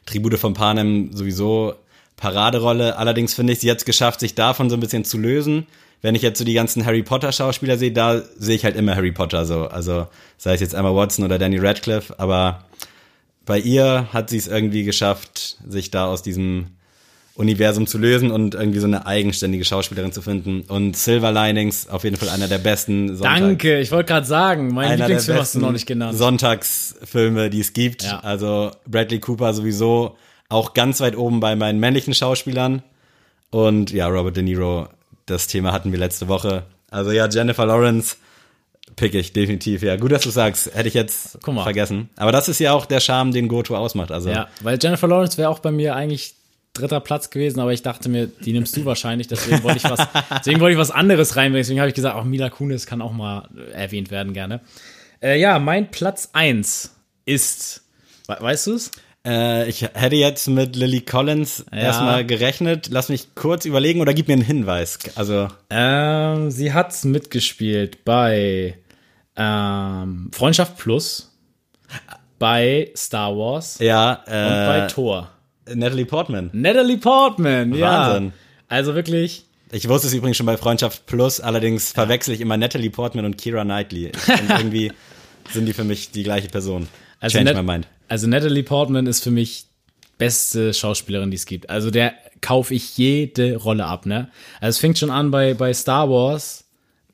Tribute 0.06 0.38
von 0.38 0.54
Panem 0.54 1.12
sowieso 1.12 1.74
Paraderolle. 2.16 2.96
Allerdings 2.96 3.35
finde 3.35 3.54
ich, 3.54 3.59
sie 3.59 3.68
hat 3.72 3.78
es 3.78 3.85
geschafft, 3.85 4.20
sich 4.20 4.37
davon 4.37 4.70
so 4.70 4.76
ein 4.76 4.80
bisschen 4.80 5.04
zu 5.04 5.18
lösen. 5.18 5.66
Wenn 6.00 6.14
ich 6.14 6.22
jetzt 6.22 6.38
so 6.38 6.44
die 6.44 6.54
ganzen 6.54 6.87
Harry 6.87 7.02
Potter 7.02 7.33
Schauspieler 7.33 7.76
sehe, 7.76 7.90
da 7.90 8.22
sehe 8.38 8.54
ich 8.54 8.64
halt 8.64 8.76
immer 8.76 8.94
Harry 8.94 9.12
Potter 9.12 9.46
so. 9.46 9.66
Also 9.66 10.06
sei 10.38 10.54
es 10.54 10.61
jetzt 10.61 10.74
Emma 10.74 10.94
Watson 10.94 11.24
oder 11.24 11.40
Danny 11.40 11.59
Radcliffe, 11.59 12.14
aber 12.20 12.64
bei 13.44 13.59
ihr 13.59 14.06
hat 14.12 14.30
sie 14.30 14.38
es 14.38 14.46
irgendwie 14.46 14.85
geschafft, 14.85 15.59
sich 15.66 15.90
da 15.90 16.06
aus 16.06 16.22
diesem 16.22 16.68
Universum 17.34 17.86
zu 17.86 17.96
lösen 17.96 18.30
und 18.30 18.54
irgendwie 18.54 18.80
so 18.80 18.86
eine 18.86 19.06
eigenständige 19.06 19.64
Schauspielerin 19.64 20.12
zu 20.12 20.20
finden. 20.20 20.62
Und 20.68 20.96
Silver 20.96 21.32
Linings, 21.32 21.88
auf 21.88 22.04
jeden 22.04 22.16
Fall 22.16 22.28
einer 22.28 22.48
der 22.48 22.58
besten 22.58 23.16
Sonntag 23.16 23.38
Danke, 23.38 23.80
ich 23.80 23.90
wollte 23.92 24.12
gerade 24.12 24.26
sagen, 24.26 24.74
mein 24.74 24.98
Lieblingsfilm 24.98 25.38
hast 25.38 25.54
du 25.54 25.60
noch 25.60 25.72
nicht 25.72 25.86
genannt. 25.86 26.18
Sonntagsfilme, 26.18 27.48
die 27.48 27.60
es 27.60 27.72
gibt. 27.72 28.02
Ja. 28.02 28.20
Also 28.20 28.72
Bradley 28.86 29.20
Cooper 29.20 29.54
sowieso 29.54 30.16
auch 30.48 30.74
ganz 30.74 31.00
weit 31.00 31.16
oben 31.16 31.40
bei 31.40 31.56
meinen 31.56 31.80
männlichen 31.80 32.12
Schauspielern. 32.12 32.82
Und 33.50 33.90
ja, 33.92 34.06
Robert 34.08 34.36
De 34.36 34.42
Niro, 34.42 34.88
das 35.26 35.46
Thema 35.46 35.72
hatten 35.72 35.92
wir 35.92 35.98
letzte 35.98 36.28
Woche. 36.28 36.64
Also 36.90 37.12
ja, 37.12 37.28
Jennifer 37.28 37.64
Lawrence 37.64 38.16
pick 38.96 39.14
ich 39.14 39.32
definitiv. 39.32 39.82
Ja, 39.82 39.96
gut, 39.96 40.12
dass 40.12 40.22
du 40.22 40.30
sagst. 40.30 40.74
Hätte 40.74 40.88
ich 40.88 40.94
jetzt 40.94 41.38
vergessen. 41.42 42.10
Aber 42.16 42.32
das 42.32 42.48
ist 42.48 42.58
ja 42.58 42.72
auch 42.72 42.84
der 42.84 43.00
Charme, 43.00 43.32
den 43.32 43.48
Goto 43.48 43.76
ausmacht. 43.76 44.10
Also 44.10 44.30
Ja, 44.30 44.48
weil 44.62 44.78
Jennifer 44.80 45.08
Lawrence 45.08 45.38
wäre 45.38 45.48
auch 45.48 45.60
bei 45.60 45.70
mir 45.70 45.94
eigentlich 45.94 46.34
dritter 46.80 47.00
Platz 47.00 47.30
gewesen, 47.30 47.60
aber 47.60 47.72
ich 47.72 47.82
dachte 47.82 48.08
mir, 48.08 48.26
die 48.26 48.52
nimmst 48.52 48.76
du 48.76 48.84
wahrscheinlich, 48.84 49.28
deswegen 49.28 49.62
wollte 49.62 49.78
ich 49.78 49.84
was, 49.84 50.06
deswegen 50.38 50.60
wollte 50.60 50.72
ich 50.72 50.78
was 50.78 50.90
anderes 50.90 51.36
reinbringen. 51.36 51.62
Deswegen 51.62 51.80
habe 51.80 51.88
ich 51.88 51.94
gesagt, 51.94 52.16
auch 52.16 52.24
Mila 52.24 52.50
Kunis 52.50 52.86
kann 52.86 53.02
auch 53.02 53.12
mal 53.12 53.48
äh, 53.56 53.72
erwähnt 53.72 54.10
werden 54.10 54.32
gerne. 54.32 54.60
Äh, 55.22 55.38
ja, 55.38 55.58
mein 55.58 55.90
Platz 55.90 56.30
eins 56.32 56.96
ist, 57.26 57.82
we 58.26 58.36
weißt 58.40 58.66
du 58.68 58.74
es? 58.74 58.90
Äh, 59.26 59.68
ich 59.68 59.82
hätte 59.82 60.16
jetzt 60.16 60.48
mit 60.48 60.76
Lily 60.76 61.02
Collins 61.02 61.66
erstmal 61.70 62.24
gerechnet. 62.24 62.88
Lass 62.90 63.10
mich 63.10 63.34
kurz 63.34 63.66
überlegen 63.66 64.00
oder 64.00 64.14
gib 64.14 64.28
mir 64.28 64.34
einen 64.34 64.42
Hinweis. 64.42 64.98
Also 65.14 65.48
Ähm, 65.68 66.50
sie 66.50 66.72
hat 66.72 67.04
mitgespielt 67.04 68.04
bei 68.04 68.78
ähm, 69.36 70.30
Freundschaft 70.32 70.78
Plus, 70.78 71.30
bei 72.38 72.90
Star 72.96 73.36
Wars 73.36 73.78
ja, 73.78 74.14
und 74.14 74.26
bei 74.26 74.78
äh, 74.78 74.86
Thor. 74.88 75.30
Natalie 75.74 76.04
Portman. 76.04 76.50
Natalie 76.52 76.96
Portman, 76.98 77.74
ja. 77.74 78.09
Wahnsinn. 78.12 78.33
Also 78.68 78.94
wirklich, 78.94 79.44
Ich 79.72 79.88
wusste 79.88 80.09
es 80.09 80.14
übrigens 80.14 80.37
schon 80.37 80.46
bei 80.46 80.56
Freundschaft 80.56 81.06
Plus, 81.06 81.40
allerdings 81.40 81.92
verwechsel 81.92 82.35
ich 82.35 82.40
immer 82.40 82.56
Natalie 82.56 82.90
Portman 82.90 83.24
und 83.24 83.37
Kira 83.38 83.64
Knightley. 83.64 84.06
Und 84.28 84.48
irgendwie 84.59 84.92
sind 85.52 85.66
die 85.66 85.72
für 85.72 85.85
mich 85.85 86.11
die 86.12 86.22
gleiche 86.22 86.48
Person. 86.48 86.88
Also, 87.20 87.37
Change 87.38 87.52
Nat- 87.54 87.62
my 87.64 87.72
mind. 87.72 87.88
also 88.09 88.26
Natalie 88.26 88.62
Portman 88.62 89.06
ist 89.06 89.22
für 89.22 89.30
mich 89.30 89.66
beste 90.18 90.74
Schauspielerin, 90.74 91.30
die 91.30 91.37
es 91.37 91.46
gibt. 91.46 91.68
Also 91.70 91.90
der 91.90 92.14
kaufe 92.40 92.74
ich 92.74 92.96
jede 92.98 93.56
Rolle 93.56 93.87
ab, 93.87 94.06
ne? 94.06 94.28
Also 94.61 94.76
es 94.76 94.78
fängt 94.78 94.98
schon 94.98 95.11
an 95.11 95.30
bei, 95.30 95.54
bei 95.54 95.72
Star 95.74 96.09
Wars, 96.11 96.64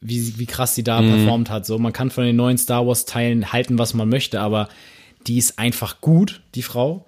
wie, 0.01 0.39
wie 0.39 0.47
krass 0.47 0.75
sie 0.75 0.85
da 0.85 1.01
Mhm. 1.01 1.11
performt 1.17 1.51
hat. 1.51 1.67
So, 1.67 1.79
man 1.79 1.93
kann 1.93 2.11
von 2.11 2.25
den 2.25 2.37
neuen 2.37 2.59
Star 2.59 2.87
Wars 2.87 3.05
Teilen 3.07 3.53
halten, 3.53 3.79
was 3.79 3.95
man 3.95 4.09
möchte, 4.09 4.41
aber 4.41 4.69
die 5.27 5.39
ist 5.39 5.59
einfach 5.59 6.01
gut, 6.01 6.43
die 6.55 6.63
Frau. 6.63 7.07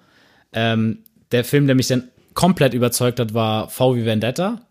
Ähm, 0.51 0.99
der 1.31 1.43
Film, 1.43 1.67
der 1.67 1.75
mich 1.75 1.87
dann 1.87 2.09
komplett 2.33 2.73
überzeugt 2.73 3.19
hat, 3.19 3.33
war 3.33 3.69
V 3.69 3.95
wie 3.95 4.05
Vendetta. 4.05 4.61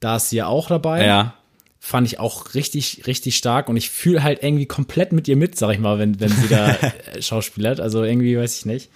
Da 0.00 0.16
ist 0.16 0.30
sie 0.30 0.36
ja 0.36 0.46
auch 0.46 0.68
dabei 0.68 1.06
Ja. 1.06 1.34
fand 1.78 2.06
ich 2.06 2.18
auch 2.18 2.54
richtig, 2.54 3.06
richtig 3.06 3.36
stark 3.36 3.68
und 3.68 3.76
ich 3.76 3.90
fühle 3.90 4.22
halt 4.22 4.42
irgendwie 4.42 4.66
komplett 4.66 5.12
mit 5.12 5.28
ihr 5.28 5.36
mit, 5.36 5.56
sag 5.56 5.72
ich 5.72 5.78
mal, 5.78 5.98
wenn, 5.98 6.20
wenn 6.20 6.30
sie 6.30 6.48
da 6.48 6.70
äh, 7.14 7.22
schauspielert. 7.22 7.80
Also 7.80 8.02
irgendwie 8.04 8.36
weiß 8.36 8.58
ich 8.58 8.66
nicht. 8.66 8.90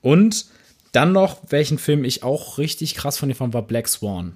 Und 0.00 0.46
dann 0.92 1.12
noch, 1.12 1.38
welchen 1.48 1.78
Film 1.78 2.04
ich 2.04 2.22
auch 2.22 2.58
richtig 2.58 2.94
krass 2.94 3.18
von 3.18 3.28
ihr 3.28 3.36
fand, 3.36 3.54
war 3.54 3.62
Black 3.62 3.88
Swan. 3.88 4.34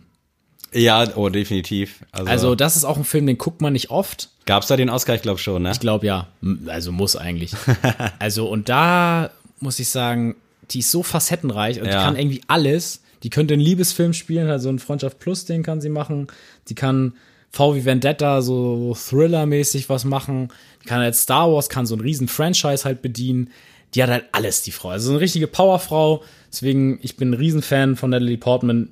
Ja, 0.72 1.06
oh, 1.16 1.28
definitiv. 1.28 2.04
Also, 2.12 2.30
Also, 2.30 2.54
das 2.54 2.76
ist 2.76 2.85
auch 2.85 2.96
ein 2.96 3.04
Film, 3.04 3.26
den 3.26 3.38
guckt 3.38 3.61
man 3.61 3.72
nicht 3.72 3.90
oft. 3.90 4.30
gab's 4.46 4.66
da 4.66 4.76
den 4.76 4.90
Oscar? 4.90 5.14
Ich 5.14 5.22
glaube 5.22 5.38
schon, 5.38 5.62
ne? 5.62 5.70
Ich 5.72 5.80
glaube 5.80 6.06
ja. 6.06 6.28
Also 6.66 6.92
muss 6.92 7.16
eigentlich. 7.16 7.52
also, 8.18 8.48
und 8.48 8.68
da 8.68 9.30
muss 9.61 9.78
ich 9.78 9.88
sagen, 9.88 10.37
die 10.70 10.81
ist 10.81 10.90
so 10.90 11.02
facettenreich 11.02 11.79
und 11.79 11.87
die 11.87 11.92
Ja. 11.92 12.05
kann 12.05 12.16
irgendwie 12.16 12.42
alles. 12.48 13.02
Die 13.22 13.31
könnte 13.31 13.55
einen 13.55 13.62
Liebesfilm 13.62 14.12
spielen, 14.12 14.48
also 14.50 14.68
einen 14.68 14.79
Freundschaft 14.79 15.18
Plus, 15.18 15.44
den 15.44 15.62
kann 15.62 15.81
sie 15.81 15.88
machen. 15.88 16.26
Die 16.68 16.74
kann 16.74 17.14
V 17.50 17.74
wie 17.74 17.85
Vendetta, 17.85 18.42
so 18.42 18.94
Thriller-mäßig 18.94 19.88
was 19.88 20.05
machen. 20.05 20.48
Die 20.83 20.87
kann 20.87 21.00
halt 21.00 21.14
Star 21.14 21.50
Wars, 21.52 21.68
kann 21.68 21.87
so 21.87 21.94
ein 21.96 22.00
riesen 22.00 22.29
Franchise 22.29 22.85
halt 22.85 23.00
bedienen. 23.02 23.50
Die 23.94 24.02
hat 24.02 24.11
halt 24.11 24.24
alles, 24.33 24.62
die 24.62 24.72
Frau. 24.72 24.90
Also 24.90 25.07
so 25.07 25.12
eine 25.12 25.20
richtige 25.20 25.46
Powerfrau. 25.46 26.22
Deswegen, 26.52 26.98
ich 27.02 27.16
bin 27.16 27.31
ein 27.31 27.35
Riesenfan 27.35 27.96
von 27.96 28.11
Natalie 28.11 28.37
Portman. 28.37 28.90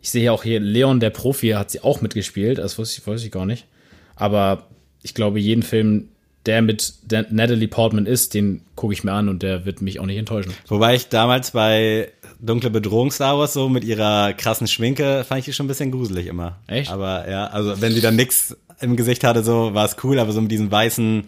Ich 0.00 0.10
sehe 0.10 0.30
auch 0.32 0.42
hier 0.44 0.60
Leon, 0.60 1.00
der 1.00 1.10
Profi, 1.10 1.50
hat 1.50 1.70
sie 1.70 1.80
auch 1.80 2.00
mitgespielt. 2.02 2.58
Das 2.58 2.78
wusste 2.78 3.00
ich, 3.00 3.06
wusste 3.06 3.26
ich 3.26 3.32
gar 3.32 3.46
nicht. 3.46 3.66
Aber 4.14 4.68
ich 5.02 5.14
glaube, 5.14 5.40
jeden 5.40 5.62
Film, 5.62 6.10
der 6.46 6.62
mit 6.62 6.94
der 7.02 7.26
Natalie 7.30 7.68
Portman 7.68 8.06
ist, 8.06 8.34
den 8.34 8.60
gucke 8.76 8.92
ich 8.92 9.04
mir 9.04 9.12
an 9.12 9.28
und 9.28 9.42
der 9.42 9.64
wird 9.64 9.80
mich 9.80 10.00
auch 10.00 10.06
nicht 10.06 10.18
enttäuschen. 10.18 10.52
Wobei 10.68 10.94
ich 10.94 11.08
damals 11.08 11.52
bei 11.52 12.10
Dunkle 12.40 12.70
Bedrohung 12.70 13.10
Star 13.10 13.38
Wars 13.38 13.54
so 13.54 13.68
mit 13.68 13.84
ihrer 13.84 14.32
krassen 14.34 14.66
Schminke 14.66 15.24
fand 15.24 15.40
ich 15.40 15.44
die 15.46 15.52
schon 15.52 15.66
ein 15.66 15.68
bisschen 15.68 15.90
gruselig 15.90 16.26
immer. 16.26 16.56
Echt? 16.66 16.90
Aber 16.90 17.28
ja, 17.30 17.46
also 17.46 17.80
wenn 17.80 17.92
sie 17.92 18.00
dann 18.00 18.16
nix 18.16 18.56
im 18.80 18.96
Gesicht 18.96 19.24
hatte, 19.24 19.42
so 19.42 19.74
war 19.74 19.86
es 19.86 19.96
cool, 20.04 20.18
aber 20.18 20.32
so 20.32 20.40
mit 20.40 20.50
diesem 20.50 20.70
weißen, 20.70 21.24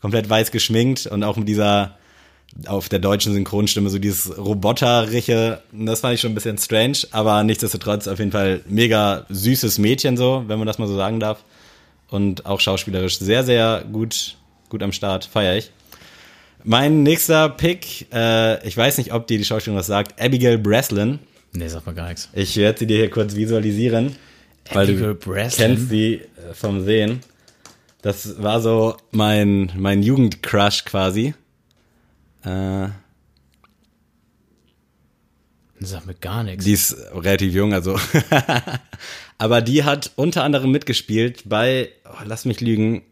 komplett 0.00 0.28
weiß 0.28 0.50
geschminkt 0.50 1.06
und 1.06 1.22
auch 1.22 1.36
mit 1.36 1.48
dieser 1.48 1.96
auf 2.66 2.88
der 2.88 3.00
deutschen 3.00 3.34
Synchronstimme 3.34 3.90
so 3.90 3.98
dieses 3.98 4.36
Roboterliche, 4.38 5.60
das 5.72 6.00
fand 6.00 6.14
ich 6.14 6.20
schon 6.20 6.32
ein 6.32 6.34
bisschen 6.34 6.58
strange, 6.58 6.98
aber 7.10 7.44
nichtsdestotrotz 7.44 8.08
auf 8.08 8.18
jeden 8.18 8.32
Fall 8.32 8.62
mega 8.66 9.26
süßes 9.28 9.78
Mädchen 9.78 10.16
so, 10.16 10.44
wenn 10.46 10.58
man 10.58 10.66
das 10.66 10.78
mal 10.78 10.88
so 10.88 10.96
sagen 10.96 11.20
darf. 11.20 11.44
Und 12.08 12.46
auch 12.46 12.60
schauspielerisch 12.60 13.18
sehr, 13.18 13.42
sehr 13.42 13.84
gut, 13.92 14.36
gut 14.68 14.82
am 14.82 14.92
Start, 14.92 15.24
feier 15.24 15.56
ich. 15.56 15.70
Mein 16.64 17.02
nächster 17.02 17.48
Pick, 17.48 18.06
äh, 18.12 18.66
ich 18.66 18.76
weiß 18.76 18.98
nicht, 18.98 19.12
ob 19.12 19.26
dir 19.26 19.38
die 19.38 19.44
Schauspielerin 19.44 19.78
was 19.78 19.86
sagt, 19.86 20.20
Abigail 20.20 20.58
Breslin. 20.58 21.20
Nee, 21.52 21.68
sagt 21.68 21.86
mir 21.86 21.94
gar 21.94 22.08
nichts. 22.08 22.28
Ich 22.32 22.56
werde 22.56 22.78
sie 22.80 22.86
dir 22.86 22.96
hier 22.96 23.10
kurz 23.10 23.34
visualisieren, 23.36 24.16
weil 24.72 24.88
Abigail 24.88 25.08
du 25.08 25.14
Breslin? 25.14 25.66
kennst 25.76 25.88
sie 25.90 26.14
äh, 26.14 26.54
vom 26.54 26.84
Sehen. 26.84 27.20
Das 28.02 28.42
war 28.42 28.60
so 28.60 28.96
mein, 29.12 29.72
mein 29.76 30.02
Jugendcrush 30.02 30.84
quasi. 30.84 31.34
Äh, 32.44 32.88
Das 35.80 35.90
sagt 35.90 36.06
mir 36.06 36.14
gar 36.14 36.42
nichts. 36.42 36.64
die 36.64 36.72
ist 36.72 36.96
relativ 37.14 37.54
jung, 37.54 37.72
also. 37.74 37.98
Aber 39.38 39.60
die 39.60 39.84
hat 39.84 40.12
unter 40.16 40.42
anderem 40.44 40.70
mitgespielt 40.70 41.42
bei, 41.46 41.90
oh, 42.06 42.22
lass 42.24 42.44
mich 42.44 42.60
lügen, 42.60 43.02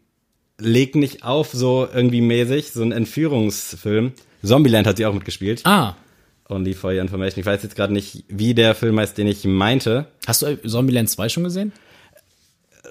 leg 0.59 0.95
nicht 0.95 1.23
auf 1.23 1.51
so 1.51 1.87
irgendwie 1.93 2.21
mäßig, 2.21 2.71
so 2.71 2.81
ein 2.83 2.91
Entführungsfilm. 2.91 4.13
Zombieland 4.43 4.87
hat 4.87 4.97
sie 4.97 5.05
auch 5.05 5.13
mitgespielt. 5.13 5.61
ah, 5.65 5.95
Only 6.47 6.75
for 6.75 6.91
your 6.91 7.01
information. 7.01 7.39
Ich 7.39 7.45
weiß 7.47 7.63
jetzt 7.63 7.75
gerade 7.75 7.91
nicht, 7.91 8.23
wie 8.27 8.53
der 8.53 8.75
Film 8.75 8.99
heißt, 8.99 9.17
den 9.17 9.25
ich 9.25 9.45
meinte. 9.45 10.05
hast 10.27 10.43
du 10.43 10.61
Zombieland 10.61 11.09
2 11.09 11.27
schon 11.29 11.43
gesehen? 11.43 11.71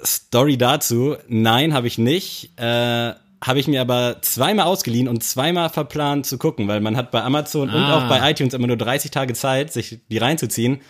Story 0.04 0.58
dazu, 0.58 1.16
nein, 1.28 1.72
habe 1.72 1.86
ich 1.86 1.96
nicht. 1.98 2.50
Äh, 2.58 3.12
habe 3.44 3.58
ich 3.60 3.68
mir 3.68 3.80
aber 3.82 4.16
zweimal 4.22 4.66
ausgeliehen 4.66 5.06
und 5.06 5.22
zweimal 5.22 5.68
verplant 5.68 6.26
zu 6.26 6.38
gucken, 6.38 6.66
weil 6.66 6.80
man 6.80 6.96
hat 6.96 7.10
bei 7.10 7.22
Amazon 7.22 7.68
und 7.68 7.74
Ah. 7.76 7.98
auch 8.04 8.08
bei 8.08 8.30
iTunes 8.30 8.54
immer 8.54 8.66
nur 8.66 8.76
30 8.78 9.10
Tage 9.10 9.34
Zeit, 9.34 9.72
sich 9.72 9.98
die 10.10 10.18
reinzuziehen. 10.18 10.80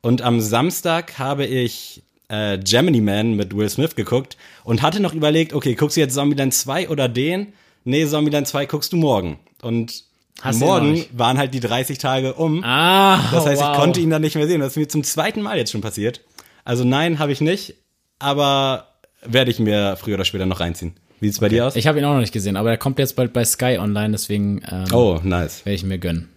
Und 0.00 0.22
am 0.22 0.40
Samstag 0.40 1.18
habe 1.18 1.44
ich 1.44 2.02
äh, 2.34 2.58
Gemini 2.58 3.00
Man 3.00 3.34
mit 3.34 3.56
Will 3.56 3.68
Smith 3.68 3.94
geguckt 3.94 4.36
und 4.64 4.82
hatte 4.82 5.00
noch 5.00 5.14
überlegt, 5.14 5.52
okay, 5.52 5.74
guckst 5.74 5.96
du 5.96 6.00
jetzt 6.00 6.14
Zombieland 6.14 6.54
2 6.54 6.88
oder 6.88 7.08
den? 7.08 7.52
Nee, 7.84 8.06
Zombieland 8.06 8.46
2 8.48 8.66
guckst 8.66 8.92
du 8.92 8.96
morgen. 8.96 9.38
Und 9.62 10.04
Hast 10.40 10.60
morgen 10.60 11.04
waren 11.12 11.38
halt 11.38 11.54
die 11.54 11.60
30 11.60 11.98
Tage 11.98 12.34
um. 12.34 12.62
Ah, 12.64 13.30
Das 13.32 13.46
heißt, 13.46 13.62
wow. 13.62 13.72
ich 13.72 13.78
konnte 13.78 14.00
ihn 14.00 14.10
dann 14.10 14.22
nicht 14.22 14.34
mehr 14.34 14.46
sehen. 14.46 14.60
Das 14.60 14.72
ist 14.72 14.76
mir 14.76 14.88
zum 14.88 15.04
zweiten 15.04 15.42
Mal 15.42 15.56
jetzt 15.56 15.70
schon 15.70 15.80
passiert. 15.80 16.20
Also 16.64 16.84
nein, 16.84 17.18
habe 17.18 17.32
ich 17.32 17.40
nicht. 17.40 17.74
Aber 18.18 18.88
werde 19.24 19.50
ich 19.50 19.58
mir 19.58 19.96
früher 19.96 20.14
oder 20.14 20.24
später 20.24 20.46
noch 20.46 20.60
reinziehen. 20.60 20.94
Wie 21.20 21.26
sieht's 21.26 21.40
bei 21.40 21.48
dir 21.48 21.66
aus? 21.66 21.76
Ich 21.76 21.86
habe 21.86 21.98
ihn 21.98 22.04
auch 22.04 22.12
noch 22.12 22.20
nicht 22.20 22.32
gesehen, 22.32 22.56
aber 22.56 22.70
er 22.70 22.76
kommt 22.76 22.98
jetzt 22.98 23.16
bald 23.16 23.32
bei 23.32 23.44
Sky 23.44 23.78
online, 23.78 24.12
deswegen 24.12 24.62
ähm, 24.70 24.84
oh, 24.92 25.20
nice. 25.22 25.64
werde 25.64 25.74
ich 25.74 25.84
mir 25.84 25.98
gönnen. 25.98 26.28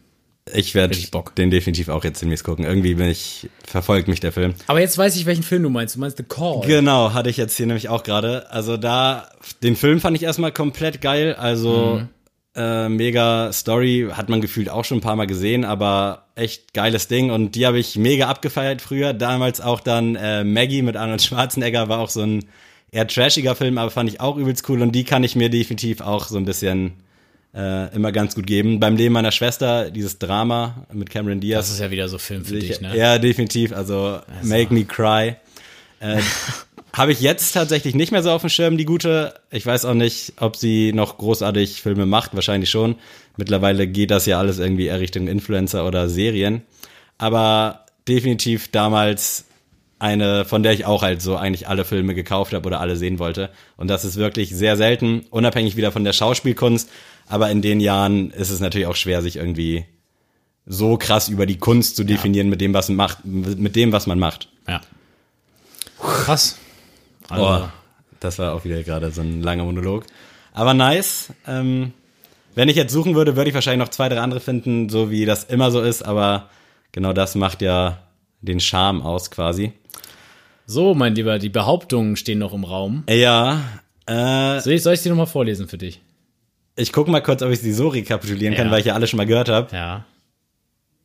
Ich 0.53 0.75
werde 0.75 0.97
den 1.37 1.51
definitiv 1.51 1.89
auch 1.89 2.03
jetzt 2.03 2.21
demnächst 2.21 2.43
gucken. 2.43 2.65
Irgendwie 2.65 2.95
bin 2.95 3.07
ich, 3.07 3.49
verfolgt 3.65 4.07
mich 4.07 4.19
der 4.19 4.31
Film. 4.31 4.53
Aber 4.67 4.79
jetzt 4.79 4.97
weiß 4.97 5.15
ich, 5.15 5.25
welchen 5.25 5.43
Film 5.43 5.63
du 5.63 5.69
meinst. 5.69 5.95
Du 5.95 5.99
meinst 5.99 6.17
The 6.17 6.23
Call. 6.23 6.61
Genau, 6.65 7.13
hatte 7.13 7.29
ich 7.29 7.37
jetzt 7.37 7.57
hier 7.57 7.67
nämlich 7.67 7.89
auch 7.89 8.03
gerade. 8.03 8.51
Also 8.51 8.77
da, 8.77 9.29
den 9.63 9.75
Film 9.75 9.99
fand 9.99 10.15
ich 10.17 10.23
erstmal 10.23 10.51
komplett 10.51 11.01
geil. 11.01 11.35
Also 11.35 12.01
äh, 12.57 12.89
mega 12.89 13.53
Story, 13.53 14.09
hat 14.11 14.29
man 14.29 14.41
gefühlt 14.41 14.69
auch 14.69 14.83
schon 14.83 14.97
ein 14.97 15.01
paar 15.01 15.15
Mal 15.15 15.27
gesehen, 15.27 15.63
aber 15.63 16.25
echt 16.35 16.73
geiles 16.73 17.07
Ding. 17.07 17.29
Und 17.29 17.55
die 17.55 17.65
habe 17.67 17.77
ich 17.77 17.95
mega 17.95 18.27
abgefeiert 18.27 18.81
früher. 18.81 19.13
Damals 19.13 19.61
auch 19.61 19.79
dann 19.79 20.15
äh, 20.15 20.43
Maggie 20.43 20.81
mit 20.81 20.97
Arnold 20.97 21.21
Schwarzenegger 21.21 21.87
war 21.87 21.99
auch 21.99 22.09
so 22.09 22.21
ein 22.21 22.45
eher 22.91 23.07
trashiger 23.07 23.55
Film, 23.55 23.77
aber 23.77 23.91
fand 23.91 24.09
ich 24.09 24.21
auch 24.21 24.37
übelst 24.37 24.67
cool. 24.69 24.81
Und 24.81 24.93
die 24.93 25.03
kann 25.03 25.23
ich 25.23 25.35
mir 25.35 25.49
definitiv 25.49 26.01
auch 26.01 26.27
so 26.27 26.37
ein 26.37 26.45
bisschen 26.45 26.93
äh, 27.53 27.93
immer 27.95 28.11
ganz 28.11 28.35
gut 28.35 28.47
geben. 28.47 28.79
Beim 28.79 28.95
Leben 28.95 29.13
meiner 29.13 29.31
Schwester, 29.31 29.91
dieses 29.91 30.19
Drama 30.19 30.85
mit 30.91 31.09
Cameron 31.09 31.39
Diaz. 31.39 31.67
Das 31.67 31.75
ist 31.75 31.79
ja 31.79 31.91
wieder 31.91 32.07
so 32.09 32.17
Film 32.17 32.45
für 32.45 32.59
dich, 32.59 32.81
ne? 32.81 32.95
Ja, 32.95 33.17
definitiv. 33.17 33.73
Also, 33.73 34.19
Make 34.43 34.73
Me 34.73 34.85
Cry. 34.85 35.35
Äh, 35.99 36.21
Habe 36.93 37.11
ich 37.11 37.21
jetzt 37.21 37.51
tatsächlich 37.51 37.93
nicht 37.93 38.11
mehr 38.11 38.23
so 38.23 38.31
auf 38.31 38.41
dem 38.41 38.49
Schirm, 38.49 38.75
die 38.75 38.85
gute. 38.85 39.35
Ich 39.51 39.65
weiß 39.65 39.85
auch 39.85 39.93
nicht, 39.93 40.33
ob 40.39 40.55
sie 40.55 40.93
noch 40.93 41.17
großartig 41.19 41.81
Filme 41.81 42.07
macht. 42.07 42.33
Wahrscheinlich 42.33 42.71
schon. 42.71 42.95
Mittlerweile 43.35 43.87
geht 43.87 44.09
das 44.09 44.25
ja 44.25 44.39
alles 44.39 44.57
irgendwie 44.57 44.87
eher 44.87 44.99
Richtung 44.99 45.27
Influencer 45.27 45.85
oder 45.85 46.09
Serien. 46.09 46.63
Aber 47.19 47.85
definitiv 48.07 48.71
damals 48.71 49.45
eine, 49.99 50.45
von 50.45 50.63
der 50.63 50.73
ich 50.73 50.85
auch 50.85 51.03
halt 51.03 51.21
so 51.21 51.35
eigentlich 51.35 51.67
alle 51.67 51.85
Filme 51.85 52.15
gekauft 52.15 52.53
habe 52.53 52.65
oder 52.65 52.79
alle 52.79 52.95
sehen 52.95 53.19
wollte. 53.19 53.49
Und 53.77 53.89
das 53.89 54.05
ist 54.05 54.17
wirklich 54.17 54.55
sehr 54.55 54.77
selten, 54.77 55.25
unabhängig 55.29 55.75
wieder 55.75 55.91
von 55.91 56.03
der 56.03 56.13
Schauspielkunst. 56.13 56.89
Aber 57.29 57.49
in 57.51 57.61
den 57.61 57.79
Jahren 57.79 58.31
ist 58.31 58.49
es 58.49 58.59
natürlich 58.59 58.87
auch 58.87 58.95
schwer, 58.95 59.21
sich 59.21 59.35
irgendwie 59.35 59.85
so 60.65 60.97
krass 60.97 61.29
über 61.29 61.45
die 61.45 61.57
Kunst 61.57 61.95
zu 61.95 62.03
definieren 62.03 62.49
mit 62.49 62.61
dem, 62.61 62.73
was 62.73 62.89
man 62.89 62.97
macht, 62.97 63.25
mit 63.25 63.75
dem, 63.75 63.91
was 63.91 64.07
man 64.07 64.19
macht. 64.19 64.49
Ja. 64.67 64.81
Krass. 65.99 66.57
Also, 67.29 67.45
Oh, 67.45 67.69
das 68.19 68.39
war 68.39 68.53
auch 68.53 68.63
wieder 68.63 68.83
gerade 68.83 69.11
so 69.11 69.21
ein 69.21 69.41
langer 69.41 69.63
Monolog. 69.63 70.05
Aber 70.53 70.73
nice. 70.73 71.33
Ähm, 71.45 71.93
wenn 72.55 72.69
ich 72.69 72.75
jetzt 72.75 72.91
suchen 72.93 73.15
würde, 73.15 73.35
würde 73.35 73.49
ich 73.49 73.53
wahrscheinlich 73.53 73.85
noch 73.85 73.91
zwei, 73.91 74.09
drei 74.09 74.19
andere 74.19 74.39
finden, 74.39 74.89
so 74.89 75.11
wie 75.11 75.25
das 75.25 75.43
immer 75.43 75.69
so 75.71 75.81
ist. 75.81 76.01
Aber 76.03 76.49
genau 76.91 77.13
das 77.13 77.35
macht 77.35 77.61
ja 77.61 77.99
den 78.41 78.59
Charme 78.59 79.01
aus 79.01 79.29
quasi. 79.31 79.73
So, 80.65 80.93
mein 80.95 81.15
Lieber, 81.15 81.39
die 81.39 81.49
Behauptungen 81.49 82.15
stehen 82.15 82.39
noch 82.39 82.53
im 82.53 82.63
Raum. 82.63 83.03
Ja, 83.09 83.61
äh, 84.05 84.59
Soll 84.59 84.73
ich, 84.73 84.83
soll 84.83 84.93
ich 84.95 85.01
die 85.01 85.09
nochmal 85.09 85.27
vorlesen 85.27 85.67
für 85.67 85.77
dich? 85.77 86.01
Ich 86.77 86.93
gucke 86.93 87.11
mal 87.11 87.21
kurz, 87.21 87.41
ob 87.41 87.51
ich 87.51 87.59
sie 87.59 87.73
so 87.73 87.89
rekapitulieren 87.89 88.55
kann, 88.55 88.67
Ja. 88.67 88.71
weil 88.71 88.79
ich 88.79 88.85
ja 88.85 88.93
alle 88.93 89.07
schon 89.07 89.17
mal 89.17 89.25
gehört 89.25 89.49
habe. 89.49 89.75
Ja. 89.75 90.05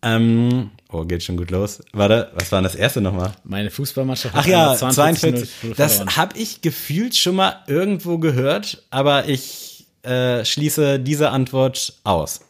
Ähm, 0.05 0.71
oh, 0.91 1.05
geht 1.05 1.23
schon 1.23 1.37
gut 1.37 1.51
los. 1.51 1.81
Warte, 1.93 2.31
was 2.35 2.51
war 2.51 2.59
denn 2.59 2.65
das 2.65 2.75
erste 2.75 3.01
nochmal? 3.01 3.33
Meine 3.45 3.71
Fußballmannschaft 3.71 4.35
Ach 4.37 4.47
ja, 4.47 4.75
42 4.75 5.49
42. 5.61 5.77
Das 5.77 6.17
habe 6.17 6.37
ich 6.37 6.61
gefühlt 6.61 7.17
schon 7.17 7.37
mal 7.37 7.57
irgendwo 7.69 8.19
gehört, 8.19 8.83
aber 8.91 9.29
ich 9.29 9.87
äh, 10.03 10.45
schließe 10.45 10.99
diese 10.99 11.31
Antwort 11.31 11.95
aus. 12.03 12.41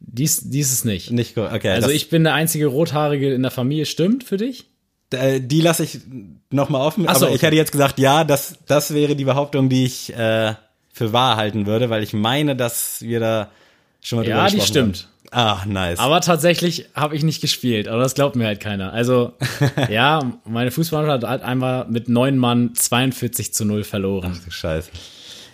Dies, 0.00 0.50
dies 0.50 0.72
ist 0.72 0.84
nicht. 0.84 1.10
Nicht 1.10 1.34
gut. 1.34 1.50
Okay, 1.52 1.70
Also 1.70 1.88
ich 1.90 2.10
bin 2.10 2.24
der 2.24 2.34
einzige 2.34 2.66
Rothaarige 2.66 3.32
in 3.32 3.42
der 3.42 3.50
Familie, 3.50 3.86
stimmt 3.86 4.24
für 4.24 4.36
dich? 4.36 4.66
äh, 5.12 5.40
die 5.40 5.60
lasse 5.60 5.84
ich 5.84 6.00
noch 6.50 6.68
mal 6.68 6.80
offen. 6.80 7.04
Ach 7.08 7.16
so, 7.16 7.26
aber 7.26 7.34
ich 7.34 7.40
okay. 7.40 7.46
hätte 7.46 7.56
jetzt 7.56 7.72
gesagt, 7.72 7.98
ja, 7.98 8.24
das 8.24 8.54
das 8.66 8.94
wäre 8.94 9.16
die 9.16 9.24
Behauptung, 9.24 9.68
die 9.68 9.84
ich 9.84 10.14
äh, 10.14 10.54
für 11.00 11.14
wahr 11.14 11.36
halten 11.36 11.64
würde, 11.64 11.88
weil 11.88 12.02
ich 12.02 12.12
meine, 12.12 12.54
dass 12.54 13.00
wir 13.00 13.20
da 13.20 13.48
schon 14.02 14.18
mal 14.18 14.22
drüber 14.24 14.36
Ja, 14.36 14.46
die 14.48 14.56
gesprochen 14.56 14.94
stimmt. 14.94 15.08
haben. 15.32 15.60
Ah, 15.62 15.64
nice. 15.66 15.98
Aber 15.98 16.20
tatsächlich 16.20 16.86
habe 16.94 17.16
ich 17.16 17.22
nicht 17.22 17.40
gespielt, 17.40 17.88
aber 17.88 18.02
das 18.02 18.14
glaubt 18.14 18.36
mir 18.36 18.46
halt 18.46 18.60
keiner. 18.60 18.92
Also, 18.92 19.32
ja, 19.88 20.32
meine 20.44 20.70
Fußballmannschaft 20.70 21.30
hat 21.30 21.42
einmal 21.42 21.86
mit 21.88 22.08
neun 22.10 22.36
Mann 22.36 22.74
42 22.74 23.54
zu 23.54 23.64
0 23.64 23.84
verloren. 23.84 24.38
Scheiße. 24.48 24.90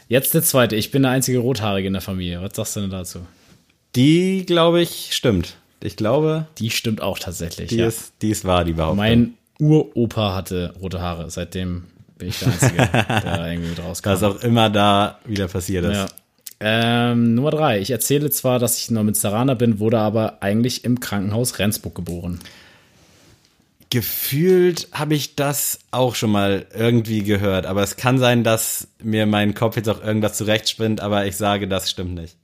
Jetzt 0.09 0.35
der 0.35 0.43
zweite. 0.43 0.75
Ich 0.77 0.91
bin 0.91 1.03
der 1.03 1.13
einzige 1.13 1.39
Rothaarige 1.39 1.87
in 1.87 1.93
der 1.93 2.03
Familie. 2.03 2.41
Was 2.43 2.57
sagst 2.57 2.75
du 2.77 2.81
denn 2.81 2.91
dazu? 2.91 3.21
Die, 3.95 4.45
glaube 4.47 4.81
ich, 4.81 5.11
stimmt. 5.13 5.57
Ich 5.81 5.97
glaube, 5.97 6.47
Die 6.59 6.71
stimmt 6.71 7.03
auch 7.03 7.19
tatsächlich. 7.21 7.69
die 7.69 7.77
ja. 7.77 7.87
ist 7.87 8.15
die 8.23 8.31
ist 8.31 8.45
wahr, 8.45 8.65
die 8.65 8.73
Behauptung. 8.73 8.97
Mein 8.97 9.35
Uropa 9.61 10.35
hatte 10.35 10.75
rote 10.81 11.01
Haare. 11.01 11.31
Seitdem 11.31 11.85
bin 12.19 12.29
ich 12.29 12.39
der 12.39 12.49
Einzige, 12.49 12.77
der 12.77 13.21
da 13.21 13.51
irgendwie 13.51 13.71
mit 13.71 13.83
rauskam. 13.83 14.11
was 14.11 14.23
auch 14.23 14.43
immer 14.43 14.71
da 14.71 15.19
wieder 15.25 15.49
passiert 15.49 15.85
ist. 15.85 15.97
Ja. 15.97 16.07
Ähm, 16.59 17.35
Nummer 17.35 17.51
drei. 17.51 17.81
Ich 17.81 17.91
erzähle 17.91 18.31
zwar, 18.31 18.59
dass 18.59 18.79
ich 18.79 18.91
Münsteraner 18.91 19.55
bin, 19.55 19.79
wurde 19.79 19.99
aber 19.99 20.43
eigentlich 20.43 20.85
im 20.85 21.01
Krankenhaus 21.01 21.59
Rendsburg 21.59 21.95
geboren. 21.95 22.41
Gefühlt 23.91 24.89
habe 24.93 25.14
ich 25.14 25.37
das 25.37 25.79
auch 25.91 26.14
schon 26.14 26.31
mal 26.31 26.67
irgendwie 26.75 27.23
gehört, 27.23 27.67
aber 27.67 27.83
es 27.83 27.97
kann 27.97 28.19
sein, 28.19 28.43
dass 28.43 28.89
mir 29.03 29.27
mein 29.27 29.55
Kopf 29.55 29.77
jetzt 29.77 29.89
auch 29.89 30.03
irgendwas 30.03 30.37
zurechtspinnt, 30.37 31.01
aber 31.01 31.27
ich 31.27 31.37
sage, 31.37 31.69
das 31.69 31.91
stimmt 31.91 32.14
nicht. 32.14 32.37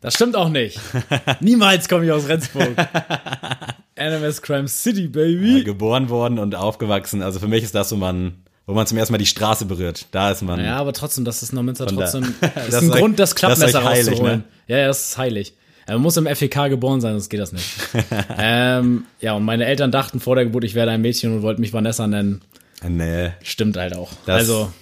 Das 0.00 0.14
stimmt 0.14 0.36
auch 0.36 0.48
nicht. 0.48 0.80
Niemals 1.40 1.88
komme 1.88 2.04
ich 2.06 2.12
aus 2.12 2.28
Rendsburg. 2.28 2.76
NMS 3.98 4.40
Crime 4.40 4.68
City, 4.68 5.08
baby. 5.08 5.64
Geboren 5.64 6.08
worden 6.08 6.38
und 6.38 6.54
aufgewachsen, 6.54 7.22
also 7.22 7.40
für 7.40 7.48
mich 7.48 7.64
ist 7.64 7.74
das 7.74 7.88
so 7.88 7.96
man, 7.96 8.44
wo 8.66 8.74
man 8.74 8.86
zum 8.86 8.98
ersten 8.98 9.12
Mal 9.12 9.18
die 9.18 9.26
Straße 9.26 9.64
berührt. 9.64 10.06
Da 10.10 10.30
ist 10.32 10.42
man. 10.42 10.62
Ja, 10.62 10.76
aber 10.76 10.92
trotzdem, 10.92 11.24
das 11.24 11.42
ist 11.42 11.52
Neumünster 11.52 11.86
da- 11.86 11.94
trotzdem 11.94 12.34
Das 12.40 12.50
ist 12.68 12.74
ist 12.74 12.82
ein 12.82 12.90
euch- 12.90 12.98
Grund, 13.00 13.18
das 13.18 13.34
Klappmesser 13.34 13.66
das 13.66 13.74
ist 13.74 13.84
heilig, 13.84 14.08
rauszuholen. 14.12 14.38
ne? 14.38 14.44
Ja, 14.68 14.78
ja, 14.78 14.86
das 14.88 15.08
ist 15.10 15.18
heilig. 15.18 15.54
Man 15.88 16.00
muss 16.00 16.16
im 16.16 16.26
FEK 16.26 16.68
geboren 16.70 17.00
sein, 17.00 17.12
sonst 17.12 17.28
geht 17.28 17.38
das 17.38 17.52
nicht. 17.52 17.64
ähm, 18.38 19.04
ja, 19.20 19.34
und 19.34 19.44
meine 19.44 19.66
Eltern 19.66 19.92
dachten 19.92 20.18
vor 20.18 20.34
der 20.34 20.44
Geburt, 20.44 20.64
ich 20.64 20.74
werde 20.74 20.90
ein 20.90 21.00
Mädchen 21.00 21.32
und 21.32 21.42
wollten 21.42 21.60
mich 21.60 21.72
Vanessa 21.72 22.08
nennen. 22.08 22.42
Nee, 22.86 23.30
Stimmt 23.42 23.76
halt 23.76 23.94
auch. 23.96 24.10
das, 24.26 24.36
also, 24.40 24.72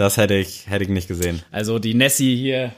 das 0.00 0.16
hätte 0.16 0.32
ich, 0.32 0.66
hätte 0.66 0.84
ich 0.84 0.88
nicht 0.88 1.08
gesehen. 1.08 1.42
also 1.52 1.78
die 1.78 1.92
Nessie 1.92 2.34
hier. 2.34 2.72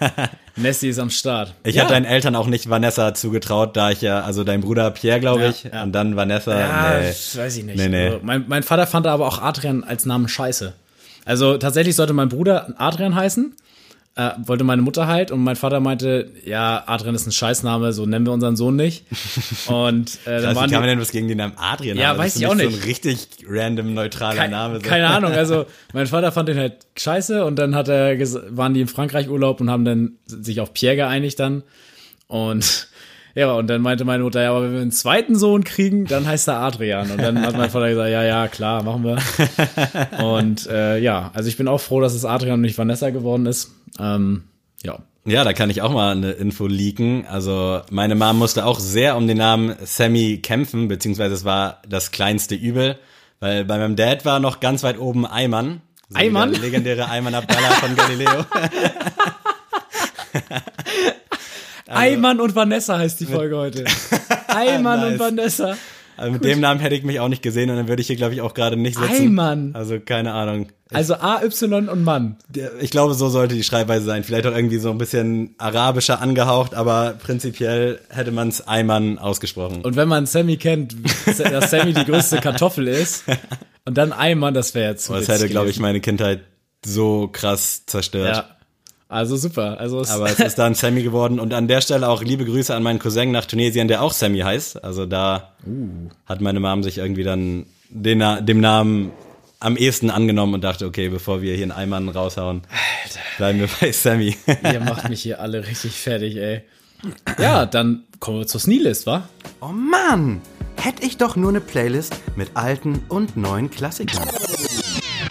Nessie 0.56 0.90
ist 0.90 1.00
am 1.00 1.10
Start. 1.10 1.52
Ich 1.64 1.74
ja. 1.74 1.82
habe 1.82 1.92
deinen 1.92 2.04
Eltern 2.04 2.36
auch 2.36 2.46
nicht 2.46 2.70
Vanessa 2.70 3.12
zugetraut, 3.12 3.76
da 3.76 3.90
ich 3.90 4.02
ja, 4.02 4.20
also 4.20 4.44
dein 4.44 4.60
Bruder 4.60 4.92
Pierre, 4.92 5.18
glaube 5.18 5.42
Ja, 5.42 5.48
ich, 5.50 5.64
ja. 5.64 5.82
und 5.82 5.90
dann 5.92 6.14
Vanessa. 6.14 6.56
Ja, 6.56 7.00
nee. 7.00 7.08
weiß 7.08 7.56
ich 7.56 7.64
nicht. 7.64 7.76
Nee, 7.76 7.88
nee. 7.88 8.04
Also, 8.06 8.20
mein, 8.22 8.44
mein 8.46 8.62
Vater 8.62 8.86
fand 8.86 9.08
aber 9.08 9.26
auch 9.26 9.42
Adrian 9.42 9.82
als 9.82 10.06
Namen 10.06 10.28
scheiße. 10.28 10.72
Also 11.24 11.58
tatsächlich 11.58 11.96
sollte 11.96 12.12
mein 12.12 12.28
Bruder 12.28 12.72
Adrian 12.78 13.16
heißen. 13.16 13.52
Äh, 14.16 14.30
wollte 14.44 14.64
meine 14.64 14.82
Mutter 14.82 15.06
halt 15.06 15.30
und 15.30 15.42
mein 15.44 15.54
Vater 15.54 15.78
meinte, 15.78 16.32
ja, 16.44 16.82
Adrian 16.86 17.14
ist 17.14 17.28
ein 17.28 17.32
Scheißname, 17.32 17.92
so 17.92 18.06
nennen 18.06 18.26
wir 18.26 18.32
unseren 18.32 18.56
Sohn 18.56 18.74
nicht. 18.74 19.04
Und 19.68 20.18
äh, 20.24 20.30
dann 20.30 20.34
Also, 20.46 20.56
waren 20.60 20.68
wie 20.68 20.72
kann 20.72 20.80
man 20.82 20.88
denn 20.88 21.00
was 21.00 21.12
gegen 21.12 21.28
den 21.28 21.38
Namen 21.38 21.54
Adrian 21.56 21.96
Ja, 21.96 22.08
haben? 22.08 22.18
Weiß 22.18 22.34
ich 22.34 22.44
auch 22.48 22.56
nicht. 22.56 22.72
So 22.72 22.76
ein 22.76 22.82
richtig 22.82 23.28
random 23.46 23.94
neutraler 23.94 24.34
kein, 24.34 24.50
Name. 24.50 24.76
so. 24.76 24.82
keine 24.82 25.06
Ahnung, 25.06 25.30
also 25.32 25.64
mein 25.92 26.08
Vater 26.08 26.32
fand 26.32 26.48
den 26.48 26.58
halt 26.58 26.86
scheiße 26.98 27.44
und 27.44 27.56
dann 27.56 27.76
hat 27.76 27.86
er 27.88 28.18
waren 28.56 28.74
die 28.74 28.80
im 28.80 28.88
Frankreich 28.88 29.28
Urlaub 29.30 29.60
und 29.60 29.70
haben 29.70 29.84
dann 29.84 30.12
sich 30.26 30.60
auf 30.60 30.74
Pierre 30.74 30.96
geeinigt 30.96 31.38
dann. 31.38 31.62
Und 32.26 32.88
ja, 33.34 33.52
und 33.52 33.68
dann 33.68 33.80
meinte 33.80 34.04
meine 34.04 34.22
Mutter, 34.22 34.42
ja, 34.42 34.50
aber 34.50 34.64
wenn 34.64 34.72
wir 34.72 34.80
einen 34.80 34.90
zweiten 34.90 35.36
Sohn 35.36 35.64
kriegen, 35.64 36.06
dann 36.06 36.26
heißt 36.26 36.48
er 36.48 36.60
Adrian. 36.60 37.10
Und 37.10 37.18
dann 37.18 37.40
hat 37.42 37.56
mein 37.56 37.70
Vater 37.70 37.88
gesagt, 37.88 38.10
ja, 38.10 38.22
ja, 38.22 38.48
klar, 38.48 38.82
machen 38.82 39.04
wir. 39.04 39.18
Und 40.24 40.66
äh, 40.66 40.98
ja, 40.98 41.30
also 41.34 41.48
ich 41.48 41.56
bin 41.56 41.68
auch 41.68 41.80
froh, 41.80 42.00
dass 42.00 42.14
es 42.14 42.24
Adrian 42.24 42.54
und 42.54 42.62
nicht 42.62 42.78
Vanessa 42.78 43.10
geworden 43.10 43.46
ist. 43.46 43.72
Ähm, 43.98 44.44
ja. 44.82 44.98
Ja, 45.24 45.44
da 45.44 45.52
kann 45.52 45.70
ich 45.70 45.82
auch 45.82 45.92
mal 45.92 46.12
eine 46.12 46.32
Info 46.32 46.66
leaken. 46.66 47.26
Also 47.26 47.82
meine 47.90 48.14
Mom 48.14 48.38
musste 48.38 48.64
auch 48.64 48.80
sehr 48.80 49.16
um 49.16 49.26
den 49.28 49.36
Namen 49.36 49.74
Sammy 49.84 50.38
kämpfen, 50.42 50.88
beziehungsweise 50.88 51.34
es 51.34 51.44
war 51.44 51.82
das 51.88 52.10
kleinste 52.10 52.54
Übel, 52.54 52.98
weil 53.38 53.64
bei 53.64 53.78
meinem 53.78 53.96
Dad 53.96 54.24
war 54.24 54.40
noch 54.40 54.60
ganz 54.60 54.82
weit 54.82 54.98
oben 54.98 55.26
Ayman. 55.26 55.82
So? 56.08 56.18
Der 56.18 56.46
legendäre 56.46 57.08
Ayman 57.08 57.34
Abdallah 57.34 57.70
von 57.72 57.94
Galileo. 57.94 58.46
Ayman 61.90 62.40
und 62.40 62.54
Vanessa 62.54 62.98
heißt 62.98 63.20
die 63.20 63.26
Folge 63.26 63.56
heute. 63.56 63.84
Ayman 64.48 65.02
und 65.04 65.10
Nice. 65.10 65.20
Vanessa. 65.20 65.76
Also 66.16 66.32
mit 66.32 66.44
dem 66.44 66.60
Namen 66.60 66.80
hätte 66.80 66.94
ich 66.94 67.02
mich 67.02 67.18
auch 67.18 67.28
nicht 67.28 67.42
gesehen 67.42 67.70
und 67.70 67.76
dann 67.76 67.88
würde 67.88 68.02
ich 68.02 68.06
hier, 68.08 68.16
glaube 68.16 68.34
ich, 68.34 68.42
auch 68.42 68.52
gerade 68.52 68.76
nicht 68.76 68.98
sitzen. 68.98 69.10
Ayman. 69.10 69.70
Also 69.74 69.98
keine 70.00 70.34
Ahnung. 70.34 70.68
Also 70.92 71.14
A-Y 71.14 71.88
und 71.88 72.04
Mann. 72.04 72.36
Ich 72.80 72.90
glaube, 72.90 73.14
so 73.14 73.30
sollte 73.30 73.54
die 73.54 73.62
Schreibweise 73.62 74.04
sein. 74.04 74.22
Vielleicht 74.22 74.46
auch 74.46 74.54
irgendwie 74.54 74.78
so 74.78 74.90
ein 74.90 74.98
bisschen 74.98 75.54
arabischer 75.56 76.20
angehaucht, 76.20 76.74
aber 76.74 77.14
prinzipiell 77.22 78.00
hätte 78.10 78.32
man 78.32 78.48
es 78.48 78.66
Ayman 78.66 79.18
ausgesprochen. 79.18 79.80
Und 79.82 79.96
wenn 79.96 80.08
man 80.08 80.26
Sammy 80.26 80.58
kennt, 80.58 80.94
dass 81.26 81.70
Sammy 81.70 81.94
die 81.94 82.04
größte 82.04 82.38
Kartoffel 82.38 82.88
ist 82.88 83.24
und 83.86 83.96
dann 83.96 84.12
Eimann, 84.12 84.52
das 84.52 84.74
wäre 84.74 84.90
jetzt 84.90 85.06
zu 85.06 85.14
Das 85.14 85.28
hätte, 85.28 85.48
glaube 85.48 85.70
ich, 85.70 85.78
meine 85.78 86.00
Kindheit 86.00 86.40
so 86.84 87.28
krass 87.32 87.86
zerstört. 87.86 88.36
Ja. 88.36 88.56
Also 89.10 89.36
super. 89.36 89.78
Also 89.80 90.00
es, 90.00 90.10
Aber 90.10 90.30
es 90.30 90.38
ist 90.38 90.56
dann 90.58 90.74
Sammy 90.74 91.02
geworden 91.02 91.40
und 91.40 91.52
an 91.52 91.66
der 91.66 91.80
Stelle 91.80 92.08
auch 92.08 92.22
liebe 92.22 92.44
Grüße 92.44 92.72
an 92.74 92.82
meinen 92.84 93.00
Cousin 93.00 93.32
nach 93.32 93.44
Tunesien, 93.44 93.88
der 93.88 94.02
auch 94.02 94.12
Sammy 94.12 94.38
heißt. 94.38 94.82
Also 94.84 95.04
da 95.04 95.52
Uh. 95.66 96.08
hat 96.26 96.40
meine 96.40 96.60
Mom 96.60 96.82
sich 96.82 96.98
irgendwie 96.98 97.24
dann 97.24 97.66
den, 97.90 98.22
dem 98.46 98.60
Namen 98.60 99.10
am 99.58 99.76
ehesten 99.76 100.08
angenommen 100.10 100.54
und 100.54 100.62
dachte, 100.64 100.86
okay, 100.86 101.08
bevor 101.08 101.42
wir 101.42 101.54
hier 101.54 101.64
einen 101.64 101.72
Eimann 101.72 102.08
raushauen, 102.08 102.62
bleiben 103.36 103.58
wir 103.60 103.68
bei 103.80 103.92
Sammy. 103.92 104.36
Ihr 104.62 104.80
macht 104.80 105.08
mich 105.10 105.20
hier 105.22 105.40
alle 105.40 105.66
richtig 105.66 105.92
fertig, 105.92 106.36
ey. 106.36 106.62
Ja, 107.38 107.66
dann 107.66 108.04
kommen 108.20 108.38
wir 108.38 108.46
zur 108.46 108.60
Sneelist, 108.60 109.06
wa? 109.06 109.28
Oh 109.60 109.66
Mann! 109.68 110.40
Hätte 110.76 111.04
ich 111.04 111.18
doch 111.18 111.34
nur 111.36 111.50
eine 111.50 111.60
Playlist 111.60 112.14
mit 112.36 112.50
alten 112.54 113.02
und 113.08 113.36
neuen 113.36 113.70
Klassikern. 113.70 114.26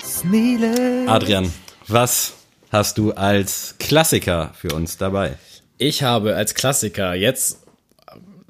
Sneele. 0.04 1.06
Adrian, 1.08 1.52
was 1.88 2.34
hast 2.72 2.98
du 2.98 3.12
als 3.12 3.76
Klassiker 3.80 4.52
für 4.54 4.74
uns 4.74 4.98
dabei? 4.98 5.36
Ich 5.78 6.04
habe 6.04 6.36
als 6.36 6.56
Klassiker 6.56 7.14
jetzt, 7.14 7.60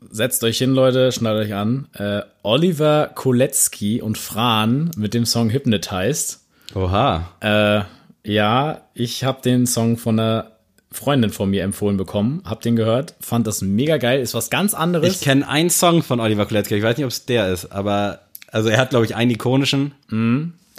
setzt 0.10 0.44
euch 0.44 0.58
hin, 0.58 0.72
Leute, 0.72 1.12
schnallt 1.12 1.46
euch 1.46 1.54
an, 1.54 1.88
äh, 1.94 2.22
Oliver 2.44 3.12
Kolecki 3.14 4.02
und 4.02 4.18
Fran 4.18 4.92
mit 4.98 5.14
dem 5.14 5.26
Song 5.26 5.50
Hypnotized. 5.50 6.40
Oha. 6.76 7.30
Äh, 7.40 7.82
ja, 8.24 8.82
ich 8.94 9.24
habe 9.24 9.42
den 9.42 9.66
Song 9.66 9.98
von 9.98 10.20
einer 10.20 10.52
Freundin 10.92 11.30
von 11.30 11.50
mir 11.50 11.64
empfohlen 11.64 11.98
bekommen, 11.98 12.42
hab 12.46 12.62
den 12.62 12.76
gehört, 12.76 13.14
fand 13.20 13.46
das 13.46 13.62
mega 13.62 13.98
geil, 13.98 14.22
ist 14.22 14.34
was 14.34 14.50
ganz 14.50 14.74
anderes. 14.74 15.16
Ich 15.16 15.22
kenne 15.22 15.48
einen 15.48 15.70
Song 15.70 16.02
von 16.02 16.20
Oliver 16.20 16.48
Kolecki, 16.48 16.76
ich 16.76 16.84
weiß 16.84 16.98
nicht, 16.98 17.06
ob 17.06 17.12
es 17.12 17.26
der 17.26 17.52
ist, 17.52 17.72
aber 17.72 18.22
also 18.52 18.70
er 18.70 18.80
hat, 18.80 18.90
glaube 18.90 19.06
ich, 19.06 19.16
einen 19.16 19.30
ikonischen. 19.32 19.92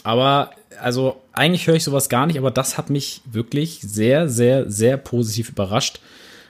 Aber 0.03 0.51
also 0.80 1.20
eigentlich 1.32 1.66
höre 1.66 1.76
ich 1.76 1.84
sowas 1.84 2.08
gar 2.08 2.26
nicht, 2.26 2.38
aber 2.38 2.50
das 2.50 2.78
hat 2.78 2.90
mich 2.90 3.22
wirklich 3.24 3.80
sehr, 3.82 4.28
sehr, 4.28 4.70
sehr 4.70 4.96
positiv 4.96 5.50
überrascht. 5.50 6.00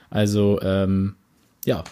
Also 0.09 0.59
ähm, 0.61 1.15
ja, 1.65 1.83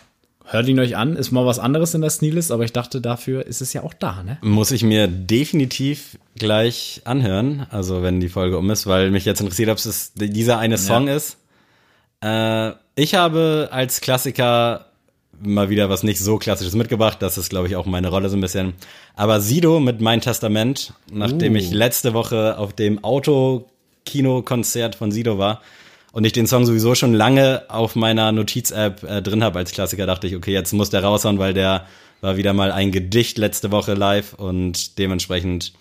hört 0.46 0.68
ihn 0.68 0.80
euch 0.80 0.98
an, 0.98 1.16
ist 1.16 1.32
mal 1.32 1.46
was 1.46 1.60
anderes 1.60 1.94
in 1.94 2.02
der 2.02 2.10
Sneelist, 2.10 2.52
aber 2.52 2.64
ich 2.64 2.74
dachte, 2.74 3.02
dafür 3.02 3.46
ist 3.46 3.62
es 3.62 3.74
ja 3.74 3.84
auch 3.84 3.94
da, 3.94 4.24
ne? 4.24 4.38
Muss 4.42 4.72
ich 4.72 4.84
mir 4.84 5.08
definitiv 5.08 6.18
gleich 6.38 7.02
anhören, 7.06 7.68
also 7.70 8.02
wenn 8.02 8.20
die 8.20 8.30
Folge 8.30 8.58
um 8.58 8.70
ist, 8.72 8.88
weil 8.88 9.12
mich 9.12 9.26
jetzt 9.26 9.42
interessiert, 9.42 9.70
ob 9.70 9.78
es 9.78 10.14
dieser 10.16 10.58
eine 10.58 10.78
Song 10.78 11.08
ist. 11.08 11.38
Äh, 12.22 12.72
ich 12.96 13.16
habe 13.16 13.70
als 13.72 14.02
Klassiker 14.02 14.89
mal 15.42 15.70
wieder 15.70 15.90
was 15.90 16.04
nicht 16.04 16.20
so 16.20 16.38
klassisches 16.38 16.76
mitgebracht. 16.76 17.18
Das 17.22 17.38
ist, 17.38 17.50
glaube 17.50 17.68
ich, 17.68 17.76
auch 17.76 17.86
meine 17.86 18.10
Rolle 18.10 18.30
so 18.30 18.38
ein 18.38 18.42
bisschen. 18.42 18.74
Aber 19.16 19.42
Sido 19.42 19.80
mit 19.80 20.02
Mein 20.02 20.22
Testament, 20.22 20.94
nachdem 21.12 21.56
ich 21.56 21.72
letzte 21.72 22.14
Woche 22.14 22.58
auf 22.58 22.74
dem 22.74 23.04
Autokino-Konzert 23.04 24.96
von 24.96 25.12
Sido 25.12 25.38
war 25.38 25.62
und 26.12 26.26
ich 26.26 26.34
den 26.34 26.48
Song 26.48 26.66
sowieso 26.66 26.96
schon 26.96 27.14
lange 27.14 27.64
auf 27.70 27.96
meiner 27.96 28.32
Notiz-App 28.32 29.04
äh, 29.04 29.22
drin 29.22 29.44
habe 29.44 29.60
als 29.60 29.72
Klassiker, 29.72 30.06
dachte 30.06 30.28
ich, 30.28 30.36
okay, 30.36 30.54
jetzt 30.54 30.74
muss 30.74 30.90
der 30.90 31.04
raushauen, 31.04 31.40
weil 31.40 31.54
der 31.54 31.86
war 32.22 32.38
wieder 32.38 32.54
mal 32.54 32.72
ein 32.72 32.92
Gedicht 32.92 33.38
letzte 33.38 33.72
Woche 33.72 33.94
live 33.94 34.34
und 34.34 34.98
dementsprechend 34.98 35.74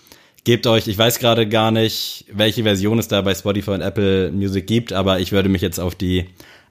gebt 0.44 0.66
euch, 0.66 0.86
ich 0.86 0.96
weiß 0.96 1.18
gerade 1.18 1.48
gar 1.48 1.70
nicht, 1.70 2.26
welche 2.32 2.62
Version 2.62 2.98
es 2.98 3.08
da 3.08 3.20
bei 3.22 3.34
Spotify 3.34 3.72
und 3.72 3.80
Apple 3.80 4.30
Music 4.30 4.66
gibt, 4.66 4.92
aber 4.92 5.20
ich 5.20 5.32
würde 5.32 5.48
mich 5.48 5.62
jetzt 5.62 5.80
auf 5.80 5.94
die 5.94 6.26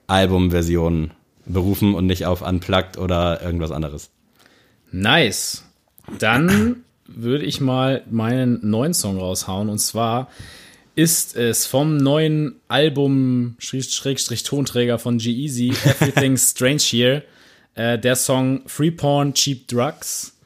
Albumversion 0.07 1.11
berufen 1.48 1.95
und 1.95 2.06
nicht 2.06 2.26
auf 2.26 2.41
Unplugged 2.41 2.98
oder 2.98 3.41
irgendwas 3.41 3.72
anderes. 3.72 4.10
Nice. 4.91 5.64
Dann 6.20 6.84
würde 7.08 7.45
ich 7.45 7.62
mal 7.62 8.04
meinen 8.10 8.60
neuen 8.70 8.93
Song 8.93 9.18
raushauen 9.18 9.70
und 9.70 9.80
zwar 9.80 10.30
ist 10.95 11.36
es 11.36 11.66
vom 11.66 11.98
neuen 11.98 12.56
Album 12.68 13.56
Schrägstrich 13.60 14.43
Tonträger 14.43 15.00
von 15.00 15.20
G-Eazy 15.20 15.70
Everything's 15.86 16.50
Strange 16.56 16.82
Here 16.82 17.24
äh, 17.76 18.00
der 18.00 18.16
Song 18.16 18.64
Free 18.66 18.91
Porn 18.91 19.34
Cheap 19.34 19.68
Drugs 19.68 20.38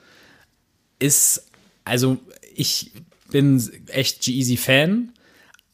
ist 0.99 1.47
also 1.84 2.18
ich 2.54 2.91
bin 3.32 3.64
echt 3.88 4.22
G-Eazy 4.22 4.58
Fan, 4.58 5.14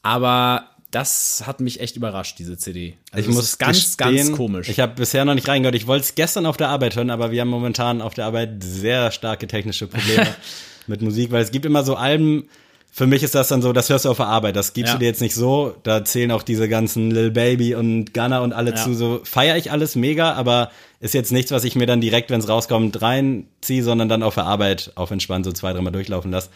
aber 0.02 0.70
das 0.90 1.42
hat 1.46 1.60
mich 1.60 1.80
echt 1.80 1.96
überrascht, 1.96 2.38
diese 2.38 2.56
CD. 2.56 2.94
Also 3.12 3.28
ich 3.28 3.34
muss 3.34 3.44
ist 3.44 3.58
ganz, 3.58 3.96
gestehen, 3.96 4.16
ganz 4.28 4.32
komisch. 4.36 4.68
Ich 4.68 4.80
habe 4.80 4.94
bisher 4.94 5.24
noch 5.24 5.34
nicht 5.34 5.46
reingehört. 5.48 5.74
Ich 5.74 5.86
wollte 5.86 6.04
es 6.04 6.14
gestern 6.14 6.46
auf 6.46 6.56
der 6.56 6.68
Arbeit 6.70 6.96
hören, 6.96 7.10
aber 7.10 7.30
wir 7.30 7.40
haben 7.42 7.48
momentan 7.48 8.00
auf 8.00 8.14
der 8.14 8.24
Arbeit 8.26 8.62
sehr 8.64 9.10
starke 9.10 9.46
technische 9.46 9.86
Probleme 9.86 10.26
mit 10.86 11.02
Musik, 11.02 11.30
weil 11.30 11.42
es 11.42 11.50
gibt 11.50 11.66
immer 11.66 11.84
so 11.84 11.94
Alben. 11.96 12.48
Für 12.90 13.06
mich 13.06 13.22
ist 13.22 13.34
das 13.34 13.48
dann 13.48 13.60
so, 13.60 13.74
das 13.74 13.90
hörst 13.90 14.06
du 14.06 14.10
auf 14.10 14.16
der 14.16 14.26
Arbeit. 14.26 14.56
Das 14.56 14.72
gibst 14.72 14.88
Ja. 14.88 14.94
du 14.94 15.00
dir 15.00 15.06
jetzt 15.06 15.20
nicht 15.20 15.34
so. 15.34 15.74
Da 15.82 16.04
zählen 16.06 16.30
auch 16.32 16.42
diese 16.42 16.70
ganzen 16.70 17.10
Lil 17.10 17.30
Baby 17.30 17.74
und 17.74 18.14
Gunner 18.14 18.40
und 18.40 18.54
alle 18.54 18.70
Ja. 18.70 18.76
zu. 18.76 18.94
So 18.94 19.20
feiere 19.24 19.58
ich 19.58 19.70
alles 19.70 19.94
mega, 19.94 20.32
aber 20.32 20.70
ist 21.00 21.12
jetzt 21.12 21.30
nichts, 21.30 21.50
was 21.52 21.64
ich 21.64 21.76
mir 21.76 21.86
dann 21.86 22.00
direkt, 22.00 22.30
wenn 22.30 22.40
es 22.40 22.48
rauskommt, 22.48 23.00
reinziehe, 23.02 23.84
sondern 23.84 24.08
dann 24.08 24.22
auf 24.22 24.34
der 24.34 24.44
Arbeit 24.46 24.90
auf 24.94 25.10
entspannt 25.10 25.44
so 25.44 25.52
zwei, 25.52 25.74
dreimal 25.74 25.92
durchlaufen 25.92 26.30
lasse. 26.32 26.48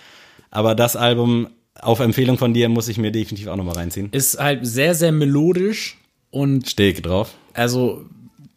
Aber 0.50 0.74
das 0.74 0.96
Album 0.96 1.48
auf 1.80 2.00
Empfehlung 2.00 2.38
von 2.38 2.54
dir 2.54 2.68
muss 2.68 2.88
ich 2.88 2.98
mir 2.98 3.10
definitiv 3.12 3.48
auch 3.48 3.56
nochmal 3.56 3.76
reinziehen. 3.76 4.08
ist 4.12 4.38
halt 4.38 4.66
sehr, 4.66 4.94
sehr 4.94 5.12
melodisch 5.12 5.96
und 6.30 6.68
Stehe 6.68 6.92
ich 6.92 7.02
drauf. 7.02 7.30
also 7.54 8.04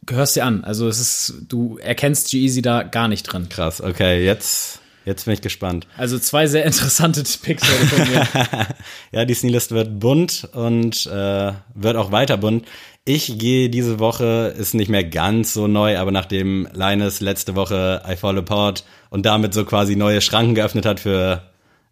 hörst 0.10 0.36
dir 0.36 0.46
an. 0.46 0.64
Also 0.64 0.88
es 0.88 1.00
ist, 1.00 1.34
du 1.48 1.78
erkennst 1.78 2.30
G-Eazy 2.30 2.62
da 2.62 2.84
gar 2.84 3.08
nicht 3.08 3.24
drin. 3.24 3.50
Krass, 3.50 3.82
okay, 3.82 4.24
jetzt, 4.24 4.80
jetzt 5.04 5.26
bin 5.26 5.34
ich 5.34 5.42
gespannt. 5.42 5.88
Also 5.98 6.20
zwei 6.20 6.46
sehr 6.48 6.64
interessante 6.66 7.24
Picks 7.24 7.68
von 7.68 8.08
mir. 8.08 8.28
Ja, 9.12 9.26
die 9.26 9.34
Sneelist 9.34 9.72
wird 9.72 10.00
bunt 10.00 10.48
und 10.54 11.08
äh, 11.08 11.54
wird 11.74 11.96
auch 11.96 12.12
weiter 12.12 12.38
bunt. 12.38 12.66
Ich 13.06 13.38
gehe 13.38 13.70
diese 13.70 14.00
Woche, 14.00 14.54
ist 14.58 14.74
nicht 14.74 14.90
mehr 14.90 15.04
ganz 15.04 15.54
so 15.54 15.68
neu, 15.68 15.98
aber 15.98 16.12
nachdem 16.12 16.68
Linus 16.74 17.20
letzte 17.22 17.56
Woche 17.56 18.02
I 18.08 18.16
Fall 18.16 18.38
Apart 18.38 18.84
und 19.10 19.26
damit 19.26 19.54
so 19.54 19.64
quasi 19.64 19.96
neue 19.96 20.22
Schranken 20.22 20.56
geöffnet 20.56 20.86
hat 20.86 21.00
für 21.00 21.44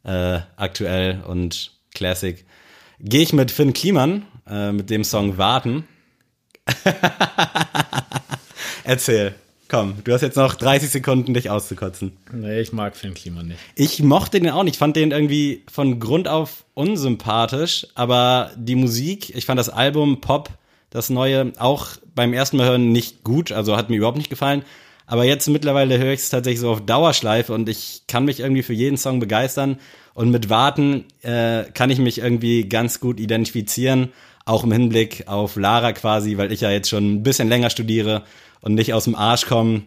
äh, 0.04 0.39
aktuell 0.56 1.24
und 1.28 1.72
Classic, 1.93 2.45
gehe 2.99 3.22
ich 3.22 3.34
mit 3.34 3.51
Finn 3.51 3.74
Kliman 3.74 4.26
äh, 4.47 4.72
mit 4.72 4.89
dem 4.89 5.04
Song 5.04 5.38
Warten. 5.38 5.88
Erzähl, 8.84 9.36
komm, 9.68 9.95
du 10.04 10.14
hast 10.14 10.22
jetzt 10.22 10.38
noch 10.38 10.56
30 10.56 10.89
Sekunden, 10.89 11.34
dich 11.34 11.49
auszukotzen. 11.49 12.18
nee, 12.32 12.62
ich 12.62 12.74
mag 12.74 12.95
Finn 12.95 13.14
Klima 13.14 13.43
nicht. 13.43 13.60
Ich 13.76 14.01
mochte 14.01 14.39
den 14.39 14.49
auch 14.49 14.64
nicht. 14.64 14.76
Ich 14.76 14.80
fand 14.80 14.95
den 14.95 15.12
irgendwie 15.12 15.64
von 15.72 15.99
Grund 15.99 16.28
auf 16.28 16.66
unsympathisch, 16.74 17.88
aber 17.95 18.51
die 18.56 18.76
Musik, 18.76 19.36
ich 19.36 19.45
fand 19.45 19.60
das 19.60 19.70
Album 19.70 20.22
Pop, 20.22 20.49
das 20.89 21.10
neue, 21.10 21.54
auch 21.58 21.88
beim 22.14 22.34
ersten 22.34 22.58
Mal 22.58 22.68
hören 22.68 22.91
nicht 22.91 23.24
gut, 23.24 23.51
also 23.51 23.76
hat 23.76 23.89
mir 23.89 23.97
überhaupt 23.97 24.18
nicht 24.18 24.30
gefallen. 24.30 24.64
Aber 25.06 25.26
jetzt 25.26 25.47
mittlerweile 25.47 25.97
höre 25.97 26.14
ich 26.14 26.22
es 26.22 26.30
tatsächlich 26.30 26.62
so 26.62 26.72
auf 26.72 26.86
Dauerschleife 26.86 27.54
und 27.54 27.68
ich 27.70 28.04
kann 28.08 28.26
mich 28.26 28.39
irgendwie 28.39 28.64
für 28.64 28.74
jeden 28.74 28.97
Song 28.97 29.20
begeistern. 29.20 29.78
Und 30.14 30.30
mit 30.30 30.49
Warten 30.49 31.06
äh, 31.22 31.64
kann 31.74 31.89
ich 31.89 31.99
mich 31.99 32.20
irgendwie 32.20 32.70
ganz 32.70 32.99
gut 32.99 33.20
identifizieren, 33.20 34.14
auch 34.45 34.64
im 34.64 34.72
Hinblick 34.72 35.28
auf 35.28 35.56
Lara 35.56 35.91
quasi, 35.93 36.38
weil 36.38 36.51
ich 36.51 36.62
ja 36.62 36.72
jetzt 36.72 36.89
schon 36.89 37.16
ein 37.16 37.24
bisschen 37.24 37.49
länger 37.49 37.70
studiere 37.70 38.24
und 38.62 38.76
nicht 38.76 38.93
aus 38.93 39.06
dem 39.06 39.16
Arsch 39.16 39.45
komme. 39.45 39.84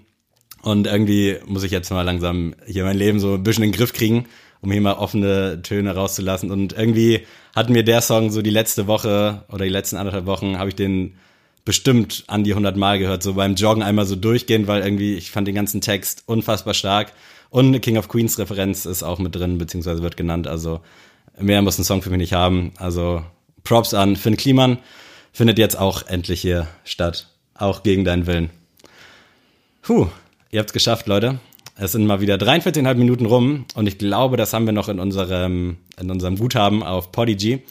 Und 0.63 0.87
irgendwie 0.87 1.37
muss 1.47 1.63
ich 1.63 1.71
jetzt 1.71 1.91
mal 1.91 2.03
langsam 2.03 2.55
hier 2.67 2.85
mein 2.85 2.99
Leben 2.99 3.21
so 3.21 3.35
ein 3.35 3.43
bisschen 3.43 3.63
in 3.63 3.71
den 3.71 3.77
Griff 3.77 3.93
kriegen, 3.93 4.27
um 4.61 4.73
hier 4.73 4.81
mal 4.81 4.95
offene 4.95 5.63
Töne 5.63 5.95
rauszulassen. 5.95 6.51
Und 6.51 6.73
irgendwie 6.73 7.25
hat 7.55 7.71
mir 7.71 7.85
der 7.85 8.01
Song 8.01 8.31
so 8.31 8.43
die 8.43 8.51
letzte 8.51 8.87
Woche 8.89 9.45
oder 9.49 9.65
die 9.65 9.71
letzten 9.71 9.97
anderthalb 9.97 10.27
Wochen 10.27 10.59
habe 10.59 10.71
ich 10.71 10.75
den 10.75 11.15
bestimmt 11.67 12.25
an 12.29 12.45
die 12.45 12.53
100 12.53 12.77
Mal 12.77 12.99
gehört, 12.99 13.23
so 13.23 13.35
beim 13.35 13.57
Joggen 13.57 13.83
einmal 13.83 14.07
so 14.07 14.17
durchgehend, 14.17 14.69
weil 14.69 14.83
irgendwie 14.83 15.17
ich 15.17 15.31
fand 15.31 15.47
den 15.47 15.55
ganzen 15.55 15.83
Text 15.83 16.23
unfassbar 16.25 16.73
stark. 16.73 17.13
Und 17.51 17.67
eine 17.67 17.81
King 17.81 17.99
of 17.99 18.09
Queens 18.09 18.39
Referenz 18.39 18.87
ist 18.87 19.03
auch 19.03 19.19
mit 19.19 19.35
drin, 19.35 19.59
beziehungsweise 19.59 20.03
wird 20.03 20.17
genannt. 20.17 20.47
Also 20.47 20.81
mehr 21.39 21.61
muss 21.61 21.79
ein 21.79 21.85
Song 21.85 22.01
für 22.01 22.11
mich 22.11 22.19
nicht 22.19 22.33
haben. 22.33 22.73
Also 22.79 23.23
Props 23.65 23.93
an 23.93 24.17
Finn 24.17 24.37
Kliman. 24.37 24.79
Findet 25.33 25.59
jetzt 25.59 25.79
auch 25.79 26.07
endlich 26.07 26.41
hier 26.41 26.67
statt. 26.85 27.29
Auch 27.55 27.83
gegen 27.83 28.05
deinen 28.05 28.27
Willen. 28.27 28.51
Puh, 29.83 30.07
ihr 30.51 30.61
habt's 30.61 30.73
geschafft, 30.73 31.07
Leute. 31.09 31.41
Es 31.77 31.93
sind 31.93 32.07
mal 32.07 32.21
wieder 32.21 32.37
43,5 32.37 32.95
Minuten 32.95 33.27
rum 33.27 33.67
und 33.75 33.87
ich 33.87 33.99
glaube, 33.99 34.37
das 34.37 34.55
haben 34.55 34.65
wir 34.65 34.73
noch 34.73 34.89
in 34.89 34.99
unserem, 34.99 35.77
in 36.01 36.11
unserem 36.11 36.39
Guthaben 36.39 36.83
auf 36.83 37.13
Podigy. 37.13 37.63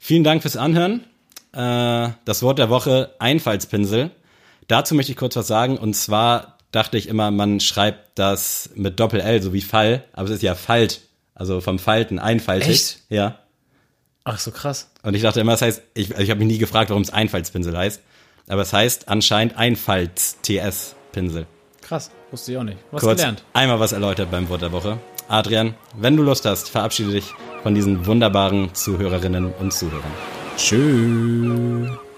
Vielen 0.00 0.24
Dank 0.24 0.42
fürs 0.42 0.56
Anhören. 0.56 1.04
Äh, 1.52 2.08
das 2.24 2.42
Wort 2.42 2.58
der 2.58 2.70
Woche, 2.70 3.14
Einfallspinsel. 3.18 4.10
Dazu 4.68 4.94
möchte 4.94 5.12
ich 5.12 5.18
kurz 5.18 5.36
was 5.36 5.46
sagen 5.46 5.76
und 5.78 5.94
zwar 5.94 6.58
dachte 6.70 6.96
ich 6.96 7.08
immer, 7.08 7.30
man 7.30 7.60
schreibt 7.60 8.18
das 8.18 8.70
mit 8.74 8.98
Doppel-L, 8.98 9.42
so 9.42 9.52
wie 9.52 9.60
Fall, 9.60 10.04
aber 10.12 10.28
es 10.28 10.36
ist 10.36 10.42
ja 10.42 10.54
Falt, 10.54 11.02
also 11.34 11.60
vom 11.60 11.78
Falten, 11.78 12.18
einfaltig. 12.18 12.68
Echt? 12.68 12.98
Ja. 13.10 13.38
Ach 14.24 14.38
so 14.38 14.50
krass. 14.50 14.90
Und 15.02 15.14
ich 15.14 15.22
dachte 15.22 15.40
immer, 15.40 15.52
das 15.52 15.62
heißt, 15.62 15.82
ich, 15.94 16.12
also 16.12 16.22
ich 16.22 16.30
habe 16.30 16.38
mich 16.38 16.48
nie 16.48 16.58
gefragt, 16.58 16.90
warum 16.90 17.02
es 17.02 17.10
Einfallspinsel 17.10 17.76
heißt, 17.76 18.00
aber 18.48 18.62
es 18.62 18.72
heißt 18.72 19.08
anscheinend 19.08 19.56
Einfalts-TS-Pinsel. 19.56 21.46
Krass. 21.82 22.10
Wusste 22.30 22.52
ich 22.52 22.58
auch 22.58 22.62
nicht. 22.62 22.78
Was 22.90 23.02
Kurz 23.02 23.18
gelernt. 23.18 23.44
einmal 23.52 23.78
was 23.78 23.92
erläutert 23.92 24.30
beim 24.30 24.48
Wort 24.48 24.62
der 24.62 24.72
Woche. 24.72 24.98
Adrian, 25.28 25.74
wenn 25.96 26.16
du 26.16 26.22
Lust 26.22 26.46
hast, 26.46 26.70
verabschiede 26.70 27.12
dich 27.12 27.26
von 27.62 27.74
diesen 27.74 28.06
wunderbaren 28.06 28.74
Zuhörerinnen 28.74 29.52
und 29.52 29.72
Zuhörern. 29.72 30.41
Tschüss. 30.62 32.11